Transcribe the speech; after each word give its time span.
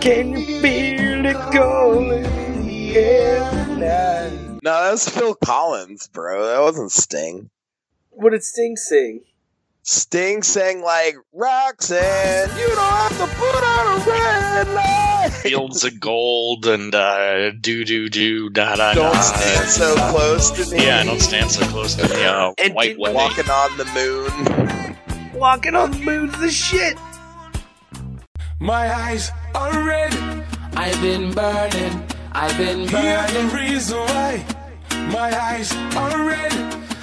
Can 0.00 0.30
you 0.32 0.60
feel 0.60 1.26
it 1.26 1.52
going 1.52 2.24
in 2.24 2.66
the 2.66 2.96
air? 2.96 3.40
No, 4.62 4.82
that 4.84 4.90
was 4.92 5.08
Phil 5.08 5.34
Collins, 5.34 6.08
bro. 6.08 6.46
That 6.46 6.60
wasn't 6.60 6.90
Sting. 6.92 7.50
What 8.10 8.30
did 8.30 8.42
Sting 8.42 8.76
sing? 8.76 9.20
Sting 9.82 10.42
sang 10.42 10.82
like 10.82 11.16
Roxanne, 11.32 12.48
you 12.58 12.66
don't 12.68 12.78
have 12.78 13.18
to 13.18 13.26
put 13.36 13.64
on 13.64 14.00
a 14.00 14.04
red 14.10 14.68
light. 14.74 15.30
Fields 15.42 15.84
of 15.84 15.98
gold 16.00 16.66
and 16.66 16.94
uh, 16.94 17.50
do 17.52 17.84
do 17.84 18.08
do 18.10 18.50
da 18.50 18.76
da 18.76 18.92
Don't 18.94 19.12
da. 19.14 19.20
stand 19.20 19.68
so 19.68 19.94
close 20.10 20.50
to 20.50 20.70
me. 20.76 20.84
Yeah, 20.84 21.02
don't 21.04 21.20
stand 21.20 21.50
so 21.50 21.64
close 21.66 21.94
to 21.94 22.08
me. 22.14 22.24
Uh, 22.24 22.52
And 22.58 22.74
white 22.74 22.88
did- 22.90 22.98
wedding. 22.98 23.16
Walking 23.16 23.50
on 23.50 23.76
the 23.78 23.84
moon. 23.94 25.40
Walking 25.40 25.74
on 25.74 25.90
the 25.92 25.98
moon's 25.98 26.38
the 26.38 26.50
shit. 26.50 26.98
My 28.60 28.94
eyes 28.94 29.30
are 29.54 29.86
red. 29.86 30.14
I've 30.74 31.00
been 31.00 31.32
burning, 31.32 32.02
I've 32.32 32.56
been 32.56 32.88
Hear 32.88 33.26
the 33.28 33.48
burning, 33.50 33.70
reason 33.70 33.98
why. 33.98 34.44
My 35.12 35.30
eyes 35.40 35.72
are 35.96 36.26
red. 36.26 36.52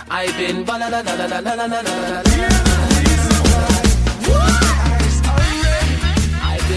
I've 0.10 0.36
been 0.38 0.64
ba 0.64 0.74
la 0.80 0.88
la 0.88 1.02
la 1.02 1.14
la 1.16 1.26
la 1.26 1.40
la 1.40 1.54
la 1.54 1.66
la 1.66 1.82
la 1.82 2.22
the 2.24 2.30
reason 3.04 3.38
why. 3.48 3.68
My 4.30 4.60
eyes 4.94 5.22
are 5.34 5.52
red. 5.64 5.88
I've 6.42 6.68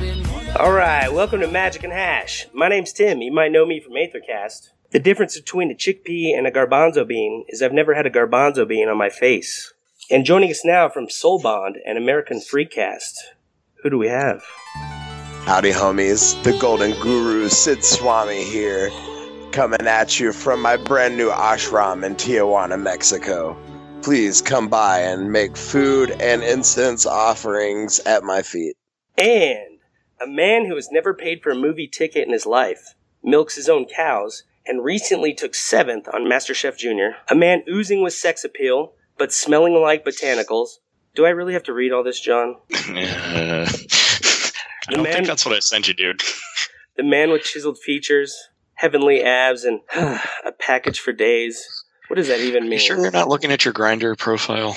been 0.00 0.22
burning, 0.22 0.56
All 0.56 0.72
right, 0.72 1.12
welcome 1.12 1.40
to 1.40 1.48
Magic 1.48 1.84
and 1.84 1.92
Hash. 1.92 2.46
My 2.52 2.68
name's 2.68 2.92
Tim. 2.92 3.22
You 3.22 3.32
might 3.32 3.52
know 3.52 3.64
me 3.66 3.80
from 3.80 3.92
Aethercast. 3.94 4.70
The 4.90 4.98
difference 4.98 5.38
between 5.38 5.70
a 5.70 5.74
chickpea 5.74 6.36
and 6.36 6.46
a 6.46 6.50
garbanzo 6.50 7.06
bean 7.06 7.44
is 7.48 7.62
I've 7.62 7.72
never 7.72 7.94
had 7.94 8.06
a 8.06 8.10
garbanzo 8.10 8.66
bean 8.66 8.88
on 8.88 8.98
my 8.98 9.08
face. 9.08 9.72
And 10.10 10.24
joining 10.24 10.50
us 10.50 10.64
now 10.64 10.88
from 10.88 11.06
Soulbond 11.06 11.74
and 11.86 11.96
American 11.96 12.40
Freecast, 12.40 13.12
who 13.82 13.90
do 13.90 13.98
we 13.98 14.08
have? 14.08 14.42
Howdy, 15.44 15.72
homies. 15.72 16.40
The 16.42 16.56
Golden 16.58 16.92
Guru 17.00 17.48
Sid 17.48 17.82
Swami 17.82 18.44
here, 18.44 18.90
coming 19.52 19.86
at 19.86 20.20
you 20.20 20.32
from 20.32 20.60
my 20.60 20.76
brand 20.76 21.16
new 21.16 21.30
ashram 21.30 22.04
in 22.04 22.14
Tijuana, 22.14 22.80
Mexico. 22.80 23.56
Please 24.02 24.40
come 24.40 24.68
by 24.68 25.00
and 25.00 25.32
make 25.32 25.56
food 25.56 26.10
and 26.20 26.42
incense 26.42 27.06
offerings 27.06 28.00
at 28.00 28.22
my 28.22 28.42
feet. 28.42 28.76
And 29.18 29.78
a 30.20 30.26
man 30.26 30.66
who 30.66 30.74
has 30.74 30.90
never 30.90 31.14
paid 31.14 31.42
for 31.42 31.50
a 31.50 31.56
movie 31.56 31.88
ticket 31.88 32.26
in 32.26 32.32
his 32.32 32.46
life, 32.46 32.94
milks 33.22 33.56
his 33.56 33.68
own 33.68 33.86
cows, 33.86 34.44
and 34.66 34.84
recently 34.84 35.34
took 35.34 35.54
seventh 35.54 36.06
on 36.12 36.24
MasterChef 36.24 36.76
Junior. 36.76 37.16
A 37.28 37.34
man 37.34 37.62
oozing 37.68 38.02
with 38.02 38.12
sex 38.12 38.44
appeal, 38.44 38.92
but 39.18 39.32
smelling 39.32 39.74
like 39.74 40.04
botanicals. 40.04 40.78
Do 41.14 41.26
I 41.26 41.30
really 41.30 41.52
have 41.54 41.64
to 41.64 41.72
read 41.72 41.92
all 41.92 42.02
this, 42.04 42.20
John? 42.20 42.56
Uh, 42.90 43.66
I 44.88 44.92
don't 44.94 45.02
man- 45.04 45.12
think 45.12 45.26
that's 45.28 45.44
what 45.46 45.54
I 45.54 45.60
sent 45.60 45.86
you, 45.86 45.94
dude. 45.94 46.22
The 46.96 47.04
man 47.04 47.30
with 47.30 47.42
chiseled 47.42 47.78
features, 47.78 48.36
heavenly 48.74 49.22
abs, 49.22 49.64
and 49.64 49.80
a 49.94 50.52
package 50.58 50.98
for 50.98 51.12
days. 51.12 51.64
What 52.08 52.16
does 52.16 52.26
that 52.28 52.40
even 52.40 52.64
mean? 52.64 52.72
You 52.72 52.78
sure 52.80 52.98
you're 53.00 53.12
not 53.12 53.28
looking 53.28 53.52
at 53.52 53.64
your 53.64 53.72
Grindr 53.72 54.18
profile? 54.18 54.76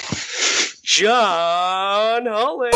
John 0.84 2.28
Holland. 2.28 2.74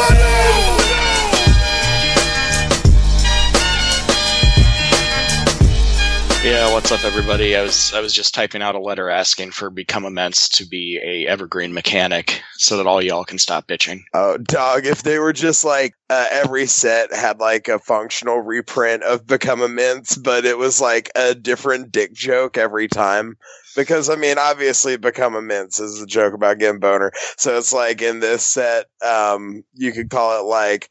Yeah, 6.47 6.71
what's 6.71 6.93
up, 6.93 7.03
everybody? 7.03 7.57
I 7.57 7.61
was 7.61 7.93
I 7.93 7.99
was 7.99 8.13
just 8.13 8.33
typing 8.33 8.61
out 8.61 8.73
a 8.73 8.79
letter 8.79 9.09
asking 9.09 9.51
for 9.51 9.69
Become 9.69 10.05
Immense 10.05 10.47
to 10.47 10.65
be 10.65 10.97
a 11.03 11.27
evergreen 11.27 11.73
mechanic, 11.73 12.41
so 12.53 12.77
that 12.77 12.87
all 12.87 13.01
y'all 13.01 13.25
can 13.25 13.37
stop 13.37 13.67
bitching. 13.67 13.99
Oh, 14.13 14.37
dog, 14.37 14.85
if 14.85 15.03
they 15.03 15.19
were 15.19 15.33
just 15.33 15.65
like 15.65 15.93
uh, 16.09 16.25
every 16.31 16.65
set 16.65 17.13
had 17.13 17.41
like 17.41 17.67
a 17.67 17.79
functional 17.79 18.39
reprint 18.39 19.03
of 19.03 19.27
Become 19.27 19.61
Immense, 19.61 20.15
but 20.15 20.45
it 20.45 20.57
was 20.57 20.79
like 20.79 21.11
a 21.15 21.35
different 21.35 21.91
dick 21.91 22.13
joke 22.13 22.57
every 22.57 22.87
time. 22.87 23.35
Because, 23.75 24.09
I 24.09 24.15
mean, 24.15 24.37
obviously, 24.37 24.95
Become 24.95 25.35
Immense 25.35 25.81
is 25.81 26.01
a 26.01 26.07
joke 26.07 26.33
about 26.33 26.59
getting 26.59 26.79
boner. 26.79 27.11
So 27.35 27.57
it's 27.57 27.73
like 27.73 28.01
in 28.01 28.21
this 28.21 28.45
set, 28.45 28.85
um, 29.05 29.65
you 29.73 29.91
could 29.91 30.09
call 30.09 30.39
it 30.39 30.47
like 30.47 30.89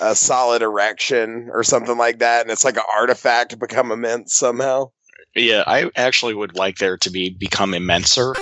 a 0.00 0.14
solid 0.14 0.62
erection 0.62 1.48
or 1.52 1.64
something 1.64 1.96
like 1.96 2.18
that. 2.18 2.42
And 2.42 2.50
it's 2.50 2.64
like 2.64 2.76
an 2.76 2.82
artifact 2.94 3.58
become 3.58 3.90
immense 3.90 4.34
somehow. 4.34 4.90
Yeah, 5.34 5.64
I 5.66 5.90
actually 5.96 6.34
would 6.34 6.56
like 6.56 6.78
there 6.78 6.96
to 6.98 7.10
be 7.10 7.30
Become 7.30 7.72
Immenser, 7.72 8.34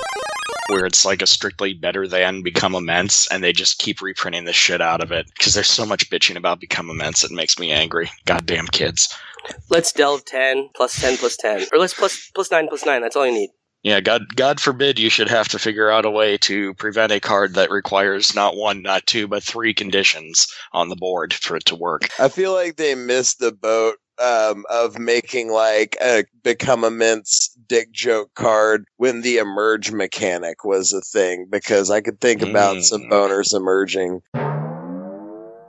where 0.69 0.87
it's 0.87 1.05
like 1.05 1.23
a 1.23 1.27
strictly 1.27 1.75
better 1.75 2.09
than 2.09 2.43
Become 2.43 2.75
Immense, 2.75 3.31
and 3.31 3.43
they 3.43 3.53
just 3.53 3.79
keep 3.79 4.01
reprinting 4.01 4.45
the 4.45 4.53
shit 4.53 4.81
out 4.81 5.03
of 5.03 5.13
it 5.13 5.27
because 5.37 5.55
there's 5.55 5.71
so 5.71 5.87
much 5.87 6.11
bitching 6.11 6.37
about 6.37 6.61
Become 6.61 6.91
Immense. 6.91 7.25
It 7.25 7.33
makes 7.33 7.59
me 7.59 7.71
angry. 7.71 8.11
Goddamn 8.25 8.69
kids. 8.69 9.15
Let's 9.69 9.93
delve 9.93 10.25
10 10.25 10.71
plus 10.75 11.01
10 11.01 11.19
plus 11.19 11.37
10. 11.37 11.67
Or 11.73 11.79
let's 11.79 11.95
plus, 11.95 12.31
plus 12.35 12.51
9 12.51 12.69
plus 12.69 12.85
9. 12.85 13.03
That's 13.03 13.17
all 13.17 13.27
you 13.27 13.33
need. 13.33 13.51
Yeah, 13.83 14.01
God, 14.01 14.35
God 14.35 14.59
forbid 14.59 14.99
you 14.99 15.11
should 15.11 15.29
have 15.29 15.47
to 15.49 15.61
figure 15.61 15.89
out 15.89 16.05
a 16.05 16.11
way 16.11 16.39
to 16.39 16.75
prevent 16.75 17.13
a 17.13 17.21
card 17.21 17.55
that 17.55 17.71
requires 17.71 18.35
not 18.35 18.57
one, 18.57 18.83
not 18.83 19.07
two, 19.07 19.29
but 19.29 19.45
three 19.45 19.75
conditions 19.75 20.53
on 20.73 20.89
the 20.89 20.97
board 20.97 21.33
for 21.33 21.57
it 21.57 21.67
to 21.67 21.77
work. 21.77 22.09
I 22.19 22.29
feel 22.29 22.53
like 22.53 22.77
they 22.77 22.97
missed 22.97 23.39
the 23.39 23.53
boat 23.53 23.99
um, 24.19 24.65
of 24.71 24.99
making 24.99 25.51
like 25.51 25.97
a 26.01 26.25
become 26.43 26.85
immense 26.85 27.49
dick 27.69 27.91
joke 27.93 28.33
card 28.35 28.87
when 28.97 29.21
the 29.23 29.39
emerge 29.39 29.91
mechanic 29.93 30.65
was 30.65 30.93
a 30.93 31.01
thing 31.01 31.47
because 31.51 31.91
I 31.91 32.01
could 32.01 32.21
think 32.21 32.43
about 32.43 32.77
Mm. 32.77 32.83
some 32.85 33.03
boners 33.03 33.55
emerging. 33.55 34.23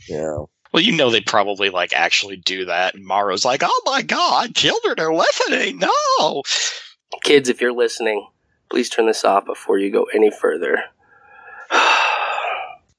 Yeah. 0.07 0.37
Well, 0.73 0.83
you 0.83 0.91
know 0.91 1.09
they 1.09 1.21
probably 1.21 1.69
like 1.69 1.93
actually 1.93 2.37
do 2.37 2.65
that. 2.65 2.93
And 2.95 3.05
Maro's 3.05 3.45
like, 3.45 3.61
"Oh 3.63 3.81
my 3.85 4.01
God, 4.01 4.53
children 4.55 4.99
are 4.99 5.13
listening!" 5.13 5.79
No, 5.79 6.43
Kids, 7.23 7.49
if 7.49 7.61
you're 7.61 7.73
listening, 7.73 8.27
please 8.69 8.89
turn 8.89 9.07
this 9.07 9.23
off 9.25 9.45
before 9.45 9.77
you 9.79 9.89
go 9.91 10.03
any 10.13 10.29
further. 10.31 10.83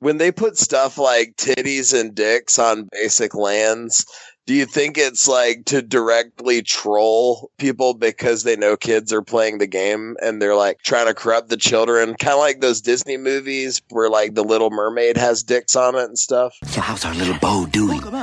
When 0.01 0.19
they 0.19 0.31
put 0.31 0.57
stuff 0.57 0.97
like 0.97 1.35
titties 1.37 1.93
and 1.99 2.15
dicks 2.15 2.57
on 2.57 2.89
basic 2.93 3.35
lands, 3.35 4.07
do 4.49 4.55
you 4.55 4.65
think 4.65 4.97
it's 4.97 5.29
like 5.29 5.67
to 5.67 5.83
directly 5.83 6.63
troll 6.63 7.51
people 7.59 7.93
because 7.93 8.45
they 8.45 8.57
know 8.57 8.79
kids 8.79 9.13
are 9.13 9.21
playing 9.21 9.59
the 9.59 9.67
game 9.67 10.17
and 10.23 10.41
they're 10.41 10.55
like 10.55 10.81
trying 10.81 11.07
to 11.07 11.13
corrupt 11.13 11.51
the 11.51 11.59
children? 11.59 12.15
Kind 12.15 12.33
of 12.33 12.39
like 12.39 12.63
those 12.63 12.81
Disney 12.81 13.19
movies 13.19 13.83
where 13.91 14.09
like 14.09 14.33
the 14.33 14.43
Little 14.43 14.71
Mermaid 14.71 15.19
has 15.19 15.43
dicks 15.43 15.77
on 15.77 15.97
it 15.97 16.05
and 16.05 16.19
stuff. 16.19 16.55
So 16.65 16.81
how's 16.81 17.05
our 17.05 17.13
little 17.13 17.39
bow 17.41 17.67
doing? 17.67 18.01
Come 18.01 18.15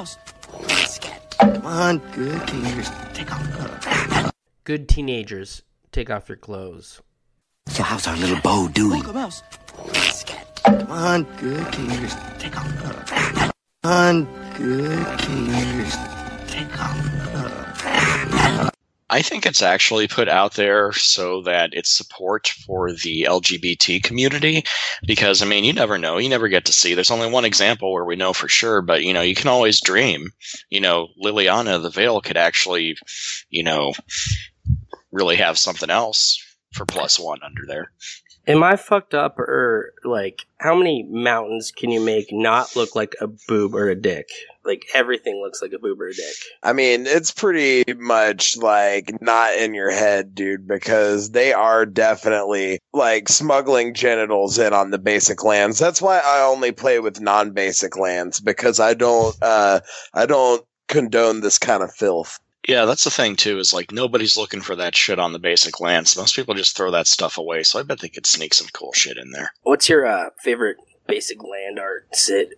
on, 1.64 2.00
good 2.16 2.48
kingers. 2.48 2.90
Take 3.14 3.32
off. 3.32 4.32
Good 4.64 4.90
teenagers, 4.90 5.62
take 5.92 6.10
off 6.10 6.28
your 6.28 6.38
clothes. 6.38 7.04
So 7.68 7.84
how's 7.84 8.08
our 8.08 8.18
little 8.18 8.42
bow 8.42 8.68
doing? 8.70 9.04
Come 9.04 9.18
on, 10.90 11.24
good 11.38 11.72
teenagers. 11.72 12.16
Take 12.40 12.58
off. 12.58 13.12
Come 13.12 13.52
on, 13.84 14.28
good 14.58 15.20
kingers. 15.20 16.15
I 19.08 19.22
think 19.22 19.46
it's 19.46 19.62
actually 19.62 20.08
put 20.08 20.28
out 20.28 20.56
there 20.56 20.92
so 20.92 21.42
that 21.44 21.70
it's 21.74 21.96
support 21.96 22.48
for 22.66 22.92
the 22.92 23.28
LGBT 23.30 24.04
community. 24.04 24.64
Because 25.06 25.42
I 25.42 25.46
mean, 25.46 25.64
you 25.64 25.74
never 25.74 25.98
know. 25.98 26.18
You 26.18 26.28
never 26.28 26.48
get 26.48 26.66
to 26.66 26.74
see. 26.74 26.94
There's 26.94 27.12
only 27.12 27.30
one 27.30 27.46
example 27.46 27.94
where 27.94 28.06
we 28.06 28.16
know 28.16 28.34
for 28.34 28.48
sure, 28.48 28.82
but 28.82 29.04
you 29.04 29.14
know, 29.14 29.22
you 29.22 29.36
can 29.36 29.48
always 29.48 29.80
dream. 29.80 30.32
You 30.70 30.82
know, 30.82 31.10
Liliana 31.24 31.82
the 31.82 31.90
Veil 31.90 32.20
could 32.20 32.38
actually, 32.38 32.98
you 33.50 33.64
know, 33.64 33.94
really 35.12 35.36
have 35.38 35.58
something 35.58 35.90
else 35.90 36.38
for 36.74 36.86
plus 36.86 37.20
one 37.20 37.40
under 37.44 37.62
there. 37.68 37.92
Am 38.48 38.62
I 38.62 38.76
fucked 38.76 39.16
up 39.16 39.40
or 39.40 39.94
like 40.04 40.46
how 40.58 40.76
many 40.76 41.04
mountains 41.10 41.72
can 41.72 41.90
you 41.90 42.00
make 42.00 42.32
not 42.32 42.76
look 42.76 42.96
like 42.96 43.16
a 43.20 43.28
boob 43.48 43.74
or 43.74 43.90
a 43.90 43.96
dick? 43.96 44.30
Like 44.64 44.86
everything 44.94 45.42
looks 45.42 45.62
like 45.62 45.74
a 45.74 45.80
boob 45.80 46.00
or 46.00 46.08
a 46.08 46.14
dick. 46.14 46.36
I 46.62 46.74
mean, 46.74 47.06
it's 47.08 47.32
pretty 47.32 47.92
much 47.94 48.58
like 48.58 49.20
not 49.20 49.56
in 49.56 49.74
your 49.74 49.92
head, 49.92 50.36
dude, 50.36 50.68
because 50.68 51.32
they 51.32 51.54
are 51.54 51.86
definitely 51.86 52.80
like 52.94 53.30
smuggling 53.30 53.96
genitals 53.96 54.60
in 54.60 54.74
on 54.74 54.92
the 54.92 55.00
basic 55.00 55.44
lands. 55.44 55.80
That's 55.80 56.02
why 56.02 56.20
I 56.20 56.42
only 56.42 56.72
play 56.72 57.00
with 57.00 57.22
non-basic 57.22 57.98
lands 57.98 58.40
because 58.40 58.80
I 58.80 58.94
don't 58.94 59.36
uh 59.42 59.80
I 60.14 60.28
don't 60.28 60.64
condone 60.88 61.42
this 61.42 61.58
kind 61.58 61.82
of 61.82 61.94
filth. 61.94 62.40
Yeah, 62.68 62.86
that's 62.86 63.04
the 63.04 63.12
thing 63.12 63.36
too. 63.36 63.60
Is 63.60 63.74
like 63.74 63.92
nobody's 63.92 64.38
looking 64.38 64.62
for 64.62 64.76
that 64.76 64.96
shit 64.96 65.20
on 65.20 65.34
the 65.34 65.40
basic 65.40 65.80
lands. 65.80 66.18
Most 66.18 66.36
people 66.36 66.54
just 66.54 66.76
throw 66.76 66.92
that 66.92 67.08
stuff 67.08 67.38
away. 67.38 67.64
So 67.64 67.80
I 67.80 67.84
bet 67.84 68.00
they 68.00 68.10
could 68.10 68.26
sneak 68.26 68.54
some 68.54 68.68
cool 68.74 68.92
shit 68.94 69.18
in 69.18 69.32
there. 69.32 69.54
What's 69.64 69.88
your 69.90 70.06
uh, 70.06 70.30
favorite 70.40 70.78
basic 71.08 71.44
land 71.44 71.80
art, 71.80 72.08
Sid? 72.16 72.56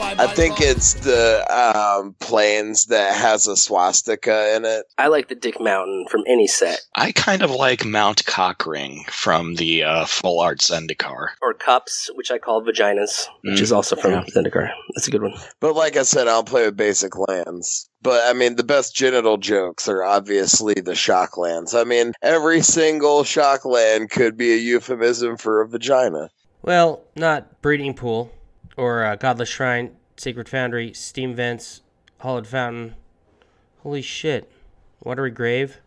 I 0.00 0.26
think 0.26 0.60
it's 0.60 0.94
the 0.94 1.44
um, 1.54 2.14
plains 2.18 2.86
that 2.86 3.14
has 3.14 3.46
a 3.46 3.56
swastika 3.58 4.56
in 4.56 4.64
it. 4.64 4.86
I 4.96 5.08
like 5.08 5.28
the 5.28 5.34
Dick 5.34 5.60
Mountain 5.60 6.06
from 6.10 6.22
any 6.26 6.46
set. 6.46 6.80
I 6.96 7.12
kind 7.12 7.42
of 7.42 7.50
like 7.50 7.84
Mount 7.84 8.24
Cockring 8.24 9.04
from 9.10 9.56
the 9.56 9.84
uh, 9.84 10.06
Full 10.06 10.40
Art 10.40 10.60
Zendikar. 10.60 11.28
Or 11.42 11.52
cups, 11.52 12.08
which 12.14 12.30
I 12.30 12.38
call 12.38 12.62
vaginas, 12.62 13.26
which 13.44 13.60
is 13.60 13.70
Mhm, 13.70 13.76
also 13.76 13.96
from 13.96 14.12
yeah. 14.12 14.24
Zendikar. 14.34 14.70
That's 14.94 15.08
a 15.08 15.10
good 15.10 15.20
one. 15.22 15.34
But 15.60 15.74
like 15.74 15.98
I 15.98 16.04
said, 16.04 16.26
I'll 16.26 16.44
play 16.44 16.64
with 16.64 16.76
basic 16.76 17.12
lands. 17.28 17.90
But 18.00 18.22
I 18.24 18.32
mean, 18.32 18.56
the 18.56 18.64
best 18.64 18.94
genital 18.94 19.36
jokes 19.36 19.88
are 19.88 20.04
obviously 20.04 20.74
the 20.74 20.94
shock 20.94 21.36
lands. 21.36 21.74
I 21.74 21.84
mean, 21.84 22.14
every 22.22 22.62
single 22.62 23.24
shock 23.24 23.66
land 23.66 24.10
could 24.10 24.38
be 24.38 24.52
a 24.54 24.56
euphemism 24.56 25.36
for 25.36 25.60
a 25.60 25.68
vagina. 25.68 26.30
Well, 26.62 27.02
not 27.14 27.60
breeding 27.60 27.92
pool 27.94 28.32
or 28.76 29.04
uh, 29.04 29.16
godless 29.16 29.48
shrine, 29.48 29.96
sacred 30.16 30.48
foundry, 30.48 30.92
steam 30.92 31.34
vents, 31.34 31.82
hallowed 32.18 32.46
fountain. 32.46 32.94
Holy 33.82 34.02
shit! 34.02 34.50
Watery 35.02 35.30
grave, 35.30 35.78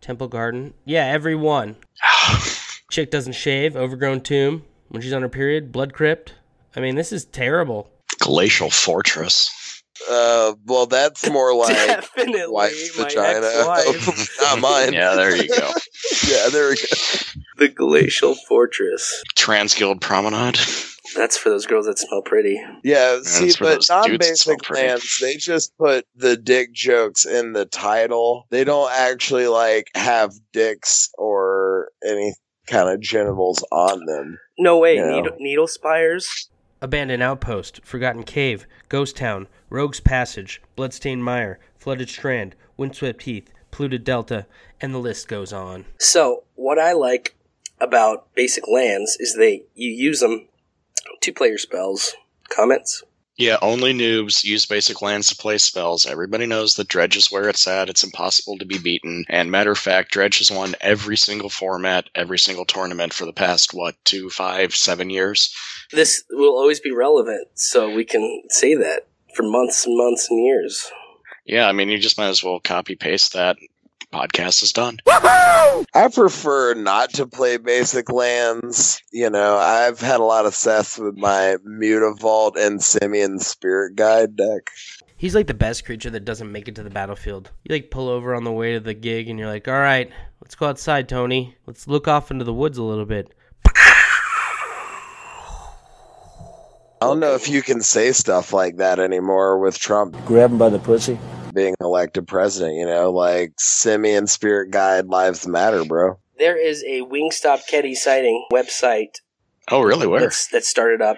temple 0.00 0.28
garden. 0.28 0.74
Yeah, 0.84 1.06
every 1.06 1.34
one. 1.34 1.76
Chick 2.90 3.10
doesn't 3.10 3.32
shave. 3.34 3.76
Overgrown 3.76 4.20
tomb 4.20 4.64
when 4.88 5.02
she's 5.02 5.12
on 5.12 5.22
her 5.22 5.28
period. 5.28 5.72
Blood 5.72 5.92
crypt. 5.92 6.34
I 6.76 6.80
mean, 6.80 6.96
this 6.96 7.12
is 7.12 7.24
terrible. 7.24 7.90
Glacial 8.18 8.70
Fortress. 8.70 9.82
Uh, 10.10 10.54
well, 10.66 10.86
that's 10.86 11.28
more 11.30 11.54
like 11.58 11.74
Definitely 11.74 12.44
wife's 12.48 12.96
vagina. 12.96 13.40
Not 14.40 14.60
mine. 14.60 14.92
Yeah, 14.92 15.14
there 15.14 15.34
you 15.36 15.48
go. 15.48 15.70
Yeah, 16.28 16.48
there 16.50 16.68
we 16.68 16.76
go. 16.76 16.82
the 17.56 17.68
Glacial 17.68 18.34
Fortress. 18.46 19.22
Transguild 19.36 20.00
Promenade. 20.02 20.58
That's 21.14 21.36
for 21.36 21.50
those 21.50 21.66
girls 21.66 21.86
that 21.86 21.98
smell 21.98 22.22
pretty. 22.22 22.60
Yeah, 22.82 23.20
see, 23.22 23.52
but 23.58 23.84
non 23.88 24.16
basic 24.18 24.62
pretty. 24.62 24.88
lands, 24.88 25.18
they 25.20 25.36
just 25.36 25.76
put 25.78 26.06
the 26.14 26.36
dick 26.36 26.72
jokes 26.72 27.24
in 27.24 27.52
the 27.52 27.66
title. 27.66 28.46
They 28.50 28.64
don't 28.64 28.90
actually 28.92 29.46
like 29.46 29.90
have 29.94 30.32
dicks 30.52 31.10
or 31.16 31.88
any 32.04 32.34
kind 32.66 32.88
of 32.88 33.00
genitals 33.00 33.64
on 33.70 34.04
them. 34.06 34.38
No 34.58 34.78
way. 34.78 34.96
Yeah. 34.96 35.10
Needle, 35.10 35.36
needle 35.38 35.68
spires. 35.68 36.48
Abandoned 36.80 37.22
outpost, 37.22 37.80
forgotten 37.84 38.24
cave, 38.24 38.66
ghost 38.88 39.16
town, 39.16 39.48
rogue's 39.70 40.00
passage, 40.00 40.60
bloodstained 40.76 41.24
mire, 41.24 41.58
flooded 41.78 42.10
strand, 42.10 42.54
windswept 42.76 43.22
heath, 43.22 43.50
polluted 43.70 44.04
delta, 44.04 44.46
and 44.80 44.92
the 44.92 44.98
list 44.98 45.28
goes 45.28 45.52
on. 45.52 45.86
So 45.98 46.44
what 46.56 46.78
I 46.78 46.92
like 46.92 47.36
about 47.80 48.32
basic 48.34 48.68
lands 48.68 49.16
is 49.18 49.34
they 49.36 49.64
you 49.74 49.90
use 49.90 50.20
them 50.20 50.48
to 51.24 51.32
play 51.32 51.48
your 51.48 51.58
spells. 51.58 52.14
Comments? 52.48 53.02
Yeah, 53.36 53.56
only 53.62 53.92
noobs 53.92 54.44
use 54.44 54.64
basic 54.64 55.02
lands 55.02 55.28
to 55.28 55.36
play 55.36 55.58
spells. 55.58 56.06
Everybody 56.06 56.46
knows 56.46 56.76
that 56.76 56.86
Dredge 56.86 57.16
is 57.16 57.32
where 57.32 57.48
it's 57.48 57.66
at. 57.66 57.88
It's 57.88 58.04
impossible 58.04 58.58
to 58.58 58.64
be 58.64 58.78
beaten. 58.78 59.24
And 59.28 59.50
matter 59.50 59.72
of 59.72 59.78
fact, 59.78 60.12
Dredge 60.12 60.38
has 60.38 60.52
won 60.52 60.76
every 60.80 61.16
single 61.16 61.48
format, 61.48 62.08
every 62.14 62.38
single 62.38 62.64
tournament 62.64 63.12
for 63.12 63.24
the 63.24 63.32
past, 63.32 63.74
what, 63.74 63.96
two, 64.04 64.30
five, 64.30 64.74
seven 64.76 65.10
years? 65.10 65.52
This 65.90 66.22
will 66.30 66.56
always 66.56 66.78
be 66.78 66.92
relevant, 66.92 67.48
so 67.54 67.92
we 67.92 68.04
can 68.04 68.42
say 68.50 68.76
that 68.76 69.08
for 69.34 69.42
months 69.42 69.84
and 69.84 69.96
months 69.96 70.30
and 70.30 70.44
years. 70.44 70.90
Yeah, 71.44 71.68
I 71.68 71.72
mean, 71.72 71.88
you 71.88 71.98
just 71.98 72.16
might 72.16 72.28
as 72.28 72.44
well 72.44 72.60
copy 72.60 72.94
paste 72.94 73.32
that. 73.32 73.56
Podcast 74.14 74.62
is 74.62 74.72
done. 74.72 74.98
I 75.08 76.08
prefer 76.14 76.74
not 76.74 77.12
to 77.14 77.26
play 77.26 77.56
basic 77.56 78.12
lands. 78.12 79.02
You 79.12 79.28
know, 79.28 79.56
I've 79.56 80.00
had 80.00 80.20
a 80.20 80.24
lot 80.24 80.46
of 80.46 80.54
success 80.54 80.96
with 80.98 81.16
my 81.16 81.56
Mutavault 81.66 82.56
and 82.56 82.80
Simian 82.80 83.40
Spirit 83.40 83.96
Guide 83.96 84.36
deck. 84.36 84.70
He's 85.16 85.34
like 85.34 85.48
the 85.48 85.54
best 85.54 85.84
creature 85.84 86.10
that 86.10 86.24
doesn't 86.24 86.52
make 86.52 86.68
it 86.68 86.76
to 86.76 86.84
the 86.84 86.90
battlefield. 86.90 87.50
You 87.64 87.74
like 87.74 87.90
pull 87.90 88.08
over 88.08 88.36
on 88.36 88.44
the 88.44 88.52
way 88.52 88.74
to 88.74 88.80
the 88.80 88.94
gig 88.94 89.28
and 89.28 89.36
you're 89.36 89.48
like, 89.48 89.66
all 89.66 89.74
right, 89.74 90.08
let's 90.40 90.54
go 90.54 90.66
outside, 90.66 91.08
Tony. 91.08 91.56
Let's 91.66 91.88
look 91.88 92.06
off 92.06 92.30
into 92.30 92.44
the 92.44 92.54
woods 92.54 92.78
a 92.78 92.84
little 92.84 93.06
bit. 93.06 93.34
I 97.00 97.06
don't 97.06 97.18
know 97.18 97.34
if 97.34 97.48
you 97.48 97.62
can 97.62 97.80
say 97.80 98.12
stuff 98.12 98.52
like 98.52 98.76
that 98.76 99.00
anymore 99.00 99.58
with 99.58 99.76
Trump 99.76 100.16
Grab 100.24 100.52
him 100.52 100.58
by 100.58 100.68
the 100.68 100.78
pussy. 100.78 101.18
Being 101.54 101.74
elected 101.80 102.26
president. 102.26 102.74
You 102.76 102.86
know, 102.86 103.10
like 103.12 103.52
Simian 103.58 104.26
Spirit 104.26 104.70
Guide 104.70 105.06
Lives 105.06 105.46
Matter, 105.46 105.84
bro. 105.84 106.18
There 106.38 106.56
is 106.60 106.82
a 106.84 107.02
Wingstop 107.02 107.66
Kenny 107.68 107.94
sighting 107.94 108.44
website 108.52 109.14
Oh, 109.70 109.80
really? 109.82 110.06
Where? 110.06 110.20
that's, 110.20 110.48
that 110.48 110.64
started 110.64 111.00
up. 111.00 111.16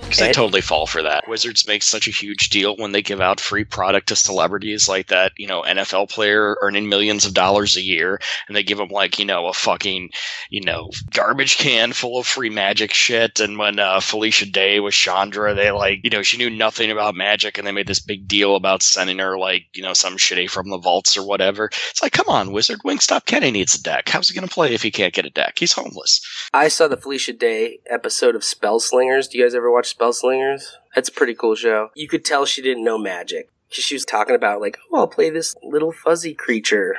Because 0.00 0.20
I 0.20 0.32
totally 0.32 0.60
fall 0.60 0.86
for 0.86 1.02
that. 1.02 1.26
Wizards 1.26 1.66
make 1.66 1.82
such 1.82 2.06
a 2.06 2.12
huge 2.12 2.50
deal 2.50 2.76
when 2.76 2.92
they 2.92 3.02
give 3.02 3.20
out 3.20 3.40
free 3.40 3.64
product 3.64 4.08
to 4.08 4.16
celebrities 4.16 4.88
like 4.88 5.08
that, 5.08 5.32
you 5.36 5.46
know, 5.46 5.62
NFL 5.62 6.10
player 6.10 6.56
earning 6.60 6.88
millions 6.88 7.24
of 7.24 7.34
dollars 7.34 7.76
a 7.76 7.80
year, 7.80 8.20
and 8.46 8.56
they 8.56 8.62
give 8.62 8.78
them 8.78 8.88
like, 8.88 9.18
you 9.18 9.24
know, 9.24 9.46
a 9.46 9.52
fucking, 9.52 10.10
you 10.50 10.60
know, 10.60 10.90
garbage 11.10 11.56
can 11.56 11.92
full 11.92 12.18
of 12.18 12.26
free 12.26 12.50
magic 12.50 12.92
shit. 12.92 13.40
And 13.40 13.58
when 13.58 13.78
uh, 13.78 14.00
Felicia 14.00 14.46
Day 14.46 14.78
was 14.80 14.94
Chandra, 14.94 15.54
they 15.54 15.70
like, 15.70 16.00
you 16.04 16.10
know, 16.10 16.22
she 16.22 16.36
knew 16.36 16.50
nothing 16.50 16.91
about 16.92 17.14
magic, 17.14 17.58
and 17.58 17.66
they 17.66 17.72
made 17.72 17.86
this 17.86 18.00
big 18.00 18.28
deal 18.28 18.54
about 18.56 18.82
sending 18.82 19.18
her 19.18 19.36
like, 19.38 19.64
you 19.74 19.82
know, 19.82 19.92
some 19.94 20.16
shitty 20.16 20.48
from 20.48 20.70
the 20.70 20.78
vaults 20.78 21.16
or 21.16 21.26
whatever. 21.26 21.66
It's 21.90 22.02
like, 22.02 22.12
come 22.12 22.28
on, 22.28 22.52
Wizard 22.52 22.80
Wingstop 22.84 23.24
Kenny 23.26 23.50
needs 23.50 23.74
a 23.74 23.82
deck. 23.82 24.08
How's 24.08 24.28
he 24.28 24.34
gonna 24.34 24.46
play 24.48 24.74
if 24.74 24.82
he 24.82 24.90
can't 24.90 25.14
get 25.14 25.26
a 25.26 25.30
deck? 25.30 25.58
He's 25.58 25.72
homeless. 25.72 26.20
I 26.52 26.68
saw 26.68 26.88
the 26.88 26.96
Felicia 26.96 27.32
Day 27.32 27.80
episode 27.90 28.34
of 28.36 28.44
Spell 28.44 28.78
Slingers. 28.80 29.28
Do 29.28 29.38
you 29.38 29.44
guys 29.44 29.54
ever 29.54 29.70
watch 29.72 29.88
Spell 29.88 30.12
Slingers? 30.12 30.76
That's 30.94 31.08
a 31.08 31.12
pretty 31.12 31.34
cool 31.34 31.54
show. 31.54 31.88
You 31.96 32.06
could 32.08 32.24
tell 32.24 32.44
she 32.46 32.62
didn't 32.62 32.84
know 32.84 32.98
magic. 32.98 33.48
'Cause 33.70 33.84
She 33.84 33.94
was 33.94 34.04
talking 34.04 34.34
about 34.36 34.60
like, 34.60 34.76
oh, 34.92 34.98
I'll 34.98 35.08
play 35.08 35.30
this 35.30 35.54
little 35.62 35.92
fuzzy 35.92 36.34
creature, 36.34 36.96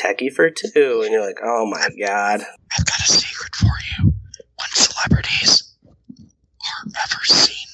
techie 0.00 0.32
for 0.32 0.48
two, 0.48 1.02
and 1.04 1.12
you're 1.12 1.24
like, 1.24 1.40
oh 1.44 1.66
my 1.66 1.88
god. 2.00 2.40
I've 2.78 2.86
got 2.86 2.98
a 3.06 3.12
secret 3.12 3.54
for 3.54 3.66
you. 4.00 4.14
When 4.56 4.68
celebrities 4.72 5.74
are 6.18 6.88
ever 7.04 7.24
seen 7.24 7.66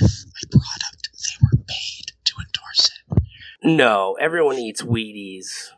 with 0.00 0.28
a 0.44 0.48
product, 0.50 1.08
they 1.14 1.36
were 1.42 1.64
paid 1.66 2.12
to 2.26 2.34
endorse 2.38 2.90
it. 2.90 3.22
No, 3.66 4.16
everyone 4.20 4.58
eats 4.58 4.80
Wheaties. 4.80 5.70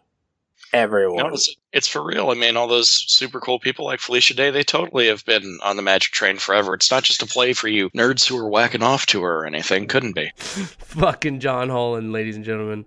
Everyone. 0.74 1.16
No, 1.16 1.28
it's, 1.28 1.56
it's 1.72 1.88
for 1.88 2.04
real. 2.04 2.28
I 2.28 2.34
mean, 2.34 2.54
all 2.54 2.68
those 2.68 2.90
super 3.08 3.40
cool 3.40 3.58
people 3.58 3.86
like 3.86 4.00
Felicia 4.00 4.34
Day, 4.34 4.50
they 4.50 4.62
totally 4.62 5.06
have 5.06 5.24
been 5.24 5.58
on 5.62 5.76
the 5.76 5.82
Magic 5.82 6.12
train 6.12 6.36
forever. 6.36 6.74
It's 6.74 6.90
not 6.90 7.02
just 7.02 7.22
a 7.22 7.26
play 7.26 7.54
for 7.54 7.68
you 7.68 7.88
nerds 7.90 8.28
who 8.28 8.36
are 8.36 8.48
whacking 8.48 8.82
off 8.82 9.06
to 9.06 9.22
her 9.22 9.40
or 9.40 9.46
anything. 9.46 9.86
Couldn't 9.86 10.14
be. 10.14 10.30
Fucking 10.36 11.40
John 11.40 11.70
Holland, 11.70 12.12
ladies 12.12 12.36
and 12.36 12.44
gentlemen. 12.44 12.84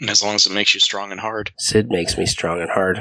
And 0.00 0.08
as 0.08 0.22
long 0.22 0.36
as 0.36 0.46
it 0.46 0.52
makes 0.52 0.74
you 0.74 0.78
strong 0.78 1.10
and 1.10 1.20
hard. 1.20 1.50
Sid 1.58 1.90
makes 1.90 2.16
me 2.16 2.26
strong 2.26 2.60
and 2.60 2.70
hard. 2.70 2.98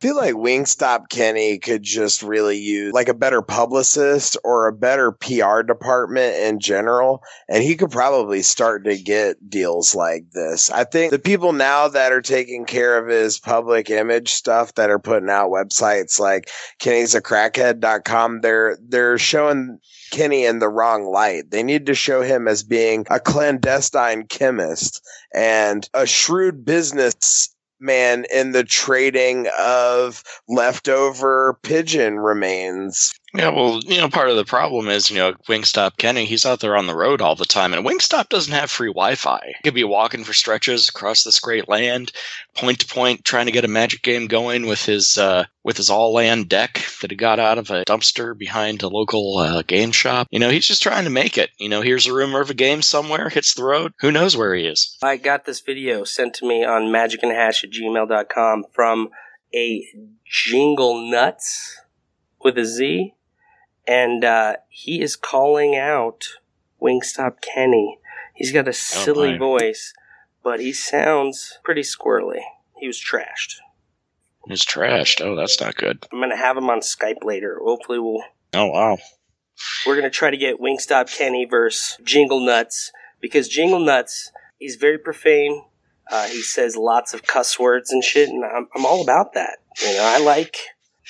Feel 0.00 0.14
like 0.14 0.34
Wingstop 0.34 1.08
Kenny 1.08 1.58
could 1.58 1.82
just 1.82 2.22
really 2.22 2.56
use 2.56 2.92
like 2.92 3.08
a 3.08 3.14
better 3.14 3.42
publicist 3.42 4.36
or 4.44 4.68
a 4.68 4.72
better 4.72 5.10
PR 5.10 5.62
department 5.62 6.36
in 6.36 6.60
general, 6.60 7.20
and 7.48 7.64
he 7.64 7.74
could 7.74 7.90
probably 7.90 8.42
start 8.42 8.84
to 8.84 8.96
get 8.96 9.50
deals 9.50 9.96
like 9.96 10.30
this. 10.30 10.70
I 10.70 10.84
think 10.84 11.10
the 11.10 11.18
people 11.18 11.52
now 11.52 11.88
that 11.88 12.12
are 12.12 12.22
taking 12.22 12.64
care 12.64 12.96
of 12.96 13.08
his 13.08 13.40
public 13.40 13.90
image 13.90 14.28
stuff 14.28 14.72
that 14.74 14.88
are 14.88 15.00
putting 15.00 15.30
out 15.30 15.50
websites 15.50 16.20
like 16.20 16.48
Kenny's 16.78 17.16
a 17.16 17.20
crackhead.com, 17.20 18.40
they're 18.40 18.78
they're 18.80 19.18
showing 19.18 19.80
Kenny 20.12 20.44
in 20.44 20.60
the 20.60 20.68
wrong 20.68 21.06
light. 21.06 21.50
They 21.50 21.64
need 21.64 21.86
to 21.86 21.94
show 21.94 22.22
him 22.22 22.46
as 22.46 22.62
being 22.62 23.04
a 23.10 23.18
clandestine 23.18 24.28
chemist 24.28 25.02
and 25.34 25.88
a 25.92 26.06
shrewd 26.06 26.64
business 26.64 27.52
man 27.80 28.24
in 28.32 28.52
the 28.52 28.64
trading 28.64 29.48
of 29.58 30.22
leftover 30.48 31.58
pigeon 31.62 32.18
remains. 32.18 33.12
Yeah, 33.34 33.50
well, 33.50 33.80
you 33.84 33.98
know, 33.98 34.08
part 34.08 34.30
of 34.30 34.36
the 34.36 34.44
problem 34.44 34.88
is, 34.88 35.10
you 35.10 35.16
know, 35.16 35.34
Wingstop 35.48 35.98
Kenny, 35.98 36.24
he's 36.24 36.46
out 36.46 36.60
there 36.60 36.76
on 36.76 36.86
the 36.86 36.96
road 36.96 37.20
all 37.20 37.34
the 37.34 37.44
time, 37.44 37.74
and 37.74 37.84
Wingstop 37.84 38.30
doesn't 38.30 38.54
have 38.54 38.70
free 38.70 38.88
Wi 38.88 39.16
Fi. 39.16 39.40
He 39.44 39.62
could 39.62 39.74
be 39.74 39.84
walking 39.84 40.24
for 40.24 40.32
stretches 40.32 40.88
across 40.88 41.24
this 41.24 41.38
great 41.38 41.68
land, 41.68 42.10
point 42.54 42.80
to 42.80 42.86
point, 42.86 43.24
trying 43.24 43.46
to 43.46 43.52
get 43.52 43.66
a 43.66 43.68
magic 43.68 44.02
game 44.02 44.28
going 44.28 44.66
with 44.66 44.82
his 44.84 45.18
uh, 45.18 45.44
with 45.62 45.76
his 45.76 45.90
all 45.90 46.14
land 46.14 46.48
deck 46.48 46.82
that 47.02 47.10
he 47.10 47.16
got 47.16 47.38
out 47.38 47.58
of 47.58 47.70
a 47.70 47.84
dumpster 47.84 48.36
behind 48.36 48.82
a 48.82 48.88
local 48.88 49.36
uh, 49.36 49.62
game 49.62 49.92
shop. 49.92 50.26
You 50.30 50.38
know, 50.38 50.48
he's 50.48 50.66
just 50.66 50.82
trying 50.82 51.04
to 51.04 51.10
make 51.10 51.36
it. 51.36 51.50
You 51.58 51.68
know, 51.68 51.82
here's 51.82 52.06
a 52.06 52.14
rumor 52.14 52.40
of 52.40 52.48
a 52.48 52.54
game 52.54 52.80
somewhere, 52.80 53.28
hits 53.28 53.54
the 53.54 53.64
road. 53.64 53.92
Who 54.00 54.10
knows 54.10 54.38
where 54.38 54.54
he 54.54 54.66
is? 54.66 54.96
I 55.02 55.18
got 55.18 55.44
this 55.44 55.60
video 55.60 56.04
sent 56.04 56.32
to 56.36 56.48
me 56.48 56.64
on 56.64 56.84
magicandhash 56.84 57.62
at 57.62 57.70
gmail.com 57.70 58.64
from 58.72 59.10
a 59.54 59.86
Jingle 60.24 61.10
Nuts 61.10 61.78
with 62.42 62.56
a 62.56 62.64
Z, 62.64 63.14
and 63.88 64.22
uh, 64.24 64.56
he 64.68 65.00
is 65.00 65.16
calling 65.16 65.74
out 65.74 66.24
Wingstop 66.80 67.40
Kenny. 67.40 67.98
He's 68.34 68.52
got 68.52 68.68
a 68.68 68.72
silly 68.72 69.32
my. 69.32 69.38
voice, 69.38 69.94
but 70.44 70.60
he 70.60 70.72
sounds 70.72 71.58
pretty 71.64 71.80
squirrely. 71.82 72.40
He 72.78 72.86
was 72.86 72.98
trashed. 72.98 73.56
It's 74.46 74.64
trashed. 74.64 75.20
Oh, 75.24 75.34
that's 75.34 75.60
not 75.60 75.74
good. 75.76 76.06
I'm 76.12 76.20
gonna 76.20 76.36
have 76.36 76.56
him 76.56 76.70
on 76.70 76.80
Skype 76.80 77.24
later. 77.24 77.58
Hopefully, 77.62 77.98
we'll 77.98 78.22
Oh 78.54 78.66
wow. 78.66 78.98
we're 79.86 79.96
gonna 79.96 80.10
try 80.10 80.30
to 80.30 80.36
get 80.36 80.60
Wingstop 80.60 81.14
Kenny 81.16 81.44
versus 81.44 81.98
Jingle 82.04 82.40
Nuts 82.40 82.92
because 83.20 83.48
Jingle 83.48 83.80
Nuts 83.80 84.30
he's 84.58 84.76
very 84.76 84.98
profane. 84.98 85.64
Uh, 86.10 86.26
he 86.28 86.40
says 86.40 86.76
lots 86.76 87.12
of 87.12 87.24
cuss 87.26 87.58
words 87.58 87.90
and 87.90 88.02
shit, 88.02 88.30
and 88.30 88.42
I'm, 88.44 88.68
I'm 88.74 88.86
all 88.86 89.02
about 89.02 89.34
that. 89.34 89.58
You 89.82 89.94
know, 89.94 90.02
I 90.04 90.18
like 90.20 90.56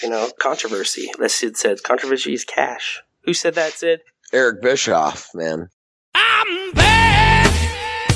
you 0.02 0.11
know 0.11 0.31
controversy. 0.40 1.11
As 1.23 1.35
Sid 1.35 1.57
said, 1.57 1.83
controversy 1.83 2.33
is 2.33 2.45
cash. 2.45 3.00
Who 3.25 3.35
said 3.35 3.55
that, 3.55 3.73
Sid? 3.73 4.00
Eric 4.33 4.62
Bischoff, 4.62 5.31
man. 5.35 5.69
I'm 6.14 6.73
bad, 6.73 8.14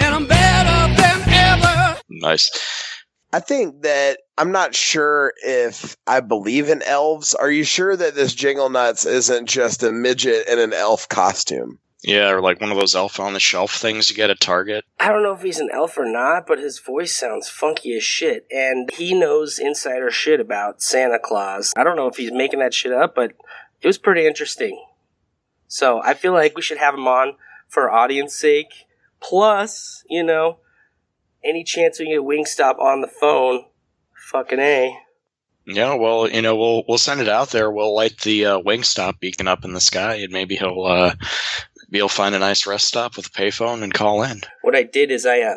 and 0.00 0.14
I'm 0.14 0.26
better 0.26 0.94
than 1.00 1.22
ever. 1.28 2.00
Nice. 2.10 2.50
I 3.32 3.40
think 3.40 3.82
that 3.82 4.18
I'm 4.36 4.52
not 4.52 4.74
sure 4.74 5.32
if 5.42 5.96
I 6.06 6.20
believe 6.20 6.68
in 6.68 6.82
elves. 6.82 7.34
Are 7.34 7.50
you 7.50 7.64
sure 7.64 7.96
that 7.96 8.14
this 8.14 8.34
Jingle 8.34 8.68
Nuts 8.68 9.06
isn't 9.06 9.46
just 9.46 9.82
a 9.82 9.90
midget 9.90 10.46
in 10.48 10.58
an 10.58 10.74
elf 10.74 11.08
costume? 11.08 11.78
Yeah, 12.02 12.30
or 12.30 12.40
like 12.40 12.60
one 12.60 12.72
of 12.72 12.76
those 12.76 12.96
elf 12.96 13.20
on 13.20 13.32
the 13.32 13.40
shelf 13.40 13.76
things 13.76 14.10
you 14.10 14.16
get 14.16 14.30
at 14.30 14.40
Target. 14.40 14.84
I 14.98 15.12
don't 15.12 15.22
know 15.22 15.34
if 15.34 15.42
he's 15.42 15.60
an 15.60 15.70
elf 15.72 15.96
or 15.96 16.04
not, 16.04 16.46
but 16.46 16.58
his 16.58 16.80
voice 16.80 17.14
sounds 17.14 17.48
funky 17.48 17.96
as 17.96 18.02
shit, 18.02 18.46
and 18.50 18.90
he 18.92 19.14
knows 19.14 19.58
insider 19.58 20.10
shit 20.10 20.40
about 20.40 20.82
Santa 20.82 21.20
Claus. 21.22 21.72
I 21.76 21.84
don't 21.84 21.96
know 21.96 22.08
if 22.08 22.16
he's 22.16 22.32
making 22.32 22.58
that 22.58 22.74
shit 22.74 22.92
up, 22.92 23.14
but 23.14 23.32
it 23.80 23.86
was 23.86 23.98
pretty 23.98 24.26
interesting. 24.26 24.84
So 25.68 26.02
I 26.02 26.14
feel 26.14 26.32
like 26.32 26.56
we 26.56 26.62
should 26.62 26.78
have 26.78 26.94
him 26.94 27.06
on 27.06 27.36
for 27.68 27.90
audience 27.90 28.34
sake. 28.34 28.86
Plus, 29.20 30.04
you 30.10 30.24
know, 30.24 30.58
any 31.44 31.62
chance 31.62 31.98
we 31.98 32.06
can 32.06 32.14
get 32.14 32.22
Wingstop 32.22 32.78
on 32.80 33.00
the 33.00 33.08
phone, 33.08 33.66
fucking 34.30 34.58
a. 34.58 34.96
Yeah, 35.64 35.94
well, 35.94 36.28
you 36.28 36.42
know, 36.42 36.56
we'll 36.56 36.82
we'll 36.88 36.98
send 36.98 37.20
it 37.20 37.28
out 37.28 37.50
there. 37.50 37.70
We'll 37.70 37.94
light 37.94 38.18
the 38.18 38.46
uh, 38.46 38.60
Wingstop 38.60 39.20
beacon 39.20 39.46
up 39.46 39.64
in 39.64 39.72
the 39.72 39.80
sky, 39.80 40.16
and 40.16 40.32
maybe 40.32 40.56
he'll 40.56 40.82
uh, 40.82 41.14
maybe 41.92 41.98
he'll 41.98 42.08
find 42.08 42.34
a 42.34 42.38
nice 42.38 42.66
rest 42.66 42.88
stop 42.88 43.16
with 43.16 43.26
a 43.26 43.30
payphone 43.30 43.82
and 43.82 43.92
call 43.92 44.22
in. 44.22 44.40
What 44.62 44.74
I 44.74 44.82
did 44.82 45.10
is 45.10 45.26
I 45.26 45.42
uh, 45.42 45.56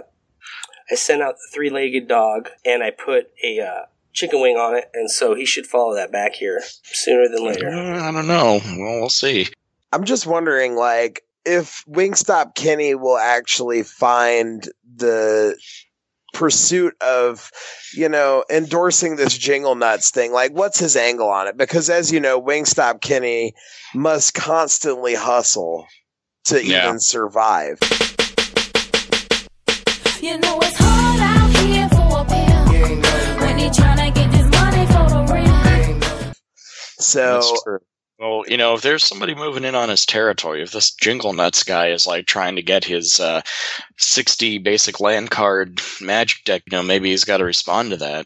I 0.91 0.95
sent 0.95 1.21
out 1.21 1.35
the 1.35 1.55
three-legged 1.55 2.07
dog, 2.07 2.49
and 2.65 2.83
I 2.83 2.91
put 2.91 3.31
a 3.41 3.61
uh, 3.61 3.85
chicken 4.11 4.41
wing 4.41 4.57
on 4.57 4.75
it, 4.75 4.91
and 4.93 5.09
so 5.09 5.33
he 5.33 5.45
should 5.45 5.65
follow 5.65 5.95
that 5.95 6.11
back 6.11 6.35
here 6.35 6.61
sooner 6.83 7.27
than 7.29 7.45
later. 7.45 7.69
Uh, 7.69 8.03
I 8.03 8.11
don't 8.11 8.27
know. 8.27 8.59
Well, 8.63 8.99
we'll 8.99 9.09
see. 9.09 9.47
I'm 9.93 10.03
just 10.03 10.27
wondering, 10.27 10.75
like, 10.75 11.23
if 11.45 11.85
Wingstop 11.87 12.53
Kenny 12.53 12.95
will 12.95 13.17
actually 13.17 13.83
find 13.83 14.67
the 14.95 15.57
pursuit 16.33 16.93
of, 17.01 17.49
you 17.93 18.09
know, 18.09 18.43
endorsing 18.51 19.15
this 19.15 19.37
Jingle 19.37 19.75
Nuts 19.75 20.11
thing. 20.11 20.33
Like, 20.33 20.51
what's 20.51 20.77
his 20.77 20.97
angle 20.97 21.29
on 21.29 21.47
it? 21.47 21.55
Because, 21.57 21.89
as 21.89 22.11
you 22.11 22.19
know, 22.19 22.41
Wingstop 22.41 22.99
Kenny 22.99 23.53
must 23.93 24.33
constantly 24.33 25.15
hustle 25.15 25.87
to 26.45 26.63
Yeah. 26.63 26.85
even 26.87 26.99
survive. 26.99 27.79
You 30.21 30.37
know 30.39 30.59
it's 30.61 30.77
hard 30.79 31.19
out 31.21 31.57
here 31.57 31.89
for 31.89 32.21
a 32.21 32.25
pimp 32.25 33.41
when 33.41 33.57
he 33.59 33.67
tryna 33.69 34.13
get 34.13 34.31
this 34.31 34.49
money 34.51 34.85
for 34.87 35.09
the 35.09 35.33
rent. 35.33 36.37
So, 36.99 37.33
That's 37.35 37.63
true. 37.63 37.79
Well, 38.17 38.43
you 38.47 38.55
know, 38.57 38.73
if 38.75 38.81
there's 38.81 39.03
somebody 39.03 39.35
moving 39.35 39.65
in 39.65 39.75
on 39.75 39.89
his 39.89 40.05
territory, 40.05 40.63
if 40.63 40.71
this 40.71 40.91
Jingle 40.93 41.33
Nuts 41.33 41.63
guy 41.63 41.89
is 41.89 42.07
like 42.07 42.25
trying 42.25 42.55
to 42.55 42.61
get 42.63 42.85
his 42.85 43.19
uh, 43.19 43.41
60 43.97 44.59
basic 44.59 44.99
land 45.01 45.29
card 45.31 45.81
magic 45.99 46.43
deck, 46.45 46.63
you 46.65 46.77
know, 46.77 46.81
maybe 46.83 47.09
he's 47.09 47.25
got 47.25 47.37
to 47.37 47.43
respond 47.45 47.89
to 47.91 47.97
that. 47.97 48.25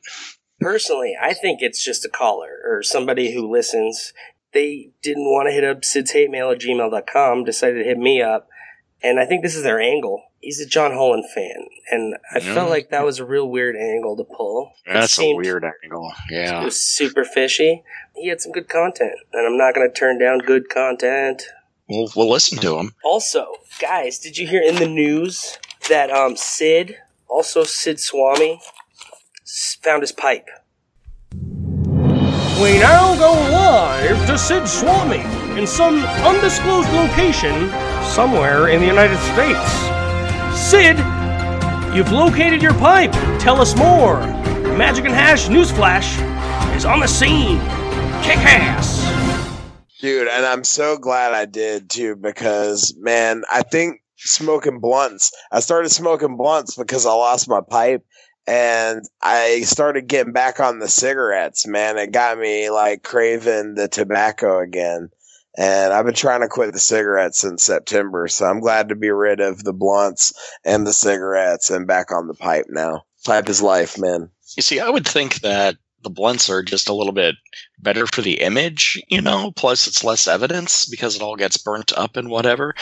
Personally, 0.62 1.16
I 1.20 1.34
think 1.34 1.60
it's 1.62 1.84
just 1.84 2.06
a 2.06 2.10
caller 2.10 2.60
or 2.66 2.84
somebody 2.84 3.34
who 3.34 3.50
listens. 3.52 4.14
They 4.54 4.92
didn't 5.02 5.26
want 5.26 5.48
to 5.48 5.52
hit 5.54 5.64
up 5.64 5.86
Sid's 5.86 6.12
hate 6.12 6.32
mail 6.32 6.50
at 6.52 6.60
gmail.com, 6.60 7.44
decided 7.44 7.80
to 7.80 7.84
hit 7.84 7.98
me 7.98 8.22
up, 8.22 8.48
and 9.02 9.20
I 9.20 9.26
think 9.26 9.44
this 9.44 9.56
is 9.56 9.64
their 9.64 9.80
angle. 9.80 10.24
He's 10.42 10.62
a 10.62 10.66
John 10.66 10.94
Holland 10.94 11.26
fan, 11.36 11.68
and 11.92 12.16
I 12.34 12.40
felt 12.40 12.70
like 12.70 12.92
that 12.92 13.04
was 13.04 13.20
a 13.20 13.26
real 13.26 13.50
weird 13.50 13.76
angle 13.76 14.16
to 14.16 14.24
pull. 14.24 14.72
That's 14.88 15.20
a 15.20 15.34
weird 15.34 15.66
angle. 15.84 16.14
Yeah. 16.30 16.62
It 16.62 16.66
was 16.66 16.82
super 16.82 17.26
fishy. 17.26 17.84
He 18.16 18.30
had 18.30 18.40
some 18.40 18.54
good 18.54 18.70
content, 18.70 19.16
and 19.34 19.46
I'm 19.46 19.58
not 19.58 19.76
going 19.76 19.88
to 19.88 19.94
turn 19.94 20.18
down 20.18 20.40
good 20.40 20.70
content. 20.70 21.44
We'll, 21.90 22.10
we'll 22.16 22.30
listen 22.30 22.58
to 22.60 22.78
him. 22.78 22.94
Also, 23.04 23.48
guys, 23.82 24.18
did 24.18 24.38
you 24.38 24.48
hear 24.48 24.62
in 24.62 24.76
the 24.76 24.88
news 24.88 25.58
that 25.90 26.10
um 26.10 26.38
Sid, 26.38 26.96
also 27.28 27.64
Sid 27.66 28.00
Swami, 28.00 28.62
found 29.82 30.04
his 30.04 30.14
pipe? 30.14 30.48
We 32.62 32.78
now 32.78 33.16
go 33.16 33.32
live 33.32 34.28
to 34.28 34.38
Sid 34.38 34.68
Swami 34.68 35.22
in 35.58 35.66
some 35.66 36.04
undisclosed 36.04 36.90
location 36.90 37.70
somewhere 38.04 38.68
in 38.68 38.82
the 38.82 38.86
United 38.86 39.18
States. 39.32 39.72
Sid, 40.60 40.98
you've 41.96 42.12
located 42.12 42.62
your 42.62 42.74
pipe. 42.74 43.14
Tell 43.40 43.62
us 43.62 43.78
more. 43.78 44.20
Magic 44.76 45.06
and 45.06 45.14
Hash 45.14 45.48
Newsflash 45.48 46.18
is 46.76 46.84
on 46.84 47.00
the 47.00 47.08
scene. 47.08 47.60
Kick 48.24 48.40
ass. 48.40 49.00
dude, 50.02 50.28
and 50.28 50.46
I'm 50.46 50.66
so 50.66 50.98
glad 50.98 51.34
I 51.34 51.46
did 51.46 51.90
too, 51.90 52.18
because, 52.18 52.94
man, 52.98 53.44
I 53.50 53.62
think 53.62 54.02
smoking 54.18 54.80
blunts, 54.80 55.32
I 55.54 55.62
started 55.62 55.90
smoking 55.90 56.36
blunts 56.36 56.76
because 56.76 57.06
I 57.06 57.12
lost 57.12 57.48
my 57.48 57.62
pipe. 57.62 58.04
And 58.50 59.04
I 59.22 59.62
started 59.62 60.08
getting 60.08 60.34
back 60.34 60.60
on 60.60 60.80
the 60.80 60.88
cigarettes, 60.88 61.68
man. 61.68 62.00
It 62.00 62.12
got 62.12 62.40
me 62.40 62.72
like 62.72 63.04
craving 63.04 63.76
the 63.76 63.88
tobacco 63.88 64.60
again. 64.60 65.10
And 65.56 65.94
I've 65.94 66.06
been 66.06 66.16
trying 66.16 66.42
to 66.42 66.48
quit 66.48 66.74
the 66.74 66.80
cigarettes 66.80 67.38
since 67.38 67.62
September. 67.62 68.28
So 68.28 68.46
I'm 68.46 68.60
glad 68.60 68.90
to 68.90 68.96
be 68.96 69.12
rid 69.12 69.40
of 69.40 69.64
the 69.64 69.74
blunts 69.74 70.34
and 70.66 70.88
the 70.88 70.94
cigarettes 70.94 71.70
and 71.70 71.86
back 71.86 72.12
on 72.12 72.26
the 72.26 72.34
pipe 72.34 72.66
now. 72.70 73.04
Pipe 73.24 73.50
is 73.50 73.62
life, 73.62 74.00
man. 74.00 74.32
You 74.58 74.64
see, 74.64 74.80
I 74.80 74.90
would 74.90 75.08
think 75.08 75.42
that 75.42 75.76
the 76.02 76.10
blunts 76.10 76.50
are 76.50 76.64
just 76.64 76.90
a 76.90 76.94
little 76.94 77.14
bit 77.14 77.36
better 77.78 78.08
for 78.08 78.24
the 78.24 78.42
image, 78.42 79.00
you 79.10 79.22
know, 79.22 79.52
plus 79.56 79.86
it's 79.86 80.04
less 80.04 80.28
evidence 80.28 80.86
because 80.86 81.16
it 81.16 81.22
all 81.22 81.36
gets 81.36 81.58
burnt 81.58 81.94
up 81.96 82.16
and 82.18 82.30
whatever. 82.30 82.74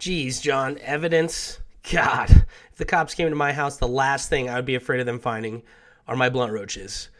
Jeez, 0.00 0.40
John, 0.40 0.78
evidence. 0.78 1.58
God, 1.90 2.46
if 2.71 2.71
the 2.82 2.86
cops 2.90 3.14
came 3.14 3.30
to 3.30 3.36
my 3.36 3.52
house, 3.52 3.76
the 3.76 3.86
last 3.86 4.28
thing 4.28 4.50
I 4.50 4.56
would 4.56 4.66
be 4.66 4.74
afraid 4.74 4.98
of 4.98 5.06
them 5.06 5.20
finding 5.20 5.62
are 6.08 6.16
my 6.16 6.28
blunt 6.28 6.52
roaches. 6.52 7.10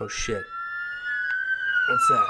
Oh 0.00 0.08
shit. 0.08 0.42
What's 1.88 2.08
that? 2.10 2.26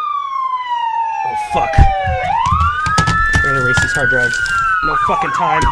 Oh 1.25 1.37
fuck. 1.57 1.73
I 1.73 3.41
gotta 3.43 3.65
erase 3.65 3.81
these 3.81 3.97
hard 3.97 4.11
drives. 4.11 4.37
No 4.85 4.95
fucking 5.09 5.33
time. 5.33 5.63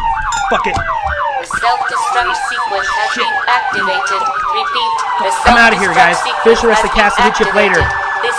Fuck 0.49 0.65
it. 0.65 0.73
The 0.73 1.45
self-destruct 1.61 2.33
sequence 2.49 2.89
has 2.89 3.21
been 3.21 3.33
activated. 3.45 4.21
Repeat, 4.57 4.97
the 5.21 5.29
I'm 5.45 5.61
out 5.61 5.73
of 5.73 5.79
here, 5.79 5.93
guys. 5.93 6.17
Finish 6.41 6.61
the 6.61 6.73
rest 6.73 6.83
of 6.83 6.89
the 6.89 6.95
cast. 6.95 7.19
I'll 7.19 7.29
hit 7.29 7.37
you 7.37 7.45
up 7.45 7.53
has 7.53 7.53
been 7.53 7.69
later. 7.69 7.85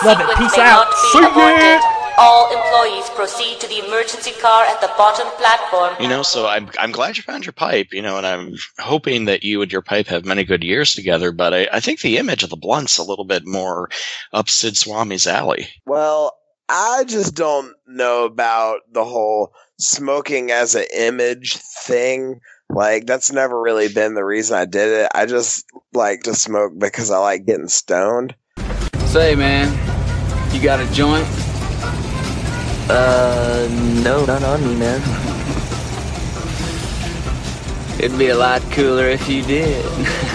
Love 0.03 0.19
it. 0.19 0.27
Peace 0.37 0.59
out. 0.59 0.91
See 1.15 1.23
ya. 1.23 2.02
Aborted. 2.13 2.19
All 2.19 2.53
employees 2.53 3.11
proceed 3.11 3.61
to 3.61 3.69
the 3.69 3.85
emergency 3.87 4.33
car 4.41 4.65
at 4.65 4.81
the 4.81 4.91
bottom 4.97 5.27
platform. 5.39 5.95
You 6.01 6.09
know, 6.09 6.23
so 6.23 6.47
I'm 6.47 6.71
I'm 6.79 6.93
glad 6.93 7.17
you 7.17 7.23
found 7.23 7.45
your 7.47 7.53
pipe, 7.53 7.89
you 7.93 8.03
know, 8.03 8.17
and 8.17 8.27
I'm 8.27 8.55
hoping 8.79 9.25
that 9.27 9.43
you 9.43 9.63
and 9.63 9.73
your 9.73 9.83
pipe 9.83 10.07
have 10.07 10.25
many 10.25 10.45
good 10.45 10.63
years 10.63 10.93
together. 10.93 11.33
But 11.33 11.55
I, 11.55 11.69
I 11.73 11.81
think 11.81 12.01
the 12.01 12.19
image 12.19 12.43
of 12.43 12.51
the 12.51 12.57
blunt's 12.57 12.99
a 12.99 13.05
little 13.05 13.25
bit 13.25 13.47
more 13.47 13.89
up 14.33 14.49
Sid 14.49 14.75
Swami's 14.75 15.27
alley. 15.27 15.69
Well, 15.87 16.37
I 16.69 17.05
just 17.05 17.35
don't 17.35 17.75
know 17.87 18.25
about 18.25 18.81
the 18.93 19.05
whole 19.05 19.53
smoking 19.79 20.51
as 20.51 20.75
an 20.75 20.85
image 20.97 21.57
thing. 21.57 22.41
Like 22.71 23.07
that's 23.07 23.31
never 23.31 23.61
really 23.61 23.89
been 23.89 24.15
the 24.15 24.25
reason 24.25 24.57
I 24.57 24.65
did 24.65 24.89
it. 24.89 25.11
I 25.15 25.27
just 25.27 25.67
like 25.93 26.23
to 26.23 26.35
smoke 26.35 26.73
because 26.79 27.11
I 27.11 27.19
like 27.19 27.45
getting 27.45 27.69
stoned. 27.69 28.35
Say, 29.07 29.35
man, 29.35 29.69
you 30.55 30.63
got 30.63 30.81
a 30.81 30.91
joint? 30.95 31.27
Uh, 32.89 33.69
no, 34.03 34.25
not 34.25 34.43
on 34.43 34.63
me, 34.67 34.75
man. 34.77 35.01
It'd 38.01 38.19
be 38.19 38.29
a 38.29 38.37
lot 38.37 38.63
cooler 38.73 39.07
if 39.07 39.29
you 39.29 39.43
did. 39.43 39.85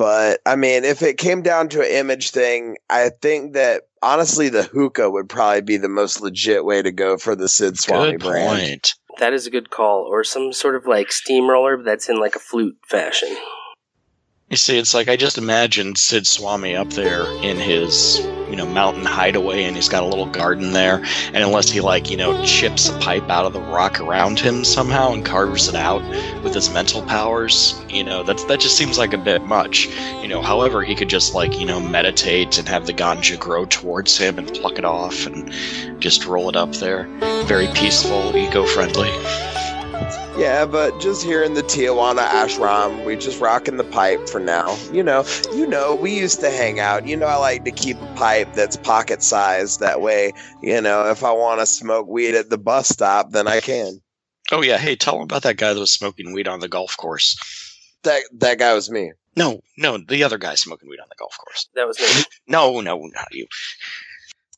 But 0.00 0.40
I 0.46 0.56
mean, 0.56 0.84
if 0.84 1.02
it 1.02 1.18
came 1.18 1.42
down 1.42 1.68
to 1.70 1.80
an 1.82 1.90
image 1.90 2.30
thing, 2.30 2.78
I 2.88 3.10
think 3.20 3.52
that 3.52 3.82
honestly 4.02 4.48
the 4.48 4.62
hookah 4.62 5.10
would 5.10 5.28
probably 5.28 5.60
be 5.60 5.76
the 5.76 5.90
most 5.90 6.22
legit 6.22 6.64
way 6.64 6.80
to 6.80 6.90
go 6.90 7.18
for 7.18 7.36
the 7.36 7.50
Sid 7.50 7.78
Swami 7.78 8.12
Good 8.12 8.20
brand. 8.20 8.48
point. 8.48 8.94
That 9.18 9.34
is 9.34 9.46
a 9.46 9.50
good 9.50 9.68
call. 9.68 10.06
Or 10.08 10.24
some 10.24 10.54
sort 10.54 10.74
of 10.74 10.86
like 10.86 11.12
steamroller 11.12 11.82
that's 11.82 12.08
in 12.08 12.18
like 12.18 12.34
a 12.34 12.38
flute 12.38 12.78
fashion. 12.88 13.28
You 14.50 14.56
see, 14.56 14.76
it's 14.78 14.94
like 14.94 15.08
I 15.08 15.14
just 15.14 15.38
imagined 15.38 15.96
Sid 15.96 16.26
Swami 16.26 16.74
up 16.74 16.90
there 16.90 17.22
in 17.40 17.56
his, 17.56 18.18
you 18.50 18.56
know, 18.56 18.66
mountain 18.66 19.04
hideaway, 19.04 19.62
and 19.62 19.76
he's 19.76 19.88
got 19.88 20.02
a 20.02 20.06
little 20.06 20.26
garden 20.26 20.72
there. 20.72 21.04
And 21.26 21.36
unless 21.36 21.70
he 21.70 21.80
like, 21.80 22.10
you 22.10 22.16
know, 22.16 22.44
chips 22.44 22.88
a 22.88 22.98
pipe 22.98 23.30
out 23.30 23.46
of 23.46 23.52
the 23.52 23.60
rock 23.60 24.00
around 24.00 24.40
him 24.40 24.64
somehow 24.64 25.12
and 25.12 25.24
carves 25.24 25.68
it 25.68 25.76
out 25.76 26.02
with 26.42 26.52
his 26.52 26.68
mental 26.68 27.02
powers, 27.02 27.80
you 27.88 28.02
know, 28.02 28.24
that 28.24 28.38
that 28.48 28.58
just 28.58 28.76
seems 28.76 28.98
like 28.98 29.12
a 29.12 29.18
bit 29.18 29.42
much. 29.42 29.86
You 30.20 30.26
know, 30.26 30.42
however, 30.42 30.82
he 30.82 30.96
could 30.96 31.08
just 31.08 31.32
like, 31.32 31.60
you 31.60 31.66
know, 31.66 31.78
meditate 31.78 32.58
and 32.58 32.66
have 32.66 32.88
the 32.88 32.92
ganja 32.92 33.38
grow 33.38 33.66
towards 33.66 34.18
him 34.18 34.36
and 34.36 34.52
pluck 34.52 34.78
it 34.78 34.84
off 34.84 35.26
and 35.26 35.54
just 36.02 36.26
roll 36.26 36.48
it 36.48 36.56
up 36.56 36.72
there. 36.72 37.04
Very 37.44 37.68
peaceful, 37.68 38.36
eco-friendly. 38.36 39.12
Yeah, 40.38 40.64
but 40.64 40.98
just 41.00 41.22
here 41.22 41.42
in 41.42 41.54
the 41.54 41.62
Tijuana 41.62 42.26
ashram, 42.26 43.04
we 43.04 43.16
just 43.16 43.40
rocking 43.40 43.76
the 43.76 43.84
pipe 43.84 44.28
for 44.28 44.40
now. 44.40 44.76
You 44.92 45.02
know, 45.02 45.24
you 45.52 45.66
know, 45.66 45.94
we 45.94 46.18
used 46.18 46.40
to 46.40 46.50
hang 46.50 46.80
out. 46.80 47.06
You 47.06 47.16
know, 47.16 47.26
I 47.26 47.36
like 47.36 47.64
to 47.66 47.70
keep 47.70 48.00
a 48.00 48.14
pipe 48.14 48.54
that's 48.54 48.76
pocket 48.76 49.22
sized. 49.22 49.80
That 49.80 50.00
way, 50.00 50.32
you 50.62 50.80
know, 50.80 51.10
if 51.10 51.22
I 51.22 51.32
want 51.32 51.60
to 51.60 51.66
smoke 51.66 52.06
weed 52.06 52.34
at 52.34 52.48
the 52.48 52.58
bus 52.58 52.88
stop, 52.88 53.32
then 53.32 53.46
I 53.46 53.60
can. 53.60 54.00
Oh 54.50 54.62
yeah, 54.62 54.78
hey, 54.78 54.96
tell 54.96 55.16
him 55.16 55.22
about 55.22 55.42
that 55.42 55.58
guy 55.58 55.74
that 55.74 55.80
was 55.80 55.92
smoking 55.92 56.32
weed 56.32 56.48
on 56.48 56.60
the 56.60 56.68
golf 56.68 56.96
course. 56.96 57.36
That 58.02 58.22
that 58.38 58.58
guy 58.58 58.72
was 58.74 58.90
me. 58.90 59.12
No, 59.36 59.60
no, 59.76 59.98
the 59.98 60.24
other 60.24 60.38
guy 60.38 60.54
smoking 60.54 60.88
weed 60.88 61.00
on 61.00 61.08
the 61.08 61.16
golf 61.18 61.36
course. 61.38 61.68
That 61.74 61.86
was 61.86 62.00
me. 62.00 62.24
No, 62.48 62.80
no, 62.80 62.98
not 62.98 63.28
you. 63.32 63.46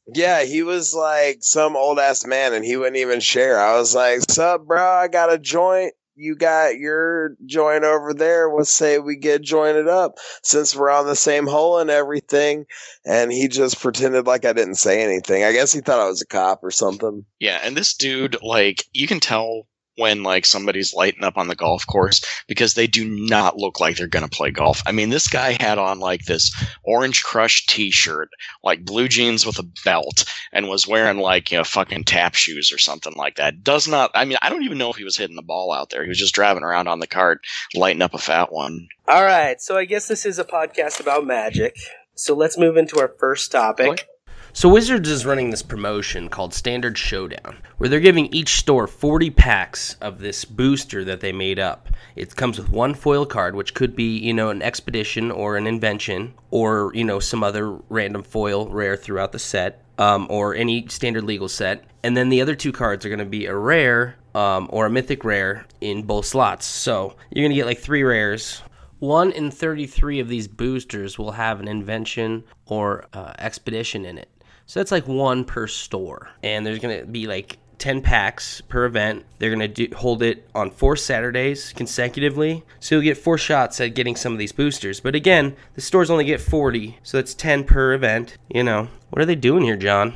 Yeah, 0.07 0.43
he 0.43 0.63
was 0.63 0.95
like 0.95 1.39
some 1.41 1.77
old 1.77 1.99
ass 1.99 2.27
man, 2.27 2.55
and 2.55 2.65
he 2.65 2.77
wouldn't 2.77 2.97
even 2.97 3.21
share. 3.21 3.61
I 3.61 3.77
was 3.79 3.95
like, 3.95 4.21
"Sup, 4.31 4.67
bro? 4.67 4.83
I 4.83 5.09
got 5.09 5.33
a 5.33 5.39
joint. 5.39 5.95
You 6.15 6.35
got 6.37 6.77
your 6.77 7.37
joint 7.47 7.85
over 7.85 8.13
there. 8.13 8.53
Let's 8.53 8.71
say 8.71 8.99
we 8.99 9.17
get 9.17 9.43
jointed 9.43 9.89
up 9.89 10.19
since 10.43 10.75
we're 10.75 10.91
on 10.91 11.07
the 11.07 11.17
same 11.17 11.47
hole 11.47 11.79
and 11.79 11.89
everything." 11.89 12.67
And 13.05 13.33
he 13.33 13.49
just 13.49 13.81
pretended 13.81 14.27
like 14.27 14.45
I 14.45 14.53
didn't 14.53 14.75
say 14.75 15.03
anything. 15.03 15.45
I 15.45 15.53
guess 15.53 15.73
he 15.73 15.81
thought 15.81 16.01
I 16.01 16.09
was 16.09 16.21
a 16.21 16.27
cop 16.27 16.65
or 16.65 16.71
something. 16.71 17.25
Yeah, 17.39 17.61
and 17.63 17.77
this 17.77 17.95
dude, 17.95 18.37
like, 18.43 18.85
you 18.93 19.07
can 19.07 19.21
tell 19.21 19.67
when 19.97 20.23
like 20.23 20.47
somebody's 20.47 20.95
lighting 20.95 21.25
up 21.25 21.37
on 21.37 21.49
the 21.49 21.55
golf 21.55 21.87
course 21.87 22.23
because 22.47 22.75
they 22.75 22.87
do 22.87 23.05
not 23.05 23.57
look 23.57 23.81
like 23.81 23.97
they're 23.97 24.07
gonna 24.07 24.29
play 24.29 24.51
golf. 24.51 24.83
I 24.87 24.93
mean, 24.93 25.11
this 25.11 25.29
guy 25.29 25.57
had 25.61 25.79
on 25.79 26.01
like 26.01 26.25
this 26.25 26.53
orange 26.85 27.23
crush 27.23 27.67
t-shirt, 27.67 28.31
like 28.63 28.85
blue 28.85 29.09
jeans 29.09 29.45
with 29.45 29.59
a 29.59 29.69
belt, 29.85 30.25
and 30.53 30.69
was 30.69 30.89
wearing 30.89 31.19
like 31.19 31.51
you 31.51 31.59
know 31.59 31.65
fucking 31.65 32.05
tap 32.05 32.35
shoes 32.35 32.73
or 32.73 32.79
something 32.79 33.15
like 33.17 33.37
that. 33.37 33.63
Does 33.63 33.89
not. 33.89 34.11
I 34.15 34.25
mean, 34.25 34.39
I 34.43 34.51
don't 34.51 34.65
even 34.65 34.79
know 34.79 34.91
if 34.91 34.97
he 34.97 35.05
was 35.05 35.17
hitting 35.17 35.37
the 35.37 35.43
ball 35.43 35.73
out 35.73 35.91
there. 35.91 36.03
He 36.03 36.09
was 36.09 36.19
just 36.19 36.35
driving 36.35 36.63
around 36.63 36.89
on 36.89 37.01
the 37.01 37.07
cart, 37.07 37.45
lighting 37.75 38.03
up 38.03 38.15
a 38.15 38.19
fat 38.19 38.53
one. 38.53 38.89
All 39.09 39.25
right, 39.25 39.61
so 39.61 39.77
I 39.77 39.85
guess 39.85 40.09
this 40.09 40.25
is 40.25 40.39
a 40.39 40.45
podcast 40.45 41.01
about 41.01 41.27
magic. 41.27 41.77
So 42.15 42.35
let's 42.35 42.59
move 42.59 42.77
into 42.77 43.01
our 43.01 43.09
first 43.09 43.51
topic. 43.53 44.07
So 44.55 44.69
Wizards 44.69 45.09
is 45.09 45.25
running 45.25 45.49
this 45.49 45.63
promotion 45.63 46.29
called 46.29 46.53
Standard 46.53 46.99
Showdown, 46.99 47.57
where 47.79 47.89
they're 47.89 48.01
giving 48.01 48.27
each 48.35 48.57
store 48.57 48.87
40 48.87 49.31
packs 49.31 49.95
of 50.03 50.19
this 50.19 50.45
booster 50.45 51.05
that 51.05 51.21
they 51.21 51.33
made 51.33 51.59
up. 51.59 51.89
It 52.17 52.37
comes 52.37 52.59
with 52.59 52.69
one 52.69 52.93
foil 52.93 53.25
card, 53.25 53.57
which 53.57 53.73
could 53.73 53.97
be, 53.97 54.19
you 54.19 54.35
know, 54.35 54.51
an 54.51 54.61
expedition 54.61 55.31
or 55.31 55.57
an 55.57 55.67
invention, 55.67 56.35
or 56.51 56.93
you 56.95 57.03
know, 57.03 57.19
some 57.19 57.43
other 57.43 57.71
random 57.89 58.23
foil 58.23 58.69
rare 58.69 58.95
throughout 58.95 59.33
the 59.33 59.39
set, 59.39 59.83
um, 59.97 60.27
or 60.29 60.55
any 60.55 60.87
standard 60.89 61.25
legal 61.25 61.49
set. 61.49 61.85
And 62.03 62.15
then 62.15 62.29
the 62.29 62.43
other 62.43 62.55
two 62.55 62.73
cards 62.73 63.07
are 63.07 63.09
going 63.09 63.21
to 63.21 63.25
be 63.25 63.47
a 63.47 63.57
rare 63.57 64.17
um, 64.35 64.69
or 64.71 64.85
a 64.85 64.91
mythic 64.91 65.25
rare 65.25 65.65
in 65.81 66.03
both 66.03 66.27
slots. 66.27 66.67
So 66.67 67.17
you're 67.31 67.43
going 67.43 67.53
to 67.53 67.57
get 67.57 67.67
like 67.67 67.79
three 67.79 68.03
rares, 68.03 68.61
one 68.99 69.33
in 69.33 69.51
33 69.51 70.21
of 70.21 70.29
these 70.29 70.47
boosters 70.47 71.19
will 71.19 71.33
have 71.33 71.59
an 71.59 71.67
invention 71.67 72.45
or 72.67 73.07
uh, 73.15 73.33
expedition 73.39 74.05
in 74.05 74.19
it. 74.19 74.29
So 74.67 74.81
that's 74.81 74.93
like 74.93 75.07
one 75.07 75.45
per 75.45 75.67
store. 75.67 76.31
And 76.43 76.65
there's 76.65 76.79
going 76.79 77.01
to 77.01 77.07
be 77.07 77.27
like 77.27 77.59
10 77.79 78.01
packs 78.01 78.61
per 78.61 78.85
event. 78.85 79.25
They're 79.39 79.55
going 79.55 79.75
to 79.75 79.89
hold 79.97 80.23
it 80.23 80.49
on 80.55 80.71
four 80.71 80.97
Saturdays 80.97 81.73
consecutively. 81.73 82.65
So 82.81 82.95
you'll 82.95 83.05
get 83.05 83.19
four 83.19 83.39
shots 83.39 83.81
at 83.81 83.95
getting 83.95 84.15
some 84.15 84.33
of 84.33 84.39
these 84.39 84.53
boosters. 84.53 85.01
But 85.01 85.15
again, 85.15 85.57
the 85.75 85.81
stores 85.81 86.09
only 86.09 86.25
get 86.25 86.41
40. 86.41 86.99
So 87.03 87.19
that's 87.19 87.35
10 87.35 87.65
per 87.65 87.93
event. 87.93 88.37
You 88.49 88.63
know, 88.63 88.89
what 89.11 89.21
are 89.21 89.27
they 89.27 89.35
doing 89.35 89.65
here, 89.65 89.77
John? 89.77 90.15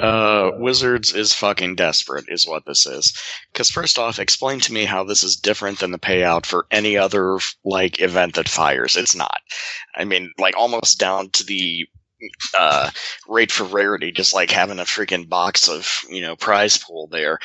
Uh, 0.00 0.50
Wizards 0.56 1.14
is 1.14 1.32
fucking 1.32 1.76
desperate, 1.76 2.24
is 2.26 2.48
what 2.48 2.66
this 2.66 2.84
is. 2.84 3.16
Because 3.52 3.70
first 3.70 3.96
off, 3.96 4.18
explain 4.18 4.58
to 4.60 4.72
me 4.72 4.84
how 4.84 5.04
this 5.04 5.22
is 5.22 5.36
different 5.36 5.78
than 5.78 5.92
the 5.92 6.00
payout 6.00 6.46
for 6.46 6.66
any 6.72 6.96
other 6.96 7.38
like 7.64 8.00
event 8.00 8.34
that 8.34 8.48
fires. 8.48 8.96
It's 8.96 9.14
not. 9.14 9.38
I 9.94 10.04
mean, 10.04 10.32
like 10.36 10.56
almost 10.56 10.98
down 10.98 11.30
to 11.30 11.44
the 11.44 11.86
uh, 12.58 12.90
rate 13.28 13.52
for 13.52 13.64
rarity, 13.64 14.12
just 14.12 14.34
like 14.34 14.50
having 14.50 14.78
a 14.78 14.84
freaking 14.84 15.28
box 15.28 15.68
of 15.68 16.00
you 16.08 16.20
know 16.20 16.36
prize 16.36 16.76
pool 16.78 17.08
there. 17.10 17.38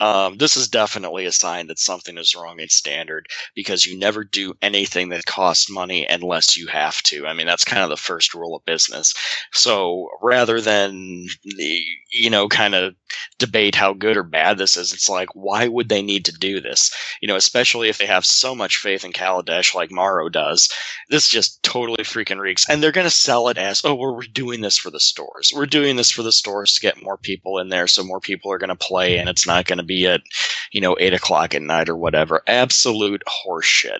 Um, 0.00 0.36
this 0.36 0.56
is 0.56 0.68
definitely 0.68 1.26
a 1.26 1.32
sign 1.32 1.68
that 1.68 1.78
something 1.78 2.18
is 2.18 2.34
wrong 2.34 2.60
in 2.60 2.68
standard 2.68 3.26
because 3.54 3.86
you 3.86 3.98
never 3.98 4.24
do 4.24 4.54
anything 4.60 5.10
that 5.10 5.24
costs 5.24 5.70
money 5.70 6.06
unless 6.08 6.56
you 6.56 6.66
have 6.66 7.02
to. 7.04 7.26
I 7.26 7.32
mean, 7.32 7.46
that's 7.46 7.64
kind 7.64 7.82
of 7.82 7.90
the 7.90 7.96
first 7.96 8.34
rule 8.34 8.56
of 8.56 8.64
business. 8.64 9.14
So 9.52 10.08
rather 10.22 10.60
than 10.60 11.26
the 11.44 11.82
you 12.12 12.30
know 12.30 12.48
kind 12.48 12.74
of 12.74 12.94
debate 13.38 13.74
how 13.74 13.92
good 13.92 14.16
or 14.16 14.22
bad 14.22 14.58
this 14.58 14.76
is, 14.76 14.92
it's 14.92 15.08
like 15.08 15.28
why 15.34 15.68
would 15.68 15.88
they 15.88 16.02
need 16.02 16.24
to 16.26 16.32
do 16.32 16.60
this? 16.60 16.92
You 17.20 17.28
know, 17.28 17.36
especially 17.36 17.88
if 17.88 17.98
they 17.98 18.06
have 18.06 18.26
so 18.26 18.54
much 18.54 18.78
faith 18.78 19.04
in 19.04 19.12
Kaladesh 19.12 19.74
like 19.74 19.90
Maro 19.90 20.28
does. 20.28 20.68
This 21.08 21.28
just 21.28 21.62
totally 21.62 22.04
freaking 22.04 22.40
reeks, 22.40 22.68
and 22.68 22.82
they're 22.82 22.92
going 22.92 23.06
to 23.06 23.10
sell 23.10 23.48
it 23.48 23.58
as 23.58 23.82
oh 23.84 23.94
we're 23.94 24.23
we're 24.24 24.32
doing 24.32 24.60
this 24.60 24.78
for 24.78 24.90
the 24.90 25.00
stores. 25.00 25.52
We're 25.54 25.66
doing 25.66 25.96
this 25.96 26.10
for 26.10 26.22
the 26.22 26.32
stores 26.32 26.74
to 26.74 26.80
get 26.80 27.02
more 27.02 27.16
people 27.16 27.58
in 27.58 27.68
there, 27.68 27.86
so 27.86 28.02
more 28.02 28.20
people 28.20 28.50
are 28.52 28.58
going 28.58 28.68
to 28.68 28.76
play, 28.76 29.18
and 29.18 29.28
it's 29.28 29.46
not 29.46 29.66
going 29.66 29.78
to 29.78 29.84
be 29.84 30.06
at, 30.06 30.22
you 30.72 30.80
know, 30.80 30.96
eight 30.98 31.12
o'clock 31.12 31.54
at 31.54 31.62
night 31.62 31.88
or 31.88 31.96
whatever. 31.96 32.42
Absolute 32.46 33.22
horseshit. 33.26 33.98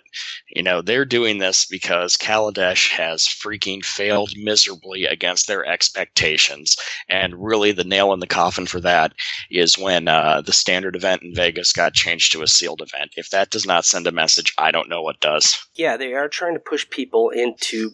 You 0.48 0.62
know, 0.62 0.80
they're 0.80 1.04
doing 1.04 1.38
this 1.38 1.66
because 1.66 2.16
Kaladesh 2.16 2.90
has 2.90 3.24
freaking 3.24 3.84
failed 3.84 4.32
miserably 4.37 5.04
against 5.04 5.46
their 5.46 5.64
expectations, 5.64 6.76
and 7.08 7.34
really 7.34 7.72
the 7.72 7.84
nail 7.84 8.12
in 8.12 8.20
the 8.20 8.26
coffin 8.26 8.66
for 8.66 8.80
that 8.80 9.12
is 9.50 9.78
when 9.78 10.08
uh, 10.08 10.40
the 10.40 10.52
standard 10.52 10.96
event 10.96 11.22
in 11.22 11.34
Vegas 11.34 11.72
got 11.72 11.92
changed 11.92 12.32
to 12.32 12.42
a 12.42 12.48
sealed 12.48 12.80
event. 12.80 13.12
If 13.16 13.30
that 13.30 13.50
does 13.50 13.66
not 13.66 13.84
send 13.84 14.06
a 14.06 14.12
message, 14.12 14.54
I 14.56 14.70
don't 14.70 14.88
know 14.88 15.02
what 15.02 15.20
does. 15.20 15.56
Yeah, 15.74 15.96
they 15.96 16.14
are 16.14 16.28
trying 16.28 16.54
to 16.54 16.60
push 16.60 16.88
people 16.88 17.30
into 17.30 17.90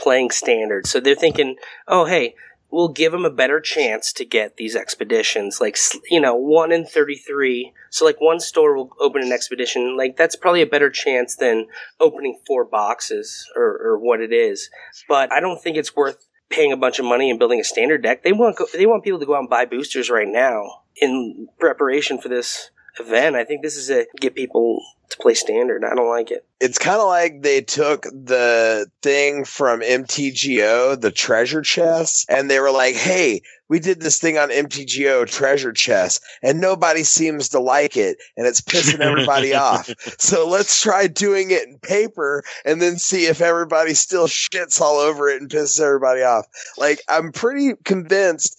playing 0.00 0.30
standard. 0.30 0.86
So 0.86 1.00
they're 1.00 1.14
thinking, 1.14 1.56
oh, 1.86 2.06
hey, 2.06 2.34
we'll 2.70 2.88
give 2.88 3.12
them 3.12 3.24
a 3.24 3.30
better 3.30 3.60
chance 3.60 4.12
to 4.14 4.24
get 4.24 4.56
these 4.56 4.76
expeditions. 4.76 5.60
Like, 5.60 5.76
you 6.08 6.20
know, 6.20 6.34
one 6.34 6.72
in 6.72 6.86
33. 6.86 7.72
So, 7.90 8.04
like, 8.04 8.20
one 8.20 8.40
store 8.40 8.76
will 8.76 8.90
open 9.00 9.22
an 9.22 9.32
expedition. 9.32 9.96
Like, 9.96 10.16
that's 10.16 10.36
probably 10.36 10.62
a 10.62 10.66
better 10.66 10.90
chance 10.90 11.36
than 11.36 11.66
opening 11.98 12.38
four 12.46 12.64
boxes 12.64 13.48
or, 13.56 13.78
or 13.82 13.98
what 13.98 14.20
it 14.20 14.32
is. 14.32 14.70
But 15.08 15.32
I 15.32 15.40
don't 15.40 15.60
think 15.60 15.76
it's 15.76 15.96
worth 15.96 16.26
paying 16.48 16.72
a 16.72 16.76
bunch 16.76 16.98
of 16.98 17.04
money 17.04 17.30
and 17.30 17.38
building 17.38 17.60
a 17.60 17.64
standard 17.64 18.02
deck. 18.02 18.22
They 18.22 18.32
want, 18.32 18.58
they 18.72 18.86
want 18.86 19.04
people 19.04 19.20
to 19.20 19.26
go 19.26 19.34
out 19.34 19.40
and 19.40 19.50
buy 19.50 19.66
boosters 19.66 20.10
right 20.10 20.28
now 20.28 20.82
in 20.96 21.48
preparation 21.58 22.18
for 22.18 22.28
this 22.28 22.70
event. 22.98 23.36
I 23.36 23.44
think 23.44 23.62
this 23.62 23.76
is 23.76 23.90
a 23.90 24.06
get 24.18 24.34
people 24.34 24.82
to 25.10 25.16
play 25.18 25.34
standard. 25.34 25.84
I 25.84 25.94
don't 25.94 26.08
like 26.08 26.30
it. 26.30 26.44
It's 26.60 26.78
kind 26.78 27.00
of 27.00 27.06
like 27.08 27.42
they 27.42 27.60
took 27.62 28.02
the 28.04 28.86
thing 29.02 29.44
from 29.44 29.80
MTGO, 29.80 31.00
the 31.00 31.10
treasure 31.10 31.62
chest, 31.62 32.26
and 32.28 32.48
they 32.50 32.60
were 32.60 32.70
like, 32.70 32.94
hey, 32.94 33.40
we 33.68 33.78
did 33.80 34.00
this 34.00 34.18
thing 34.20 34.36
on 34.38 34.50
MTGO, 34.50 35.26
treasure 35.26 35.72
chest, 35.72 36.22
and 36.42 36.60
nobody 36.60 37.02
seems 37.02 37.48
to 37.50 37.60
like 37.60 37.96
it, 37.96 38.18
and 38.36 38.46
it's 38.46 38.60
pissing 38.60 39.00
everybody 39.00 39.54
off. 39.54 39.90
So 40.18 40.46
let's 40.48 40.80
try 40.80 41.06
doing 41.06 41.50
it 41.50 41.66
in 41.66 41.78
paper 41.78 42.42
and 42.64 42.80
then 42.82 42.98
see 42.98 43.26
if 43.26 43.40
everybody 43.40 43.94
still 43.94 44.26
shits 44.26 44.80
all 44.80 44.98
over 44.98 45.28
it 45.28 45.40
and 45.40 45.50
pisses 45.50 45.80
everybody 45.80 46.22
off. 46.22 46.46
Like, 46.76 47.00
I'm 47.08 47.32
pretty 47.32 47.72
convinced. 47.84 48.56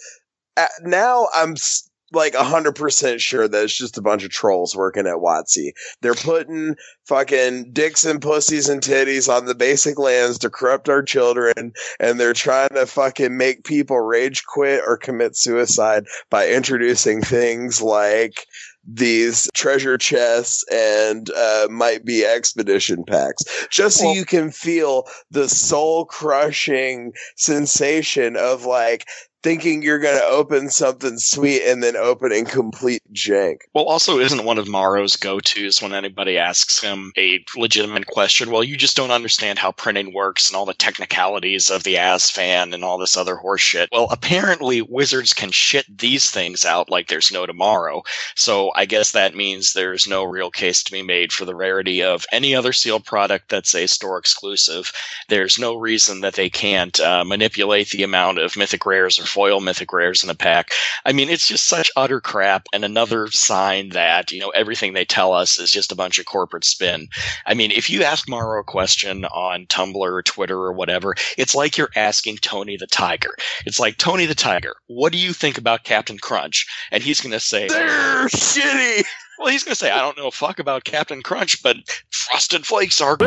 uh 0.58 0.68
now 0.84 1.28
I'm 1.34 1.52
s- 1.54 1.88
like 2.12 2.34
100% 2.34 3.20
sure 3.20 3.48
that 3.48 3.64
it's 3.64 3.76
just 3.76 3.98
a 3.98 4.02
bunch 4.02 4.24
of 4.24 4.30
trolls 4.32 4.76
working 4.76 5.08
at 5.08 5.16
WotC. 5.16 5.72
They're 6.02 6.14
putting 6.14 6.76
fucking 7.06 7.72
dicks 7.72 8.06
and 8.06 8.22
pussies 8.22 8.70
and 8.70 8.82
titties 8.82 9.30
on 9.30 9.46
the 9.46 9.56
basic 9.56 9.98
lands 9.98 10.38
to 10.40 10.50
corrupt 10.50 10.90
our 10.90 11.04
children, 11.04 11.74
and 12.00 12.20
they're 12.20 12.34
trying 12.34 12.70
to 12.70 12.86
fucking 12.86 13.38
make 13.38 13.64
people 13.64 14.00
rage 14.00 14.46
quit 14.46 14.84
or 14.86 14.98
commit 14.98 15.38
suicide 15.38 16.06
by 16.30 16.50
introducing 16.50 17.22
things 17.22 17.82
like 17.82 18.46
these 18.88 19.48
treasure 19.54 19.96
chests 19.98 20.66
and 20.72 21.30
uh, 21.32 21.68
might 21.70 22.04
be 22.04 22.26
expedition 22.26 23.04
packs, 23.06 23.44
just 23.70 23.98
so 23.98 24.06
Well- 24.06 24.16
you 24.16 24.26
can 24.26 24.52
feel 24.52 25.08
the 25.30 25.48
soul 25.48 26.06
crushing 26.06 27.14
sensation 27.36 28.36
of 28.36 28.66
like 28.66 29.06
thinking 29.44 29.82
you're 29.82 30.00
going 30.00 30.18
to 30.18 30.26
open 30.26 30.70
something 30.70 31.18
sweet 31.18 31.64
and 31.64 31.82
then 31.82 31.96
opening 31.96 32.46
complete 32.46 33.02
jank. 33.14 33.62
Well, 33.74 33.86
also, 33.86 34.20
isn't 34.20 34.46
one 34.46 34.58
of 34.58 34.68
Maro's 34.68 35.16
go 35.16 35.40
tos 35.40 35.82
when 35.82 35.94
anybody 35.94 36.38
asks 36.38 36.82
him 36.82 37.12
a 37.18 37.44
legitimate 37.56 38.08
question? 38.08 38.52
Well, 38.52 38.64
you 38.64 38.78
just 38.78 38.96
don't 38.96 39.12
understand 39.12 39.60
how 39.60 39.72
printing 39.72 40.14
works 40.14 40.50
and 40.50 40.56
all 40.56 40.66
the 40.66 40.74
technicalities 40.74 41.70
of 41.70 41.84
the 41.84 41.98
as-fan 41.98 42.74
and 42.74 42.84
all 42.84 42.98
this 42.98 43.18
other 43.18 43.36
horseshit. 43.36 43.88
Well, 43.92 44.08
apparently, 44.12 44.82
wizards 44.82 45.34
can 45.34 45.52
shit 45.52 45.86
these 45.98 46.30
things 46.30 46.66
out 46.66 46.90
like 46.90 47.08
there's 47.08 47.32
no 47.32 47.46
tomorrow. 47.46 48.04
So 48.36 48.72
I 48.76 48.86
guess 48.86 49.12
that 49.12 49.36
means 49.36 49.74
there's 49.74 50.08
no 50.08 50.24
real 50.24 50.52
case 50.52 50.84
to 50.84 50.92
be 50.92 51.02
made 51.02 51.32
for 51.32 51.46
the 51.46 51.56
rarity 51.56 52.04
of 52.04 52.26
any 52.32 52.56
other 52.56 52.74
sealed 52.74 53.06
product 53.06 53.50
that's 53.50 53.74
a 53.76 53.88
store 53.88 54.18
exclusive. 54.18 54.92
There's 55.30 55.58
no 55.58 55.76
reason 55.76 56.22
that 56.22 56.36
they 56.36 56.50
can't 56.50 57.00
uh, 57.00 57.24
manipulate 57.24 57.90
the 57.90 58.04
amount 58.04 58.40
of 58.40 58.56
mythic 58.56 58.86
rares 58.86 59.20
or 59.20 59.26
foil 59.32 59.62
mythic 59.62 59.94
rares 59.94 60.24
in 60.24 60.30
a 60.30 60.36
pack. 60.36 60.70
I 61.06 61.14
mean, 61.14 61.30
it's 61.30 61.48
just 61.48 61.68
such 61.68 61.90
utter 61.96 62.20
crap 62.20 62.68
and 62.74 62.84
another 62.84 63.28
sign 63.32 63.90
that, 63.90 64.32
you 64.32 64.40
know, 64.40 64.50
everything 64.50 64.94
they 64.94 65.06
tell 65.06 65.34
us 65.34 65.58
is 65.58 65.72
just 65.72 65.92
a 65.92 65.96
bunch 65.96 66.20
of 66.20 66.26
corporate 66.26 66.66
spin. 66.66 67.08
I 67.46 67.54
mean, 67.54 67.72
if 67.72 67.90
you 67.90 68.04
ask 68.04 68.28
Maro 68.28 68.60
a 68.60 68.64
question 68.64 69.26
on 69.26 69.66
Tumblr 69.68 69.96
or 69.96 70.22
Twitter 70.22 70.58
or 70.58 70.74
whatever, 70.74 71.16
it's 71.38 71.56
like 71.56 71.78
you're 71.78 71.92
asking 71.96 72.38
Tony 72.38 72.78
the 72.78 72.88
Tiger. 72.88 73.36
It's 73.66 73.80
like, 73.80 73.98
Tony 73.98 74.26
the 74.26 74.36
Tiger, 74.36 74.76
what 74.88 75.12
do 75.12 75.18
you 75.18 75.34
think 75.34 75.58
about 75.58 75.84
Captain 75.84 76.18
Crunch? 76.18 76.68
And 76.92 77.02
he's 77.02 77.22
going 77.22 77.32
to 77.32 77.40
say, 77.40 77.68
They're 77.68 78.28
shitty. 78.28 79.06
well, 79.40 79.48
he's 79.50 79.64
going 79.64 79.74
to 79.74 79.80
say, 79.80 79.92
I 79.92 80.00
don't 80.00 80.18
know 80.18 80.28
a 80.28 80.32
fuck 80.32 80.60
about 80.60 80.84
Captain 80.84 81.22
Crunch, 81.22 81.64
but 81.64 81.78
Frosted 82.12 82.66
Flakes 82.66 83.00
are. 83.00 83.18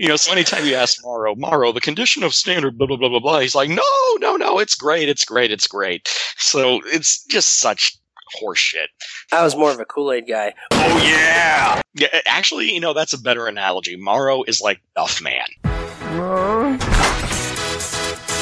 You 0.00 0.08
know, 0.08 0.16
so 0.16 0.32
anytime 0.32 0.66
you 0.66 0.74
ask 0.74 1.02
Maro, 1.02 1.23
Maro, 1.36 1.72
the 1.72 1.80
condition 1.80 2.22
of 2.22 2.34
standard, 2.34 2.78
blah, 2.78 2.86
blah, 2.86 2.96
blah, 2.96 3.08
blah, 3.08 3.20
blah, 3.20 3.38
he's 3.40 3.54
like, 3.54 3.70
no, 3.70 3.82
no, 4.20 4.36
no, 4.36 4.58
it's 4.58 4.74
great, 4.74 5.08
it's 5.08 5.24
great, 5.24 5.50
it's 5.50 5.66
great. 5.66 6.08
So 6.36 6.80
it's 6.86 7.24
just 7.24 7.60
such 7.60 7.98
horseshit. 8.40 8.86
I 9.32 9.44
was 9.44 9.56
more 9.56 9.70
of 9.70 9.80
a 9.80 9.84
Kool 9.84 10.12
Aid 10.12 10.26
guy. 10.28 10.54
Oh, 10.70 10.98
yeah! 11.04 11.80
Yeah, 11.94 12.20
actually, 12.26 12.72
you 12.72 12.80
know, 12.80 12.92
that's 12.92 13.12
a 13.12 13.20
better 13.20 13.46
analogy. 13.46 13.96
Maro 13.96 14.42
is 14.44 14.60
like 14.60 14.80
Duff 14.96 15.22
Man. 15.22 15.44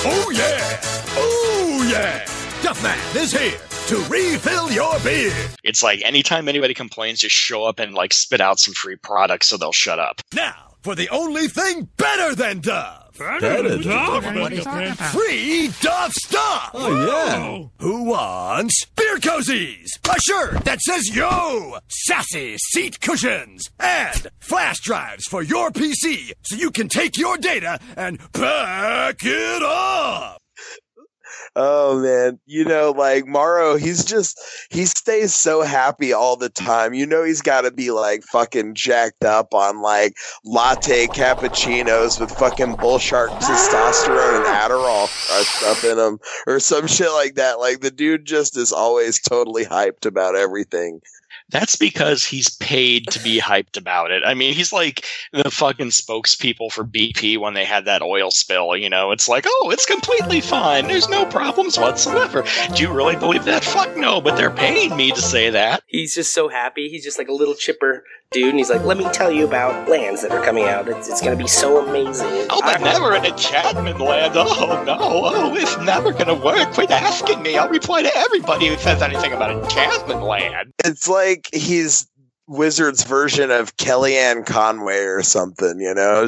Oh 0.04 0.32
yeah! 0.34 0.80
Oh 1.16 1.88
yeah! 1.88 2.24
Duffman 2.60 3.16
is 3.16 3.32
here 3.32 3.58
to 3.86 3.96
refill 4.10 4.70
your 4.72 4.98
beer. 5.00 5.32
It's 5.62 5.82
like 5.82 6.02
anytime 6.02 6.48
anybody 6.48 6.74
complains, 6.74 7.20
just 7.20 7.34
show 7.34 7.64
up 7.64 7.78
and 7.78 7.94
like 7.94 8.12
spit 8.12 8.40
out 8.40 8.58
some 8.58 8.74
free 8.74 8.96
products 8.96 9.46
so 9.46 9.56
they'll 9.56 9.72
shut 9.72 9.98
up. 9.98 10.20
Now 10.34 10.71
for 10.82 10.94
the 10.94 11.08
only 11.10 11.48
thing 11.48 11.88
better 11.96 12.34
than 12.34 12.60
Duff. 12.60 13.16
Better 13.18 13.68
than 13.68 13.82
Duff? 13.82 14.24
What 14.24 14.52
are 14.52 14.54
you 14.54 14.62
talking 14.62 14.92
about? 14.92 15.12
Free 15.12 15.70
Duff 15.80 16.12
stuff. 16.12 16.70
Oh, 16.74 17.06
yeah. 17.06 17.68
Who 17.78 18.04
wants 18.04 18.84
beer 18.96 19.18
cozies? 19.18 19.88
A 20.10 20.20
shirt 20.20 20.64
that 20.64 20.80
says 20.80 21.14
"Yo!" 21.14 21.78
Sassy 21.88 22.56
seat 22.58 23.00
cushions 23.00 23.70
and 23.78 24.28
flash 24.40 24.80
drives 24.80 25.24
for 25.28 25.42
your 25.42 25.70
PC, 25.70 26.32
so 26.42 26.56
you 26.56 26.70
can 26.70 26.88
take 26.88 27.16
your 27.16 27.38
data 27.38 27.78
and 27.96 28.18
back 28.32 29.16
it 29.22 29.62
up. 29.62 30.41
Oh 31.54 32.00
man, 32.00 32.38
you 32.46 32.64
know, 32.64 32.92
like 32.92 33.26
Maro, 33.26 33.76
he's 33.76 34.04
just 34.04 34.40
he 34.70 34.84
stays 34.84 35.34
so 35.34 35.62
happy 35.62 36.12
all 36.12 36.36
the 36.36 36.48
time. 36.48 36.94
You 36.94 37.06
know, 37.06 37.24
he's 37.24 37.42
got 37.42 37.62
to 37.62 37.70
be 37.70 37.90
like 37.90 38.22
fucking 38.24 38.74
jacked 38.74 39.24
up 39.24 39.52
on 39.54 39.82
like 39.82 40.16
latte 40.44 41.06
cappuccinos 41.06 42.20
with 42.20 42.30
fucking 42.30 42.76
bull 42.76 42.98
shark 42.98 43.30
testosterone 43.30 44.36
and 44.36 44.46
Adderall 44.46 45.08
crushed 45.28 45.62
up 45.64 45.84
in 45.84 45.98
him, 45.98 46.18
or 46.46 46.60
some 46.60 46.86
shit 46.86 47.10
like 47.12 47.34
that. 47.34 47.58
Like 47.58 47.80
the 47.80 47.90
dude 47.90 48.24
just 48.24 48.56
is 48.56 48.72
always 48.72 49.20
totally 49.20 49.64
hyped 49.64 50.06
about 50.06 50.36
everything. 50.36 51.00
That's 51.52 51.76
because 51.76 52.24
he's 52.24 52.50
paid 52.56 53.06
to 53.08 53.22
be 53.22 53.38
hyped 53.40 53.76
about 53.76 54.10
it. 54.10 54.22
I 54.24 54.34
mean, 54.34 54.54
he's 54.54 54.72
like 54.72 55.04
the 55.32 55.50
fucking 55.50 55.90
spokespeople 55.90 56.72
for 56.72 56.84
BP 56.84 57.38
when 57.38 57.54
they 57.54 57.64
had 57.64 57.84
that 57.84 58.02
oil 58.02 58.30
spill. 58.30 58.76
You 58.76 58.90
know, 58.90 59.12
it's 59.12 59.28
like, 59.28 59.44
oh, 59.46 59.70
it's 59.70 59.86
completely 59.86 60.40
fine. 60.40 60.88
There's 60.88 61.08
no 61.08 61.26
problems 61.26 61.78
whatsoever. 61.78 62.44
Do 62.74 62.82
you 62.82 62.92
really 62.92 63.16
believe 63.16 63.44
that? 63.44 63.64
Fuck 63.64 63.96
no, 63.96 64.20
but 64.20 64.36
they're 64.36 64.50
paying 64.50 64.96
me 64.96 65.12
to 65.12 65.22
say 65.22 65.50
that. 65.50 65.82
He's 65.86 66.14
just 66.14 66.32
so 66.32 66.48
happy. 66.48 66.88
He's 66.88 67.04
just 67.04 67.18
like 67.18 67.28
a 67.28 67.34
little 67.34 67.54
chipper 67.54 68.04
dude, 68.32 68.50
and 68.50 68.58
he's 68.58 68.70
like, 68.70 68.84
"Let 68.84 68.96
me 68.96 69.04
tell 69.12 69.30
you 69.30 69.44
about 69.44 69.88
lands 69.88 70.22
that 70.22 70.32
are 70.32 70.44
coming 70.44 70.64
out. 70.64 70.88
It's, 70.88 71.08
it's 71.08 71.20
going 71.20 71.36
to 71.36 71.42
be 71.42 71.48
so 71.48 71.86
amazing." 71.86 72.46
Oh, 72.50 72.60
but 72.60 72.80
never 72.80 73.14
in 73.14 73.24
enchantment 73.24 74.00
land. 74.00 74.34
Oh 74.36 74.82
no. 74.84 74.96
Oh, 74.98 75.54
it's 75.54 75.78
never 75.78 76.12
gonna 76.12 76.34
work. 76.34 76.72
Quit 76.72 76.90
asking 76.90 77.42
me. 77.42 77.56
I'll 77.56 77.68
reply 77.68 78.02
to 78.02 78.16
everybody 78.16 78.68
who 78.68 78.76
says 78.76 79.02
anything 79.02 79.32
about 79.32 79.50
enchantment 79.50 80.22
land. 80.22 80.72
It's 80.84 81.08
like 81.08 81.48
he's 81.52 82.08
Wizard's 82.48 83.04
version 83.04 83.50
of 83.50 83.76
Kellyanne 83.76 84.44
Conway 84.46 84.98
or 84.98 85.22
something, 85.22 85.80
you 85.80 85.94
know? 85.94 86.26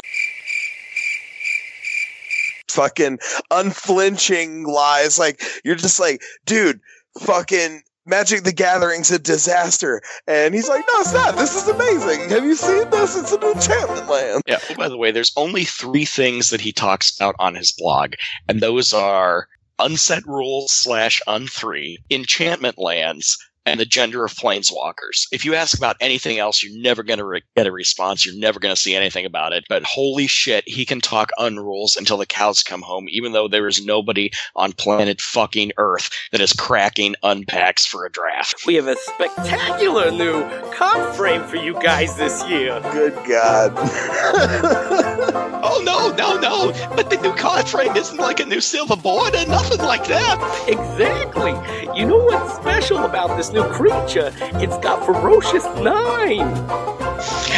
Fucking 2.70 3.18
unflinching 3.50 4.64
lies. 4.64 5.18
Like, 5.18 5.42
you're 5.64 5.76
just 5.76 6.00
like, 6.00 6.22
dude, 6.46 6.80
fucking 7.20 7.82
Magic 8.06 8.44
the 8.44 8.52
Gathering's 8.52 9.10
a 9.10 9.18
disaster. 9.18 10.02
And 10.26 10.54
he's 10.54 10.68
like, 10.68 10.84
no, 10.92 11.00
it's 11.00 11.14
not. 11.14 11.36
This 11.36 11.56
is 11.56 11.68
amazing. 11.68 12.28
Have 12.28 12.44
you 12.44 12.54
seen 12.54 12.88
this? 12.90 13.16
It's 13.16 13.32
an 13.32 13.42
enchantment 13.42 14.08
land. 14.08 14.42
Yeah. 14.46 14.58
Oh, 14.70 14.74
by 14.74 14.88
the 14.88 14.96
way, 14.96 15.10
there's 15.10 15.32
only 15.36 15.64
three 15.64 16.04
things 16.04 16.50
that 16.50 16.60
he 16.60 16.72
talks 16.72 17.16
about 17.16 17.34
on 17.38 17.54
his 17.54 17.72
blog, 17.72 18.14
and 18.48 18.60
those 18.60 18.92
are 18.92 19.48
unset 19.78 20.24
rules 20.26 20.72
slash 20.72 21.20
unthree, 21.26 21.96
enchantment 22.10 22.78
lands, 22.78 23.38
and 23.66 23.80
the 23.80 23.86
gender 23.86 24.24
of 24.24 24.34
planeswalkers. 24.34 25.26
If 25.32 25.44
you 25.44 25.54
ask 25.54 25.76
about 25.76 25.96
anything 26.00 26.38
else, 26.38 26.62
you're 26.62 26.80
never 26.80 27.02
going 27.02 27.18
to 27.18 27.24
re- 27.24 27.42
get 27.56 27.66
a 27.66 27.72
response. 27.72 28.24
You're 28.24 28.36
never 28.36 28.60
going 28.60 28.74
to 28.74 28.80
see 28.80 28.94
anything 28.94 29.24
about 29.24 29.52
it. 29.52 29.64
But 29.68 29.82
holy 29.84 30.26
shit, 30.26 30.68
he 30.68 30.84
can 30.84 31.00
talk 31.00 31.30
unrules 31.38 31.96
until 31.96 32.16
the 32.16 32.26
cows 32.26 32.62
come 32.62 32.82
home, 32.82 33.06
even 33.08 33.32
though 33.32 33.48
there 33.48 33.66
is 33.66 33.84
nobody 33.84 34.30
on 34.54 34.72
planet 34.72 35.20
fucking 35.20 35.72
Earth 35.78 36.10
that 36.32 36.40
is 36.40 36.52
cracking 36.52 37.14
unpacks 37.22 37.86
for 37.86 38.04
a 38.04 38.12
draft. 38.12 38.66
We 38.66 38.74
have 38.74 38.88
a 38.88 38.96
spectacular 38.96 40.10
new 40.10 40.44
card 40.72 41.14
frame 41.16 41.44
for 41.44 41.56
you 41.56 41.74
guys 41.74 42.16
this 42.16 42.46
year. 42.48 42.80
Good 42.92 43.14
God. 43.26 43.72
oh 45.64 45.82
no, 45.84 46.10
no, 46.14 46.38
no! 46.38 46.72
But 46.94 47.10
the 47.10 47.16
new 47.16 47.34
card 47.34 47.68
frame 47.68 47.96
isn't 47.96 48.18
like 48.18 48.40
a 48.40 48.44
new 48.44 48.60
silver 48.60 48.96
board 48.96 49.14
border, 49.14 49.46
nothing 49.48 49.78
like 49.78 50.06
that. 50.06 50.36
Exactly. 50.68 51.52
You 51.98 52.06
know 52.06 52.18
what's 52.18 52.54
special 52.56 53.04
about 53.04 53.36
this 53.36 53.52
new 53.54 53.64
creature? 53.70 54.32
It's 54.60 54.76
got 54.78 55.06
ferocious 55.06 55.64
nine. 55.76 56.40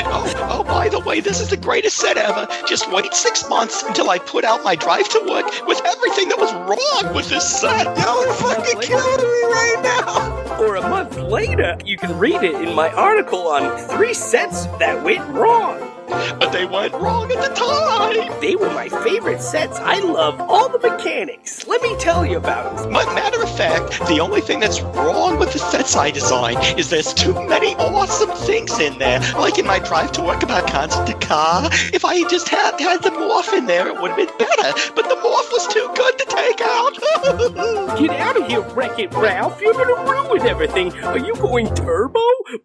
Oh, 0.08 0.32
oh, 0.50 0.64
by 0.64 0.88
the 0.88 1.00
way, 1.00 1.20
this 1.20 1.40
is 1.40 1.48
the 1.48 1.56
greatest 1.56 1.96
set 1.96 2.18
ever. 2.18 2.46
Just 2.68 2.90
wait 2.92 3.12
six 3.14 3.48
months 3.48 3.82
until 3.82 4.10
I 4.10 4.18
put 4.18 4.44
out 4.44 4.62
my 4.62 4.76
drive 4.76 5.08
to 5.08 5.20
work 5.28 5.46
with 5.66 5.80
everything 5.84 6.28
that 6.28 6.38
was 6.38 6.52
wrong 6.52 7.14
with 7.14 7.28
this 7.30 7.60
set. 7.60 7.84
Y'all 7.84 8.18
are 8.18 8.34
fucking 8.34 8.80
killing 8.80 9.16
me 9.16 9.42
right 9.50 9.80
now. 9.82 10.60
Or 10.60 10.76
a 10.76 10.82
month 10.82 11.16
later, 11.16 11.76
you 11.84 11.96
can 11.96 12.16
read 12.18 12.42
it 12.42 12.54
in 12.54 12.74
my 12.74 12.92
article 12.92 13.48
on 13.48 13.76
three 13.88 14.14
sets 14.14 14.66
that 14.78 15.02
went 15.02 15.26
wrong. 15.30 15.95
But 16.08 16.50
they 16.52 16.64
went 16.64 16.94
wrong 16.94 17.30
at 17.32 17.40
the 17.42 17.54
time. 17.54 18.40
They 18.40 18.56
were 18.56 18.70
my 18.70 18.88
favorite 18.88 19.40
sets. 19.40 19.78
I 19.80 19.98
love 20.00 20.40
all 20.40 20.68
the 20.68 20.78
mechanics. 20.78 21.66
Let 21.66 21.82
me 21.82 21.96
tell 21.98 22.24
you 22.24 22.36
about 22.36 22.76
them. 22.76 22.92
But 22.92 23.06
matter 23.14 23.42
of 23.42 23.56
fact, 23.56 23.98
the 24.08 24.20
only 24.20 24.40
thing 24.40 24.60
that's 24.60 24.80
wrong 24.80 25.38
with 25.38 25.52
the 25.52 25.58
sets 25.58 25.96
I 25.96 26.10
design 26.10 26.56
is 26.78 26.90
there's 26.90 27.12
too 27.12 27.34
many 27.48 27.74
awesome 27.76 28.30
things 28.46 28.78
in 28.78 28.98
there. 28.98 29.20
Like 29.34 29.58
in 29.58 29.66
my 29.66 29.78
drive 29.78 30.12
to 30.12 30.22
work 30.22 30.42
about 30.42 30.68
Constant 30.68 31.20
Car. 31.20 31.68
If 31.92 32.04
I 32.04 32.16
had 32.16 32.30
just 32.30 32.48
had, 32.48 32.78
had 32.80 33.02
the 33.02 33.10
morph 33.10 33.52
in 33.56 33.66
there, 33.66 33.88
it 33.88 34.00
would 34.00 34.12
have 34.12 34.18
been 34.18 34.38
better. 34.38 34.72
But 34.94 35.08
the 35.08 35.16
morph 35.16 35.50
was 35.52 35.66
too 35.68 35.90
good 35.96 36.18
to 36.18 36.26
take 36.26 36.60
out. 36.60 37.98
Get 37.98 38.10
out 38.20 38.36
of 38.40 38.46
here, 38.46 38.60
Wreck 38.74 38.98
It 38.98 39.12
Ralph. 39.14 39.60
You're 39.60 39.74
gonna 39.74 40.10
ruin 40.10 40.46
everything. 40.46 40.92
Are 41.04 41.18
you 41.18 41.34
going 41.36 41.74
turbo? 41.74 42.20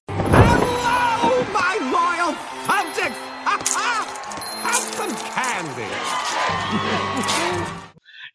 Hello, 0.07 1.20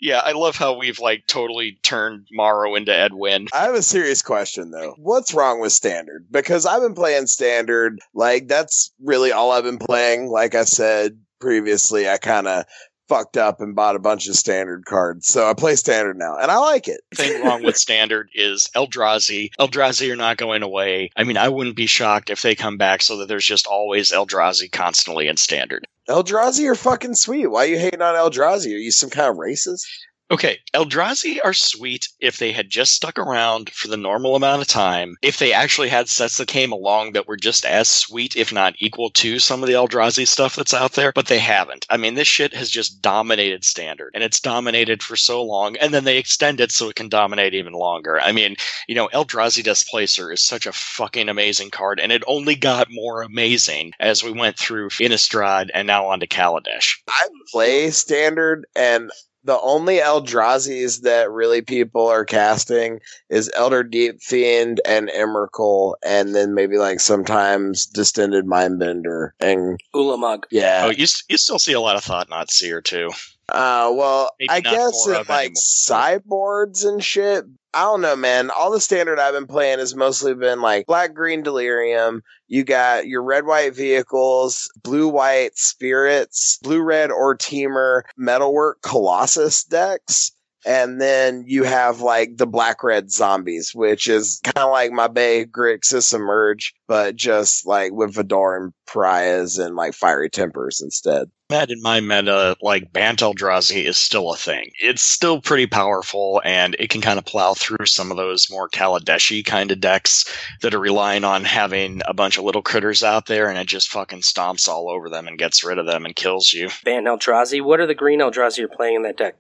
yeah, 0.01 0.21
I 0.25 0.33
love 0.33 0.57
how 0.57 0.79
we've 0.79 0.99
like 0.99 1.27
totally 1.27 1.79
turned 1.83 2.27
Maro 2.31 2.75
into 2.75 2.95
Edwin. 2.95 3.49
I 3.53 3.65
have 3.65 3.75
a 3.75 3.83
serious 3.83 4.23
question 4.23 4.71
though. 4.71 4.95
What's 4.99 5.35
wrong 5.35 5.61
with 5.61 5.73
standard? 5.73 6.27
Because 6.31 6.67
I've 6.67 6.83
been 6.83 6.95
playing 6.95 7.27
standard, 7.27 7.99
like 8.15 8.49
that's 8.49 8.93
really 9.03 9.33
all 9.33 9.53
I've 9.53 9.65
been 9.65 9.79
playing. 9.79 10.29
Like 10.29 10.55
I 10.55 10.65
said 10.65 11.19
previously, 11.41 12.09
I 12.09 12.19
kind 12.19 12.47
of 12.47 12.65
fucked 13.09 13.37
up 13.37 13.61
and 13.61 13.77
bought 13.77 13.97
a 13.97 14.01
bunch 14.01 14.29
of 14.29 14.35
standard 14.35 14.85
cards. 14.85 15.29
So 15.29 15.49
I 15.49 15.55
play 15.55 15.77
standard 15.77 16.19
now 16.19 16.37
and 16.37 16.51
I 16.51 16.59
like 16.59 16.89
it. 16.89 17.01
thing 17.15 17.43
wrong 17.43 17.63
with 17.63 17.77
standard 17.77 18.29
is 18.35 18.69
Eldrazi. 18.75 19.51
Eldrazi 19.59 20.11
are 20.13 20.17
not 20.17 20.37
going 20.37 20.63
away. 20.63 21.11
I 21.17 21.25
mean, 21.25 21.37
I 21.37 21.49
wouldn't 21.49 21.77
be 21.77 21.87
shocked 21.87 22.31
if 22.31 22.43
they 22.43 22.55
come 22.55 22.77
back 22.77 23.03
so 23.03 23.19
that 23.19 23.29
there's 23.29 23.47
just 23.47 23.67
always 23.67 24.11
Eldrazi 24.11 24.71
constantly 24.71 25.29
in 25.29 25.37
standard. 25.37 25.87
Eldrazi 26.09 26.69
are 26.71 26.77
fucking 26.77 27.15
sweet. 27.15 27.49
Why 27.49 27.65
are 27.65 27.69
you 27.69 27.79
hating 27.79 28.03
on 28.03 28.15
Eldrazi? 28.15 28.75
Are 28.75 28.79
you 28.79 28.93
some 28.93 29.11
kind 29.11 29.31
of 29.31 29.37
racist? 29.37 29.87
Okay, 30.29 30.59
Eldrazi 30.75 31.39
are 31.45 31.55
sweet 31.55 32.09
if 32.19 32.39
they 32.39 32.51
had 32.51 32.69
just 32.69 32.95
stuck 32.95 33.17
around 33.17 33.71
for 33.71 33.87
the 33.87 33.97
normal 33.97 34.35
amount 34.35 34.61
of 34.61 34.67
time. 34.67 35.17
If 35.23 35.39
they 35.39 35.53
actually 35.53 35.89
had 35.89 36.09
sets 36.09 36.39
that 36.39 36.49
came 36.49 36.73
along 36.73 37.13
that 37.13 37.29
were 37.29 37.37
just 37.37 37.65
as 37.65 37.89
sweet, 37.89 38.35
if 38.35 38.53
not 38.53 38.75
equal 38.79 39.11
to 39.11 39.39
some 39.39 39.63
of 39.63 39.69
the 39.69 39.75
Eldrazi 39.75 40.27
stuff 40.27 40.57
that's 40.57 40.75
out 40.75 40.95
there, 40.95 41.13
but 41.13 41.27
they 41.27 41.39
haven't. 41.39 41.87
I 41.91 41.97
mean, 41.97 42.15
this 42.15 42.27
shit 42.27 42.53
has 42.55 42.69
just 42.69 43.01
dominated 43.01 43.65
standard, 43.65 44.11
and 44.15 44.25
it's 44.25 44.41
dominated 44.41 45.01
for 45.01 45.15
so 45.15 45.45
long, 45.45 45.77
and 45.77 45.95
then 45.95 46.03
they 46.03 46.19
extend 46.19 46.61
it 46.61 46.73
so 46.73 46.89
it 46.89 46.97
can 46.97 47.09
dominate 47.09 47.55
even 47.55 47.75
longer. 47.75 48.21
I 48.21 48.33
mean, 48.33 48.57
you 48.89 48.97
know, 48.97 49.09
Eldrazi 49.15 49.63
Displacer 49.63 50.33
is 50.33 50.43
such 50.43 50.67
a 50.67 50.73
fucking 50.73 51.29
amazing 51.29 51.71
card, 51.71 52.01
and 52.01 52.11
it 52.11 52.25
only 52.27 52.57
got 52.57 52.89
more 52.91 53.23
amazing 53.23 53.93
as 54.01 54.25
we 54.25 54.33
went 54.33 54.59
through 54.59 54.89
Innistrad 54.89 55.71
and 55.73 55.87
now 55.87 56.07
on 56.07 56.19
to 56.19 56.27
Kaladesh. 56.27 56.97
I 57.09 57.29
play 57.53 57.93
standard, 57.93 58.67
and 58.75 59.13
the 59.47 59.61
only 59.61 59.99
Eldrazi's 59.99 61.01
that 61.03 61.31
really 61.31 61.63
people 61.63 62.07
are 62.09 62.25
casting 62.25 63.01
is 63.31 63.51
Elder 63.55 63.83
Deep 63.83 64.21
Fiend 64.21 64.81
and 64.85 65.09
Emrakul, 65.09 65.95
and 66.05 66.35
then 66.35 66.53
maybe 66.55 66.77
like 66.79 67.01
sometimes 67.01 67.87
Distended 67.87 68.45
Mindbender. 68.45 69.31
And 69.41 69.81
Ulamog. 69.95 70.45
yeah, 70.51 70.83
Oh, 70.87 70.91
you, 70.91 71.07
you 71.29 71.39
still 71.39 71.59
see 71.59 71.73
a 71.73 71.81
lot 71.81 71.97
of 71.97 72.05
Thought-Knot 72.05 72.51
Seer 72.51 72.81
too. 72.81 73.11
Uh, 73.53 73.93
well, 73.95 74.31
Maybe 74.41 74.51
I 74.51 74.61
guess 74.61 75.07
it 75.07 75.29
like 75.29 75.47
anymore. 75.47 75.53
sideboards 75.57 76.85
and 76.85 77.03
shit. 77.03 77.45
I 77.73 77.83
don't 77.83 78.01
know, 78.01 78.17
man. 78.17 78.51
All 78.51 78.71
the 78.71 78.81
standard 78.81 79.19
I've 79.19 79.35
been 79.35 79.47
playing 79.47 79.79
has 79.79 79.95
mostly 79.95 80.35
been 80.35 80.61
like 80.63 80.87
black, 80.87 81.15
green, 81.15 81.43
delirium. 81.43 82.23
You 82.49 82.65
got 82.65 83.07
your 83.07 83.23
red, 83.23 83.45
white 83.45 83.75
vehicles, 83.75 84.71
blue, 84.83 85.09
white 85.09 85.57
spirits, 85.59 86.59
blue, 86.63 86.81
red, 86.81 87.11
or 87.11 87.37
Temur, 87.37 88.03
metalwork, 88.17 88.81
colossus 88.83 89.63
decks. 89.65 90.33
And 90.65 91.01
then 91.01 91.45
you 91.47 91.63
have 91.63 92.01
like 92.01 92.39
the 92.39 92.47
black 92.47 92.83
red 92.83 93.13
zombies, 93.13 93.73
which 93.75 94.09
is 94.09 94.41
kind 94.43 94.67
of 94.67 94.73
like 94.73 94.91
my 94.91 95.07
Bay 95.07 95.45
Grixis 95.45 96.13
Emerge, 96.13 96.75
but 96.89 97.15
just 97.15 97.67
like 97.67 97.93
with 97.93 98.15
Voldaren 98.15 98.73
pariahs 98.87 99.59
and 99.59 99.77
like 99.77 99.95
fiery 99.95 100.31
tempers 100.31 100.81
instead. 100.83 101.31
Mad 101.49 101.71
in 101.71 101.81
my 101.81 102.01
meta, 102.01 102.57
like 102.61 102.93
Bant 102.93 103.21
Eldrazi 103.21 103.85
is 103.85 103.97
still 103.97 104.33
a 104.33 104.37
thing. 104.37 104.73
It's 104.81 105.03
still 105.03 105.41
pretty 105.41 105.67
powerful, 105.67 106.43
and 106.45 106.75
it 106.81 106.91
can 106.91 107.01
kind 107.01 107.21
of 107.21 107.25
plow 107.25 107.55
through 107.55 107.87
some 107.87 108.11
of 108.11 108.17
those 108.17 108.51
more 108.51 108.69
Kaladeshi 108.69 109.45
kind 109.45 109.71
of 109.71 109.79
decks 109.79 110.25
that 110.63 110.75
are 110.75 110.81
relying 110.81 111.23
on 111.23 111.45
having 111.45 112.03
a 112.07 112.15
bunch 112.15 112.37
of 112.37 112.43
little 112.43 112.63
critters 112.63 113.05
out 113.05 113.27
there, 113.27 113.49
and 113.49 113.59
it 113.59 113.69
just 113.69 113.91
fucking 113.91 114.23
stomps 114.23 114.69
all 114.69 114.91
over 114.91 115.09
them 115.09 115.29
and 115.29 115.39
gets 115.39 115.63
rid 115.63 115.79
of 115.79 115.87
them 115.87 116.05
and 116.05 116.17
kills 116.17 116.53
you. 116.53 116.69
Bant 116.85 117.07
Eldrazi. 117.07 117.63
What 117.63 117.79
are 117.79 117.87
the 117.87 117.95
green 117.95 118.19
Eldrazi 118.19 118.59
you're 118.59 118.69
playing 118.69 118.97
in 118.97 119.03
that 119.03 119.17
deck? 119.17 119.37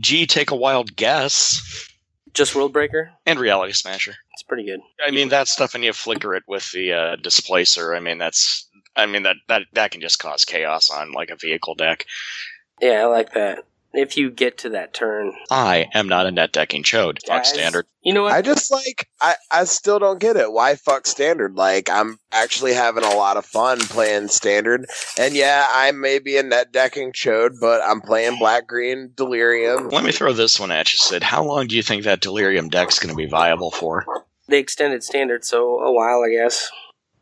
Gee, 0.00 0.26
take 0.26 0.50
a 0.50 0.56
wild 0.56 0.96
guess. 0.96 1.88
Just 2.32 2.54
Worldbreaker? 2.54 3.10
And 3.24 3.38
Reality 3.38 3.72
Smasher. 3.72 4.16
It's 4.32 4.42
pretty 4.42 4.64
good. 4.64 4.80
I 5.06 5.12
mean 5.12 5.28
that 5.28 5.46
stuff, 5.46 5.76
and 5.76 5.84
you 5.84 5.92
flicker 5.92 6.34
it 6.34 6.42
with 6.48 6.72
the 6.72 6.92
uh, 6.92 7.16
displacer. 7.16 7.94
I 7.94 8.00
mean 8.00 8.18
that's, 8.18 8.63
I 8.96 9.06
mean 9.06 9.22
that 9.24 9.36
that 9.48 9.62
that 9.72 9.90
can 9.90 10.00
just 10.00 10.18
cause 10.18 10.44
chaos 10.44 10.90
on 10.90 11.12
like 11.12 11.30
a 11.30 11.36
vehicle 11.36 11.74
deck. 11.74 12.06
Yeah, 12.80 13.02
I 13.02 13.04
like 13.06 13.32
that. 13.34 13.64
If 13.96 14.16
you 14.16 14.32
get 14.32 14.58
to 14.58 14.70
that 14.70 14.92
turn. 14.92 15.32
I 15.52 15.86
am 15.94 16.08
not 16.08 16.26
a 16.26 16.32
net 16.32 16.50
decking 16.50 16.82
chode. 16.82 17.24
Fuck 17.24 17.44
Guys, 17.44 17.48
standard. 17.50 17.86
You 18.02 18.12
know 18.12 18.24
what? 18.24 18.32
I 18.32 18.42
just 18.42 18.72
like 18.72 19.08
I 19.20 19.36
I 19.52 19.64
still 19.64 20.00
don't 20.00 20.18
get 20.18 20.36
it. 20.36 20.50
Why 20.50 20.74
fuck 20.74 21.06
standard? 21.06 21.54
Like 21.54 21.88
I'm 21.88 22.18
actually 22.32 22.74
having 22.74 23.04
a 23.04 23.14
lot 23.14 23.36
of 23.36 23.46
fun 23.46 23.78
playing 23.78 24.28
standard. 24.28 24.86
And 25.16 25.34
yeah, 25.34 25.68
I 25.70 25.92
may 25.92 26.18
be 26.18 26.36
a 26.36 26.42
net 26.42 26.72
decking 26.72 27.12
chode, 27.12 27.60
but 27.60 27.82
I'm 27.84 28.00
playing 28.00 28.38
black 28.40 28.66
green 28.66 29.12
delirium. 29.14 29.90
Let 29.90 30.04
me 30.04 30.10
throw 30.10 30.32
this 30.32 30.58
one 30.58 30.72
at 30.72 30.92
you, 30.92 30.98
Sid. 30.98 31.22
How 31.22 31.44
long 31.44 31.68
do 31.68 31.76
you 31.76 31.82
think 31.84 32.02
that 32.02 32.20
Delirium 32.20 32.68
deck's 32.68 32.98
going 32.98 33.14
to 33.14 33.16
be 33.16 33.26
viable 33.26 33.70
for? 33.70 34.04
they 34.48 34.58
extended 34.58 35.02
standard, 35.02 35.44
so 35.44 35.80
a 35.80 35.92
while, 35.92 36.22
I 36.22 36.30
guess. 36.30 36.70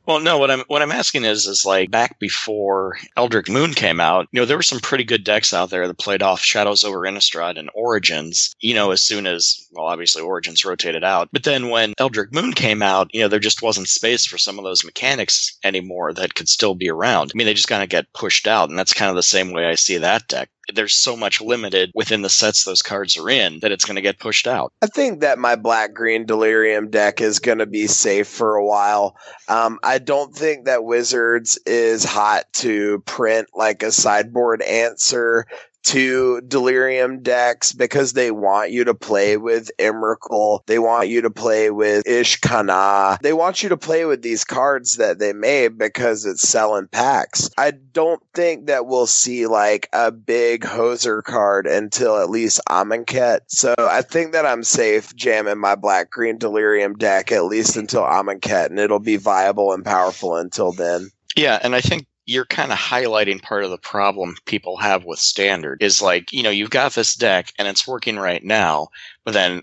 Well, 0.05 0.19
no. 0.19 0.39
What 0.39 0.51
I'm 0.51 0.61
what 0.67 0.83
I'm 0.83 0.91
asking 0.91 1.25
is, 1.25 1.47
is 1.47 1.65
like 1.65 1.91
back 1.91 2.19
before 2.19 2.99
Eldritch 3.17 3.49
Moon 3.49 3.73
came 3.73 4.01
out. 4.01 4.27
You 4.33 4.41
know, 4.41 4.47
there 4.47 4.57
were 4.57 4.63
some 4.63 4.81
pretty 4.81 5.05
good 5.05 5.23
decks 5.23 5.55
out 5.55 5.71
there 5.71 5.87
that 5.87 5.99
played 5.99 6.23
off 6.23 6.41
Shadows 6.41 6.83
over 6.83 7.01
Innistrad 7.01 7.57
and 7.57 7.71
Origins. 7.75 8.53
You 8.61 8.75
know, 8.75 8.91
as 8.91 9.05
soon 9.05 9.27
as 9.27 9.65
well, 9.71 9.87
obviously 9.87 10.23
Origins 10.23 10.65
rotated 10.65 11.05
out. 11.05 11.29
But 11.33 11.45
then 11.45 11.69
when 11.69 11.95
Eldritch 11.99 12.33
Moon 12.33 12.53
came 12.53 12.83
out, 12.83 13.15
you 13.15 13.21
know, 13.21 13.29
there 13.29 13.39
just 13.39 13.63
wasn't 13.63 13.89
space 13.89 14.27
for 14.27 14.39
some 14.39 14.59
of 14.59 14.65
those 14.65 14.85
mechanics 14.85 15.57
anymore 15.63 16.13
that 16.15 16.35
could 16.35 16.49
still 16.49 16.75
be 16.75 16.91
around. 16.91 17.31
I 17.33 17.37
mean, 17.37 17.47
they 17.47 17.55
just 17.55 17.69
kind 17.69 17.83
of 17.83 17.89
get 17.89 18.13
pushed 18.13 18.49
out, 18.49 18.71
and 18.71 18.79
that's 18.79 18.93
kind 18.95 19.11
of 19.11 19.17
the 19.17 19.23
same 19.23 19.53
way 19.53 19.67
I 19.67 19.77
see 19.77 19.99
that 19.99 20.27
deck. 20.27 20.51
There's 20.73 20.95
so 20.95 21.17
much 21.17 21.41
limited 21.41 21.91
within 21.95 22.23
the 22.23 22.29
sets 22.29 22.65
those 22.65 22.83
cards 22.83 23.17
are 23.17 23.29
in 23.29 23.59
that 23.61 23.73
it's 23.73 23.85
going 23.85 23.97
to 23.97 24.03
get 24.03 24.19
pushed 24.19 24.47
out. 24.47 24.73
I 24.83 24.87
think 24.87 25.21
that 25.21 25.39
my 25.39 25.57
black 25.57 25.93
green 25.93 26.25
delirium 26.25 26.91
deck 26.91 27.21
is 27.21 27.39
going 27.39 27.59
to 27.59 27.67
be 27.67 27.87
safe 27.87 28.29
for 28.29 28.55
a 28.55 28.65
while. 28.65 29.17
Um, 29.49 29.79
I 29.83 29.99
don't 29.99 30.35
think 30.35 30.67
that 30.67 30.85
Wizards 30.85 31.59
is 31.67 32.05
hot 32.05 32.45
to 32.55 33.01
print 33.07 33.49
like 33.55 33.83
a 33.83 33.93
sideboard 33.93 34.63
answer 34.63 35.47
to 35.85 36.41
delirium 36.43 37.23
decks 37.23 37.73
because 37.73 38.13
they 38.13 38.31
want 38.31 38.71
you 38.71 38.85
to 38.85 38.95
play 38.95 39.37
with 39.37 39.71
Emrakul. 39.79 40.65
They 40.67 40.79
want 40.79 41.09
you 41.09 41.23
to 41.23 41.31
play 41.31 41.71
with 41.71 42.05
Ishkanah. 42.05 43.21
They 43.21 43.33
want 43.33 43.63
you 43.63 43.69
to 43.71 43.77
play 43.77 44.05
with 44.05 44.23
these 44.23 44.45
cards 44.45 44.97
that 44.97 45.19
they 45.19 45.33
made 45.33 45.79
because 45.79 46.25
it's 46.25 46.49
selling 46.49 46.89
packs. 46.89 47.51
I 47.59 47.73
don't 47.73 48.23
think 48.35 48.67
that 48.67 48.87
we'll 48.87 49.07
see 49.07 49.47
like 49.47 49.89
a 49.93 50.11
big 50.11 50.63
hoser 50.63 51.23
card 51.23 51.67
until 51.67 52.19
at 52.19 52.31
least 52.31 52.61
Amonkhet. 52.69 53.41
So 53.49 53.75
I 53.79 54.03
think 54.03 54.33
that 54.33 54.47
I'm 54.47 54.65
safe 54.65 55.15
jamming 55.15 55.59
my 55.59 55.75
black 55.75 56.11
green 56.11 56.39
delirium 56.39 56.95
deck 56.95 57.33
at 57.33 57.45
least 57.45 57.77
until 57.77 58.03
Amonkhet 58.03 58.67
and 58.67 58.79
it'll 58.79 58.99
be 58.99 59.17
viable 59.17 59.73
and 59.73 59.85
powerful 59.85 60.37
until 60.37 60.73
then. 60.73 61.11
Yeah, 61.37 61.59
and 61.63 61.75
I 61.75 61.81
think 61.81 62.07
you're 62.25 62.45
kind 62.45 62.73
of 62.73 62.79
highlighting 62.79 63.43
part 63.43 63.65
of 63.65 63.71
the 63.71 63.79
problem 63.79 64.37
people 64.45 64.77
have 64.77 65.05
with 65.05 65.19
standard 65.19 65.83
is 65.83 66.01
like, 66.01 66.33
you 66.33 66.43
know, 66.43 66.51
you've 66.51 66.71
got 66.71 66.93
this 66.93 67.15
deck 67.15 67.53
and 67.59 67.67
it's 67.67 67.87
working 67.87 68.17
right 68.17 68.45
now, 68.45 68.89
but 69.25 69.35
then, 69.35 69.63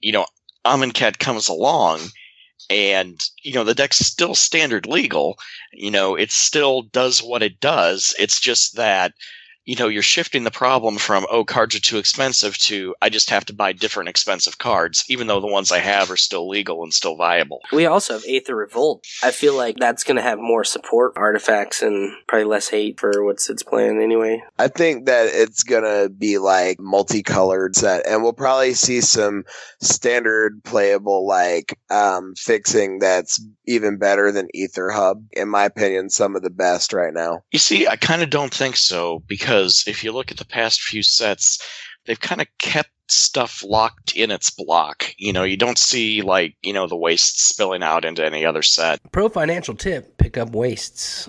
you 0.00 0.12
know, 0.12 0.26
Amonkhet 0.64 1.18
comes 1.18 1.48
along 1.48 2.00
and, 2.70 3.22
you 3.42 3.52
know, 3.52 3.64
the 3.64 3.74
deck's 3.74 3.98
still 3.98 4.34
standard 4.34 4.86
legal. 4.86 5.38
You 5.72 5.90
know, 5.90 6.14
it 6.16 6.32
still 6.32 6.82
does 6.82 7.22
what 7.22 7.42
it 7.42 7.60
does. 7.60 8.14
It's 8.18 8.40
just 8.40 8.76
that, 8.76 9.12
you 9.64 9.76
know, 9.76 9.88
you're 9.88 10.02
shifting 10.02 10.44
the 10.44 10.50
problem 10.50 10.98
from, 10.98 11.26
oh, 11.30 11.44
cards 11.44 11.74
are 11.74 11.80
too 11.80 11.98
expensive 11.98 12.56
to, 12.58 12.94
I 13.00 13.08
just 13.08 13.30
have 13.30 13.44
to 13.46 13.54
buy 13.54 13.72
different 13.72 14.08
expensive 14.08 14.58
cards, 14.58 15.04
even 15.08 15.26
though 15.26 15.40
the 15.40 15.46
ones 15.46 15.72
I 15.72 15.78
have 15.78 16.10
are 16.10 16.16
still 16.16 16.48
legal 16.48 16.82
and 16.82 16.92
still 16.92 17.16
viable. 17.16 17.60
We 17.72 17.86
also 17.86 18.14
have 18.14 18.24
Aether 18.28 18.56
Revolt. 18.56 19.06
I 19.22 19.30
feel 19.30 19.56
like 19.56 19.76
that's 19.78 20.04
going 20.04 20.16
to 20.16 20.22
have 20.22 20.38
more 20.38 20.64
support 20.64 21.14
artifacts 21.16 21.82
and 21.82 22.12
probably 22.28 22.44
less 22.44 22.68
hate 22.68 23.00
for 23.00 23.24
what's 23.24 23.48
it's 23.48 23.62
plan 23.62 24.00
anyway. 24.00 24.42
I 24.58 24.68
think 24.68 25.06
that 25.06 25.28
it's 25.32 25.62
gonna 25.62 26.08
be 26.08 26.38
like 26.38 26.78
multicolored 26.80 27.76
set, 27.76 28.06
and 28.06 28.22
we'll 28.22 28.32
probably 28.32 28.74
see 28.74 29.00
some 29.00 29.44
standard 29.80 30.62
playable 30.64 31.26
like 31.26 31.78
um, 31.90 32.34
fixing 32.36 32.98
that's 32.98 33.44
even 33.66 33.98
better 33.98 34.32
than 34.32 34.48
Aether 34.54 34.90
Hub. 34.90 35.24
In 35.32 35.48
my 35.48 35.64
opinion, 35.64 36.10
some 36.10 36.36
of 36.36 36.42
the 36.42 36.50
best 36.50 36.92
right 36.92 37.12
now. 37.12 37.40
You 37.50 37.58
see, 37.58 37.86
I 37.86 37.96
kind 37.96 38.22
of 38.22 38.30
don't 38.30 38.52
think 38.52 38.76
so 38.76 39.22
because 39.26 39.53
if 39.86 40.04
you 40.04 40.12
look 40.12 40.30
at 40.30 40.38
the 40.38 40.44
past 40.44 40.80
few 40.82 41.02
sets, 41.02 41.58
they've 42.06 42.20
kind 42.20 42.40
of 42.40 42.46
kept 42.58 42.90
stuff 43.08 43.62
locked 43.64 44.16
in 44.16 44.30
its 44.30 44.50
block. 44.50 45.14
You 45.18 45.32
know, 45.32 45.44
you 45.44 45.56
don't 45.56 45.78
see 45.78 46.22
like, 46.22 46.56
you 46.62 46.72
know, 46.72 46.86
the 46.86 46.96
waste 46.96 47.46
spilling 47.48 47.82
out 47.82 48.04
into 48.04 48.24
any 48.24 48.44
other 48.44 48.62
set. 48.62 49.00
Pro 49.12 49.28
financial 49.28 49.74
tip: 49.74 50.16
pick 50.18 50.36
up 50.36 50.50
wastes. 50.50 51.28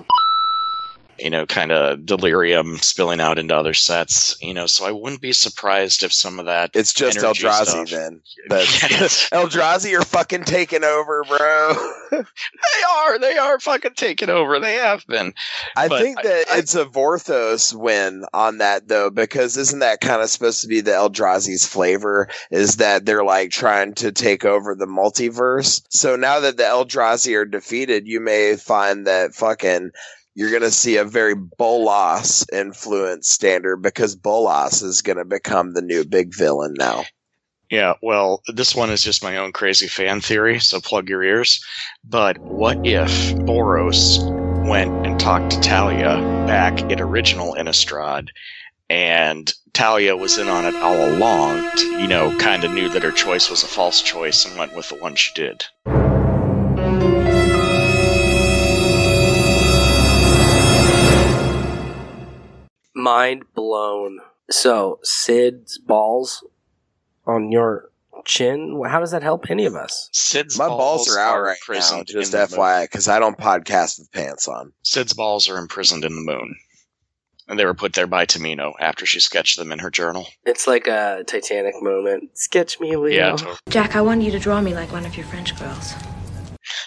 You 1.19 1.30
know, 1.30 1.45
kind 1.45 1.71
of 1.71 2.06
delirium 2.06 2.78
spilling 2.78 3.21
out 3.21 3.39
into 3.39 3.56
other 3.56 3.73
sets. 3.73 4.36
You 4.41 4.54
know, 4.54 4.65
so 4.67 4.86
I 4.86 4.91
wouldn't 4.91 5.21
be 5.21 5.34
surprised 5.34 6.04
if 6.04 6.12
some 6.13 6.39
of 6.39 6.45
that. 6.45 6.71
It's 6.73 6.93
just 6.93 7.17
Eldrazi 7.19 7.65
stuff- 7.65 7.89
then. 7.89 8.21
Yes. 8.49 9.30
Eldrazi 9.34 9.97
are 9.99 10.04
fucking 10.06 10.43
taking 10.43 10.84
over, 10.84 11.23
bro. 11.28 11.73
They 12.12 12.84
are. 12.97 13.19
They 13.19 13.38
are 13.38 13.60
fucking 13.60 13.93
taking 13.95 14.30
over. 14.30 14.60
They 14.60 14.75
have 14.75 15.06
been. 15.08 15.34
I 15.75 15.88
But 15.88 16.01
think 16.01 16.19
I- 16.19 16.23
that 16.23 16.45
I- 16.51 16.58
it's 16.60 16.75
a 16.75 16.86
Vorthos 16.86 17.73
win 17.73 18.25
on 18.34 18.60
that 18.60 18.88
though, 18.88 19.10
because 19.10 19.58
isn't 19.58 19.80
that 19.80 20.01
kind 20.01 20.21
of 20.21 20.30
supposed 20.30 20.62
to 20.62 20.67
be 20.67 20.82
the 20.82 20.91
Eldrazi's 20.91 21.65
flavor? 21.65 22.30
Is 22.51 22.78
that 22.78 23.06
they're 23.06 23.23
like 23.23 23.51
trying 23.51 23.93
to 23.95 24.12
take 24.12 24.45
over 24.45 24.75
the 24.75 24.86
multiverse? 24.86 25.82
So 25.89 26.15
now 26.15 26.39
that 26.41 26.58
the 26.58 26.63
Eldrazi 26.63 27.36
are 27.36 27.45
defeated, 27.45 28.08
you 28.08 28.19
may 28.19 28.56
find 28.56 29.08
that 29.08 29.34
fucking 29.34 29.91
you're 30.36 30.52
gonna 30.52 30.71
see 30.71 30.98
a 30.98 31.06
very 31.06 31.34
Bolas 31.34 32.45
influence 32.52 33.30
standard 33.30 33.78
because 33.78 34.15
Bolas 34.15 34.82
is 34.82 35.02
gonna 35.02 35.26
become 35.26 35.74
the 35.74 35.82
new 35.82 36.06
big 36.06 36.36
villain 36.36 36.76
now. 36.78 37.06
Yeah, 37.71 37.93
well, 38.04 38.43
this 38.54 38.76
one 38.76 38.91
is 38.91 39.02
just 39.02 39.24
my 39.24 39.38
own 39.38 39.52
crazy 39.52 39.88
fan 39.88 40.21
theory, 40.21 40.60
so 40.60 40.80
plug 40.80 41.10
your 41.10 41.24
ears. 41.24 41.63
But 42.04 42.38
what 42.38 42.86
if 42.86 43.36
Bolas 43.38 44.19
went 44.67 45.06
and 45.06 45.19
talked 45.19 45.52
to 45.52 45.60
Thalia 45.62 46.17
back 46.45 46.80
at 46.91 47.02
original 47.02 47.56
Innistrad 47.56 48.30
and 48.89 49.52
Thalia 49.74 50.15
was 50.15 50.38
in 50.38 50.48
on 50.48 50.65
it 50.65 50.76
all 50.76 51.10
along. 51.10 51.69
You 51.78 52.08
know, 52.08 52.36
kind 52.38 52.63
of 52.63 52.71
knew 52.71 52.89
that 52.89 53.04
her 53.04 53.12
choice 53.12 53.50
was 53.50 53.63
a 53.63 53.67
false 53.67 54.02
choice 54.02 54.45
and 54.45 54.58
went 54.58 54.76
with 54.76 54.89
the 54.89 54.95
one 54.95 55.15
she 55.15 55.34
did. 55.34 55.65
Mind 63.06 63.44
blown. 63.54 64.18
So, 64.50 64.98
Sid's 65.04 65.78
balls 65.78 66.44
on 67.28 67.52
your 67.52 67.91
chin, 68.26 68.82
how 68.84 69.00
does 69.00 69.12
that 69.12 69.22
help 69.22 69.52
any 69.52 69.68
of 69.68 69.76
us? 69.76 70.10
Sid's 70.12 70.58
My 70.58 70.68
balls, 70.68 71.08
are 71.15 71.20
out 71.20 71.39
right 71.39 71.58
now, 71.70 72.02
just 72.04 72.34
FYI, 72.34 72.86
because 72.86 73.08
I 73.08 73.20
don't 73.20 73.38
podcast 73.38 74.00
with 74.00 74.12
pants 74.12 74.48
on. 74.48 74.74
Sid's 74.82 75.13
balls 75.13 75.48
are 75.48 75.60
imprisoned 75.60 76.04
in 76.04 76.15
the 76.15 76.22
moon. 76.34 76.56
And 77.48 77.60
they 77.60 77.65
were 77.65 77.76
put 77.76 77.94
there 77.94 78.08
by 78.08 78.26
Tamiyo 78.26 78.74
after 78.80 79.06
she 79.06 79.20
sketched 79.20 79.60
them 79.60 79.72
in 79.72 79.78
her 79.78 79.91
journal. 79.91 80.26
It's 80.44 80.65
like 80.65 80.88
a 80.88 81.24
Titanic 81.28 81.76
moment. 81.84 82.32
Sketch 82.34 82.80
me, 82.80 82.96
Leo. 82.96 83.15
Yeah, 83.15 83.32
totally. 83.38 83.58
Jack, 83.70 83.96
I 83.96 84.02
want 84.02 84.24
you 84.24 84.32
to 84.32 84.39
draw 84.39 84.62
me 84.62 84.74
like 84.74 84.91
one 84.91 85.06
of 85.06 85.15
your 85.15 85.28
French 85.28 85.56
girls. 85.60 85.94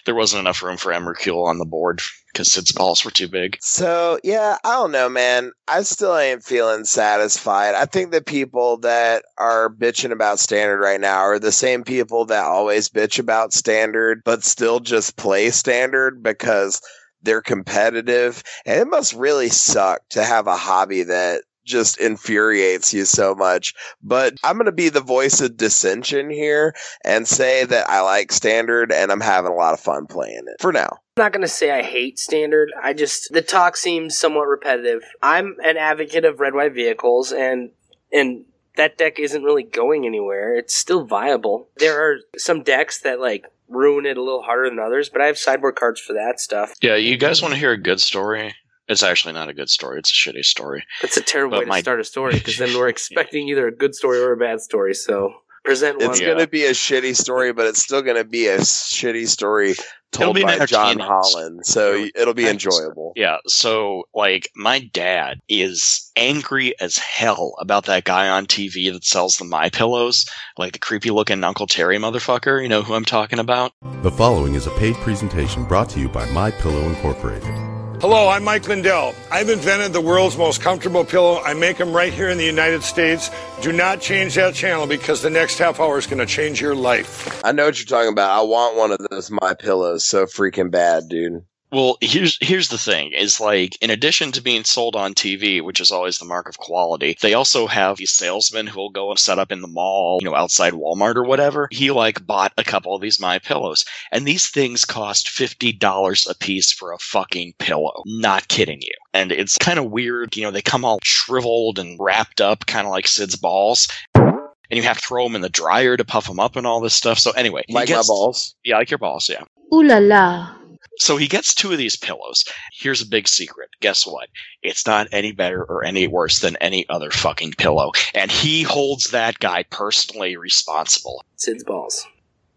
There 0.04 0.14
wasn't 0.14 0.40
enough 0.40 0.62
room 0.62 0.76
for 0.76 0.92
Emrakul 0.92 1.46
on 1.46 1.58
the 1.58 1.64
board 1.64 2.00
because 2.32 2.52
Sid's 2.52 2.72
balls 2.72 3.04
were 3.04 3.11
too 3.11 3.28
big. 3.28 3.58
So 3.61 4.18
yeah, 4.22 4.58
I 4.64 4.72
don't 4.72 4.92
know, 4.92 5.08
man. 5.08 5.52
I 5.66 5.82
still 5.82 6.16
ain't 6.16 6.44
feeling 6.44 6.84
satisfied. 6.84 7.74
I 7.74 7.87
think 7.87 8.11
the 8.11 8.22
people 8.22 8.78
that 8.78 9.24
are 9.38 9.68
bitching 9.68 10.12
about 10.12 10.38
standard 10.38 10.80
right 10.80 11.00
now 11.00 11.18
are 11.18 11.38
the 11.38 11.52
same 11.52 11.84
people 11.84 12.26
that 12.26 12.44
always 12.44 12.88
bitch 12.88 13.18
about 13.18 13.52
standard, 13.52 14.22
but 14.24 14.44
still 14.44 14.80
just 14.80 15.16
play 15.16 15.50
standard 15.50 16.22
because 16.22 16.80
they're 17.22 17.42
competitive. 17.42 18.42
And 18.64 18.80
it 18.80 18.88
must 18.88 19.14
really 19.14 19.48
suck 19.48 20.00
to 20.11 20.24
have 20.24 20.46
a 20.46 20.56
hobby 20.56 21.02
that 21.04 21.42
just 21.68 21.98
infuriates 21.98 22.92
you 22.92 23.04
so 23.04 23.35
much. 23.35 23.74
But 24.02 24.35
I'm 24.42 24.57
going 24.57 24.66
to 24.66 24.72
be 24.72 24.88
the 24.88 25.00
voice 25.00 25.40
of 25.40 25.57
dissension 25.57 26.31
here 26.31 26.74
and 27.04 27.28
say 27.28 27.64
that 27.64 27.88
I 27.88 28.00
like 28.00 28.33
standard 28.33 28.90
and 28.90 29.12
I'm 29.12 29.20
having 29.20 29.52
a 29.52 29.54
lot 29.54 29.74
of 29.74 29.81
fun 29.81 30.07
playing 30.07 30.44
it 30.46 30.61
for 30.61 30.72
now. 30.72 30.98
I'm 31.16 31.24
not 31.24 31.33
going 31.33 31.42
to 31.42 31.48
say 31.48 31.70
I 31.70 31.83
hate 31.83 32.18
standard. 32.18 32.72
I 32.83 32.92
just 32.92 33.33
the 33.33 33.42
talk 33.42 33.76
seems 33.76 34.16
somewhat 34.16 34.48
repetitive. 34.48 35.02
I'm 35.22 35.57
an 35.64 35.76
advocate 35.76 36.24
of 36.24 36.40
red 36.40 36.54
white 36.54 36.74
vehicles 36.74 37.33
and 37.33 37.70
and 38.12 38.44
that 38.76 38.96
deck 38.96 39.18
isn't 39.18 39.42
really 39.42 39.64
going 39.64 40.07
anywhere. 40.07 40.57
It's 40.57 40.74
still 40.74 41.04
viable. 41.04 41.68
There 41.76 42.00
are 42.00 42.18
some 42.37 42.62
decks 42.62 43.00
that 43.00 43.20
like 43.20 43.44
ruin 43.68 44.07
it 44.07 44.16
a 44.16 44.22
little 44.22 44.42
harder 44.42 44.68
than 44.70 44.78
others, 44.78 45.09
but 45.09 45.20
I 45.20 45.26
have 45.26 45.37
sideboard 45.37 45.76
cards 45.76 46.00
for 46.00 46.14
that 46.14 46.40
stuff. 46.40 46.72
Yeah, 46.81 46.94
you 46.94 47.16
guys 47.16 47.42
want 47.42 47.54
to 47.54 47.61
hear 47.61 47.72
a 47.72 47.76
good 47.76 48.00
story? 48.00 48.54
It's 48.88 49.03
actually 49.03 49.35
not 49.35 49.48
a 49.48 49.55
good 49.55 49.68
story. 49.68 49.98
It's 49.98 50.11
a 50.11 50.14
shitty 50.14 50.44
story. 50.44 50.85
That's 51.03 51.16
a 51.16 51.22
terrible 51.22 51.59
But 51.59 51.68
way 51.68 51.77
to 51.77 51.83
start 51.83 52.01
a 52.01 52.05
story 52.05 52.35
because 52.35 52.57
then 52.57 52.77
we're 52.77 52.88
expecting 52.96 53.48
either 53.48 53.66
a 53.66 53.74
good 53.74 53.94
story 53.94 54.18
or 54.18 54.33
a 54.33 54.37
bad 54.37 54.61
story. 54.61 54.94
So 54.94 55.35
present 55.64 55.98
one. 55.98 56.11
It's 56.11 56.20
going 56.20 56.38
to 56.38 56.46
be 56.46 56.64
a 56.64 56.70
shitty 56.70 57.14
story, 57.14 57.53
but 57.53 57.66
it's 57.66 57.83
still 57.83 58.03
going 58.03 58.16
to 58.16 58.24
be 58.24 58.46
a 58.46 58.59
shitty 58.59 59.29
story 59.29 59.74
told 60.12 60.40
by 60.40 60.64
John 60.64 60.98
Holland, 60.98 61.66
so 61.66 62.07
it'll 62.14 62.35
be 62.35 62.48
enjoyable. 62.48 63.12
Yeah, 63.14 63.37
so 63.46 64.05
like 64.14 64.51
my 64.57 64.81
dad 64.92 65.40
is 65.48 66.11
angry 66.16 66.79
as 66.81 66.96
hell 66.96 67.55
about 67.61 67.85
that 67.87 68.05
guy 68.05 68.29
on 68.29 68.46
TV 68.46 68.90
that 68.92 69.05
sells 69.05 69.37
the 69.37 69.44
My 69.44 69.68
Pillows, 69.68 70.27
like 70.57 70.72
the 70.72 70.79
creepy 70.79 71.11
looking 71.11 71.44
Uncle 71.44 71.66
Terry 71.66 71.98
motherfucker. 71.98 72.62
You 72.62 72.68
know 72.68 72.83
who 72.83 72.94
I'm 72.94 73.05
talking 73.05 73.38
about? 73.38 73.72
The 74.03 74.11
following 74.11 74.55
is 74.55 74.66
a 74.66 74.70
paid 74.72 74.94
presentation 74.96 75.64
brought 75.64 75.90
to 75.90 76.01
you 76.01 76.09
by 76.09 76.24
My 76.31 76.51
Pillow 76.51 76.81
Incorporated. 76.81 77.67
Hello, 78.00 78.28
I'm 78.28 78.44
Mike 78.44 78.68
Lindell. 78.68 79.12
I've 79.28 79.48
invented 79.48 79.92
the 79.92 80.00
world's 80.00 80.37
most 80.37 80.61
comfortable 80.61 81.04
pillow. 81.04 81.42
I 81.42 81.52
make 81.54 81.78
them 81.78 81.92
right 81.92 82.12
here 82.12 82.28
in 82.28 82.38
the 82.38 82.44
United 82.44 82.84
States. 82.84 83.28
Do 83.61 83.72
not 83.72 84.00
change 84.00 84.37
that 84.37 84.54
channel 84.54 84.87
because 84.87 85.20
the 85.20 85.30
next 85.30 85.58
half 85.58 85.80
hour 85.80 85.98
is 85.98 86.06
going 86.06 86.20
to 86.20 86.26
change 86.26 86.61
your 86.61 86.76
life. 86.76 87.44
I 87.44 87.50
know 87.50 87.64
what 87.64 87.76
you're 87.76 87.87
talking 87.87 88.12
about. 88.12 88.38
I 88.38 88.42
want 88.42 88.76
one 88.76 88.92
of 88.92 88.98
those 89.11 89.32
My 89.32 89.52
Pillows 89.52 90.04
so 90.04 90.26
freaking 90.26 90.70
bad, 90.70 91.08
dude. 91.08 91.42
Well, 91.70 91.98
here's 92.00 92.38
here's 92.40 92.68
the 92.68 92.78
thing: 92.78 93.12
is 93.12 93.40
like 93.40 93.76
in 93.83 93.90
addition 93.90 94.33
to 94.33 94.42
being 94.42 94.64
sold 94.64 94.96
on 94.96 95.12
TV, 95.14 95.62
which 95.62 95.81
is 95.81 95.90
always 95.90 96.18
the 96.18 96.24
mark 96.24 96.48
of 96.48 96.59
quality, 96.59 97.16
they 97.20 97.35
also 97.35 97.66
have 97.66 97.98
these 97.98 98.12
salesmen 98.12 98.66
who 98.66 98.81
will 98.81 98.90
go 98.90 99.11
and 99.11 99.18
set 99.18 99.38
up 99.38 99.52
in 99.52 99.61
the 99.61 99.68
mall, 99.68 100.18
you 100.22 100.28
know, 100.28 100.35
outside 100.35 100.72
Walmart 100.72 101.16
or 101.16 101.24
whatever. 101.24 101.68
He 101.70 101.90
like 101.90 102.26
bought 102.26 102.52
a 102.57 102.64
couple 102.64 102.94
of 102.94 103.02
these 103.02 103.20
My 103.20 103.38
Pillows, 103.38 103.85
and 104.12 104.26
these 104.26 104.48
things 104.48 104.87
cost 104.87 105.28
fifty 105.28 105.72
dollars 105.72 106.26
a 106.26 106.35
piece 106.35 106.72
for 106.72 106.92
a 106.92 106.98
fucking 106.98 107.54
pillow. 107.59 108.02
Not 108.07 108.48
kidding 108.48 108.81
you. 108.81 108.94
And 109.12 109.31
it's 109.31 109.59
kind 109.59 109.78
of 109.78 109.90
weird, 109.90 110.37
you 110.37 110.42
know, 110.42 110.50
they 110.50 110.62
come 110.62 110.85
all 110.85 111.00
shriveled 111.02 111.78
and 111.78 111.98
wrapped 112.00 112.40
up, 112.40 112.66
kind 112.66 112.87
of 112.87 112.92
like 112.92 113.07
Sid's 113.07 113.37
balls. 113.37 113.88
And 114.14 114.76
you 114.76 114.83
have 114.83 114.98
to 114.98 115.07
throw 115.07 115.24
them 115.24 115.35
in 115.35 115.40
the 115.40 115.48
dryer 115.48 115.96
to 115.96 116.04
puff 116.04 116.26
them 116.26 116.40
up 116.40 116.57
and 116.57 116.66
all 116.66 116.81
this 116.81 116.94
stuff. 116.94 117.18
So 117.18 117.31
anyway, 117.33 117.62
he 117.66 117.74
Like 117.74 117.88
my 117.88 118.02
balls. 118.07 118.54
Yeah, 118.64 118.76
like 118.76 118.90
your 118.90 118.98
balls. 118.98 119.28
Yeah. 119.28 119.44
Ooh 119.72 119.83
la 119.83 119.98
la. 119.98 120.57
So 120.98 121.16
he 121.16 121.28
gets 121.28 121.54
two 121.54 121.72
of 121.72 121.78
these 121.78 121.96
pillows. 121.96 122.44
Here's 122.72 123.00
a 123.02 123.06
big 123.06 123.28
secret. 123.28 123.70
Guess 123.80 124.06
what? 124.06 124.28
It's 124.62 124.87
not 124.87 125.08
any 125.12 125.32
better 125.32 125.62
or 125.64 125.84
any 125.84 126.06
worse 126.08 126.40
than 126.40 126.56
any 126.56 126.88
other 126.88 127.11
fucking 127.11 127.52
pillow. 127.52 127.92
And 128.14 128.30
he 128.30 128.62
holds 128.62 129.11
that 129.11 129.38
guy 129.38 129.64
personally 129.70 130.37
responsible. 130.37 131.22
Sid's 131.37 131.64
balls. 131.64 132.06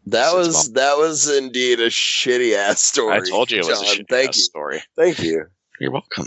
That 0.08 0.32
Sid's 0.32 0.36
was 0.48 0.56
balls. 0.56 0.74
that 0.74 0.98
was 0.98 1.30
indeed 1.30 1.80
a 1.80 1.90
shitty 1.90 2.56
ass 2.56 2.82
story. 2.82 3.18
I 3.18 3.20
told 3.30 3.52
you 3.52 3.60
it 3.60 3.68
was 3.68 3.82
a 3.82 3.86
shitty 3.86 4.10
Thank 4.10 4.30
ass 4.30 4.38
you. 4.38 4.44
story. 4.44 4.84
Thank 4.96 5.20
you. 5.20 5.46
You're 5.80 5.92
welcome. 5.92 6.26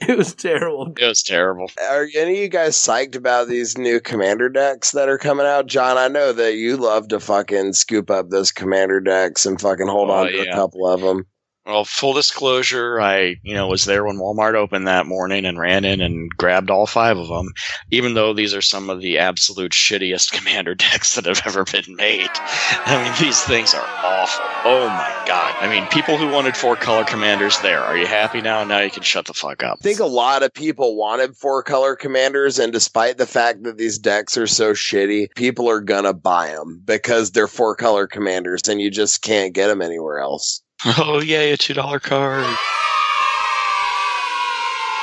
It 0.00 0.16
was 0.18 0.34
terrible. 0.34 0.92
It 0.98 1.06
was 1.06 1.22
terrible. 1.22 1.70
Are 1.90 2.08
any 2.16 2.32
of 2.32 2.38
you 2.38 2.48
guys 2.48 2.76
psyched 2.76 3.14
about 3.14 3.46
these 3.46 3.78
new 3.78 4.00
commander 4.00 4.48
decks 4.48 4.90
that 4.92 5.08
are 5.08 5.18
coming 5.18 5.46
out? 5.46 5.66
John, 5.66 5.96
I 5.96 6.08
know 6.08 6.32
that 6.32 6.54
you 6.54 6.76
love 6.76 7.08
to 7.08 7.20
fucking 7.20 7.74
scoop 7.74 8.10
up 8.10 8.30
those 8.30 8.50
commander 8.50 8.98
decks 9.00 9.46
and 9.46 9.60
fucking 9.60 9.86
hold 9.86 10.10
Oh, 10.10 10.14
on 10.14 10.26
to 10.28 10.36
yeah. 10.36 10.42
a 10.50 10.54
couple 10.54 10.86
of 10.88 11.00
them. 11.00 11.26
Well, 11.68 11.84
full 11.84 12.14
disclosure, 12.14 12.98
I, 12.98 13.36
you 13.42 13.52
know, 13.52 13.68
was 13.68 13.84
there 13.84 14.02
when 14.02 14.16
Walmart 14.16 14.54
opened 14.54 14.86
that 14.86 15.04
morning 15.04 15.44
and 15.44 15.58
ran 15.58 15.84
in 15.84 16.00
and 16.00 16.30
grabbed 16.30 16.70
all 16.70 16.86
five 16.86 17.18
of 17.18 17.28
them, 17.28 17.52
even 17.90 18.14
though 18.14 18.32
these 18.32 18.54
are 18.54 18.62
some 18.62 18.88
of 18.88 19.02
the 19.02 19.18
absolute 19.18 19.72
shittiest 19.72 20.32
commander 20.38 20.74
decks 20.74 21.14
that 21.14 21.26
have 21.26 21.42
ever 21.44 21.64
been 21.64 21.94
made. 21.94 22.30
I 22.32 23.04
mean, 23.04 23.12
these 23.20 23.42
things 23.42 23.74
are 23.74 23.86
awful. 23.86 24.46
Oh 24.64 24.88
my 24.88 25.24
god. 25.26 25.56
I 25.60 25.68
mean, 25.68 25.86
people 25.88 26.16
who 26.16 26.30
wanted 26.30 26.56
four 26.56 26.74
color 26.74 27.04
commanders 27.04 27.60
there, 27.60 27.80
are 27.80 27.98
you 27.98 28.06
happy 28.06 28.40
now? 28.40 28.64
Now 28.64 28.80
you 28.80 28.90
can 28.90 29.02
shut 29.02 29.26
the 29.26 29.34
fuck 29.34 29.62
up. 29.62 29.76
I 29.80 29.82
think 29.82 30.00
a 30.00 30.06
lot 30.06 30.42
of 30.42 30.54
people 30.54 30.96
wanted 30.96 31.36
four 31.36 31.62
color 31.62 31.96
commanders, 31.96 32.58
and 32.58 32.72
despite 32.72 33.18
the 33.18 33.26
fact 33.26 33.64
that 33.64 33.76
these 33.76 33.98
decks 33.98 34.38
are 34.38 34.46
so 34.46 34.72
shitty, 34.72 35.34
people 35.36 35.68
are 35.68 35.82
gonna 35.82 36.14
buy 36.14 36.48
them 36.48 36.80
because 36.86 37.32
they're 37.32 37.46
four 37.46 37.76
color 37.76 38.06
commanders, 38.06 38.62
and 38.68 38.80
you 38.80 38.90
just 38.90 39.20
can't 39.20 39.52
get 39.52 39.66
them 39.66 39.82
anywhere 39.82 40.20
else. 40.20 40.62
Oh 40.84 41.20
yay, 41.20 41.52
a 41.52 41.56
two 41.56 41.74
dollar 41.74 41.98
card. 41.98 42.46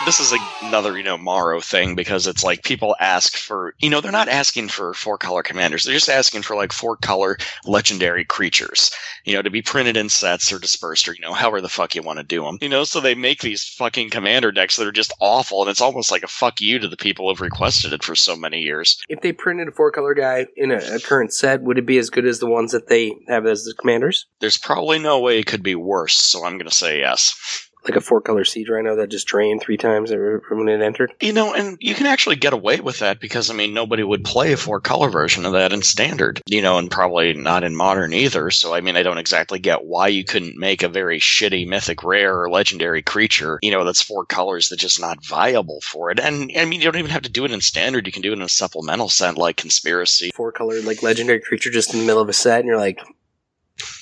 This 0.06 0.20
is 0.20 0.34
another, 0.62 0.96
you 0.96 1.04
know, 1.04 1.18
Maro 1.18 1.60
thing 1.60 1.96
because 1.96 2.28
it's 2.28 2.44
like 2.44 2.64
people 2.64 2.96
ask 3.00 3.36
for, 3.38 3.74
you 3.80 3.90
know, 3.90 4.02
they're 4.02 4.12
not 4.12 4.30
asking 4.30 4.70
for 4.70 4.94
four 4.94 5.18
color 5.18 5.42
commanders. 5.42 5.84
They're 5.84 5.96
just 5.96 6.10
asking 6.10 6.44
for 6.44 6.56
like 6.56 6.72
four 6.72 6.96
color 6.96 7.38
legendary 7.66 8.24
creatures, 8.24 8.92
you 9.24 9.34
know, 9.34 9.42
to 9.42 9.50
be 9.50 9.64
printed 9.64 9.98
in 9.98 10.10
sets 10.10 10.54
or 10.54 10.60
dispersed 10.60 11.08
or, 11.08 11.14
you 11.14 11.22
know, 11.22 11.34
however 11.34 11.60
the 11.60 11.70
fuck 11.70 11.96
you 11.96 12.04
want 12.04 12.20
to 12.20 12.24
do 12.24 12.44
them. 12.44 12.60
You 12.62 12.70
know, 12.70 12.84
so 12.84 13.00
they 13.00 13.16
make 13.16 13.42
these 13.42 13.64
fucking 13.64 14.12
commander 14.12 14.52
decks 14.52 14.76
that 14.76 14.88
are 14.88 14.92
just 14.92 15.12
awful 15.20 15.62
and 15.62 15.72
it's 15.72 15.82
almost 15.82 16.12
like 16.12 16.24
a 16.24 16.28
fuck 16.28 16.62
you 16.62 16.78
to 16.78 16.88
the 16.88 16.98
people 16.98 17.28
who've 17.28 17.42
requested 17.42 17.92
it 17.92 18.04
for 18.04 18.16
so 18.16 18.36
many 18.36 18.62
years. 18.62 19.02
If 19.10 19.22
they 19.22 19.34
printed 19.34 19.70
a 19.70 19.72
four 19.72 19.90
color 19.90 20.14
guy 20.14 20.46
in 20.56 20.70
a, 20.70 20.78
a 20.78 21.00
current 21.00 21.34
set, 21.34 21.64
would 21.64 21.80
it 21.80 21.86
be 21.88 21.98
as 21.98 22.12
good 22.12 22.28
as 22.28 22.38
the 22.38 22.46
ones 22.46 22.74
that 22.74 22.90
they 22.90 23.16
have 23.28 23.48
as 23.48 23.64
the 23.64 23.74
commanders? 23.74 24.28
There's 24.40 24.60
probably 24.60 25.00
no 25.00 25.20
way 25.20 25.40
it 25.40 25.48
could 25.48 25.64
be 25.64 25.76
worse, 25.76 26.16
so 26.16 26.46
I'm 26.46 26.60
going 26.60 26.70
to 26.70 26.76
say 26.76 27.00
yes. 27.00 27.65
Like 27.86 27.96
a 27.96 28.02
four 28.02 28.22
color 28.22 28.44
siege 28.44 28.70
rhino 28.70 28.96
that 28.96 29.10
just 29.10 29.28
drained 29.28 29.62
three 29.62 29.78
times 29.78 30.12
when 30.12 30.70
it 30.70 30.82
entered? 30.82 31.14
You 31.22 31.34
know, 31.34 31.54
and 31.54 31.78
you 31.80 31.94
can 31.94 32.08
actually 32.08 32.36
get 32.36 32.54
away 32.54 32.80
with 32.80 33.00
that 33.00 33.20
because 33.20 33.50
I 33.50 33.54
mean 33.54 33.74
nobody 33.74 34.04
would 34.04 34.24
play 34.24 34.54
a 34.54 34.58
four 34.58 34.80
color 34.82 35.10
version 35.10 35.46
of 35.46 35.54
that 35.54 35.72
in 35.72 35.82
standard. 35.82 36.42
You 36.48 36.62
know, 36.62 36.78
and 36.78 36.90
probably 36.90 37.34
not 37.34 37.64
in 37.64 37.76
modern 37.76 38.14
either. 38.14 38.50
So 38.50 38.74
I 38.74 38.82
mean 38.82 38.98
I 38.98 39.04
don't 39.04 39.20
exactly 39.20 39.60
get 39.60 39.86
why 39.86 40.08
you 40.08 40.24
couldn't 40.24 40.58
make 40.58 40.84
a 40.84 40.90
very 40.90 41.20
shitty 41.20 41.68
mythic 41.68 42.04
rare 42.04 42.42
or 42.42 42.50
legendary 42.50 43.02
creature, 43.02 43.60
you 43.62 43.72
know, 43.72 43.84
that's 43.84 44.02
four 44.02 44.26
colors 44.26 44.70
that's 44.70 44.82
just 44.82 45.00
not 45.00 45.24
viable 45.24 45.82
for 45.82 46.10
it. 46.12 46.20
And 46.20 46.52
I 46.58 46.66
mean 46.66 46.82
you 46.82 46.92
don't 46.92 47.00
even 47.00 47.12
have 47.12 47.24
to 47.24 47.30
do 47.30 47.46
it 47.46 47.52
in 47.52 47.62
standard, 47.62 48.08
you 48.08 48.12
can 48.12 48.22
do 48.22 48.32
it 48.32 48.38
in 48.38 48.42
a 48.42 48.50
supplemental 48.50 49.10
set 49.10 49.38
like 49.38 49.58
conspiracy. 49.58 50.32
Four 50.34 50.52
color, 50.52 50.82
like 50.82 51.04
legendary 51.04 51.40
creature 51.40 51.70
just 51.70 51.94
in 51.94 52.00
the 52.00 52.06
middle 52.06 52.22
of 52.22 52.30
a 52.30 52.34
set, 52.34 52.60
and 52.60 52.68
you're 52.68 52.78
like, 52.78 53.02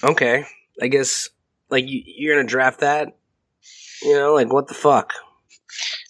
okay, 0.03 0.45
I 0.81 0.87
guess, 0.87 1.29
like, 1.69 1.87
you, 1.87 2.01
you're 2.05 2.35
going 2.35 2.45
to 2.45 2.49
draft 2.49 2.81
that? 2.81 3.15
You 4.03 4.15
know, 4.15 4.33
like, 4.33 4.51
what 4.51 4.67
the 4.67 4.73
fuck? 4.73 5.13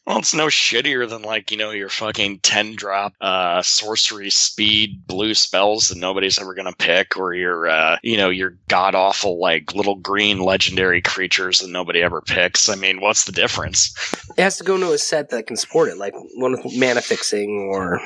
Well, 0.06 0.18
it's 0.18 0.34
no 0.34 0.48
shittier 0.48 1.08
than 1.08 1.22
like 1.22 1.50
you 1.50 1.56
know 1.56 1.72
your 1.72 1.88
fucking 1.88 2.40
ten 2.40 2.76
drop 2.76 3.14
uh, 3.22 3.62
sorcery 3.62 4.30
speed 4.30 5.08
blue 5.08 5.34
spells 5.34 5.88
that 5.88 5.98
nobody's 5.98 6.38
ever 6.38 6.54
gonna 6.54 6.74
pick, 6.78 7.16
or 7.16 7.34
your 7.34 7.70
uh, 7.70 7.98
you 8.04 8.18
know 8.18 8.30
your 8.30 8.58
god 8.68 8.96
awful 8.96 9.40
like 9.40 9.74
little 9.74 9.96
green 9.96 10.40
legendary 10.40 11.02
creatures 11.02 11.60
that 11.60 11.70
nobody 11.70 12.02
ever 12.02 12.20
picks. 12.22 12.68
I 12.68 12.76
mean, 12.76 13.00
what's 13.00 13.24
the 13.24 13.32
difference? 13.32 13.94
It 14.38 14.42
has 14.42 14.58
to 14.58 14.66
go 14.66 14.76
into 14.76 14.92
a 14.92 14.98
set 14.98 15.30
that 15.30 15.48
can 15.48 15.56
support 15.56 15.88
it, 15.88 15.98
like 15.98 16.14
one 16.36 16.52
with 16.52 16.78
mana 16.78 17.02
fixing 17.02 17.70
or 17.72 18.02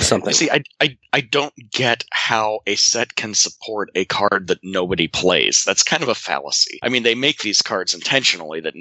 something. 0.00 0.32
See, 0.32 0.50
I, 0.50 0.62
I 0.80 0.96
I 1.12 1.20
don't 1.20 1.54
get 1.72 2.04
how 2.12 2.60
a 2.66 2.76
set 2.76 3.16
can 3.16 3.34
support 3.34 3.90
a 3.94 4.04
card 4.04 4.48
that 4.48 4.58
nobody 4.62 5.08
plays. 5.08 5.64
That's 5.64 5.82
kind 5.82 6.02
of 6.02 6.08
a 6.08 6.14
fallacy. 6.14 6.78
I 6.82 6.88
mean, 6.88 7.02
they 7.02 7.14
make 7.14 7.40
these 7.40 7.62
cards 7.62 7.94
intentionally 7.94 8.60
that 8.60 8.74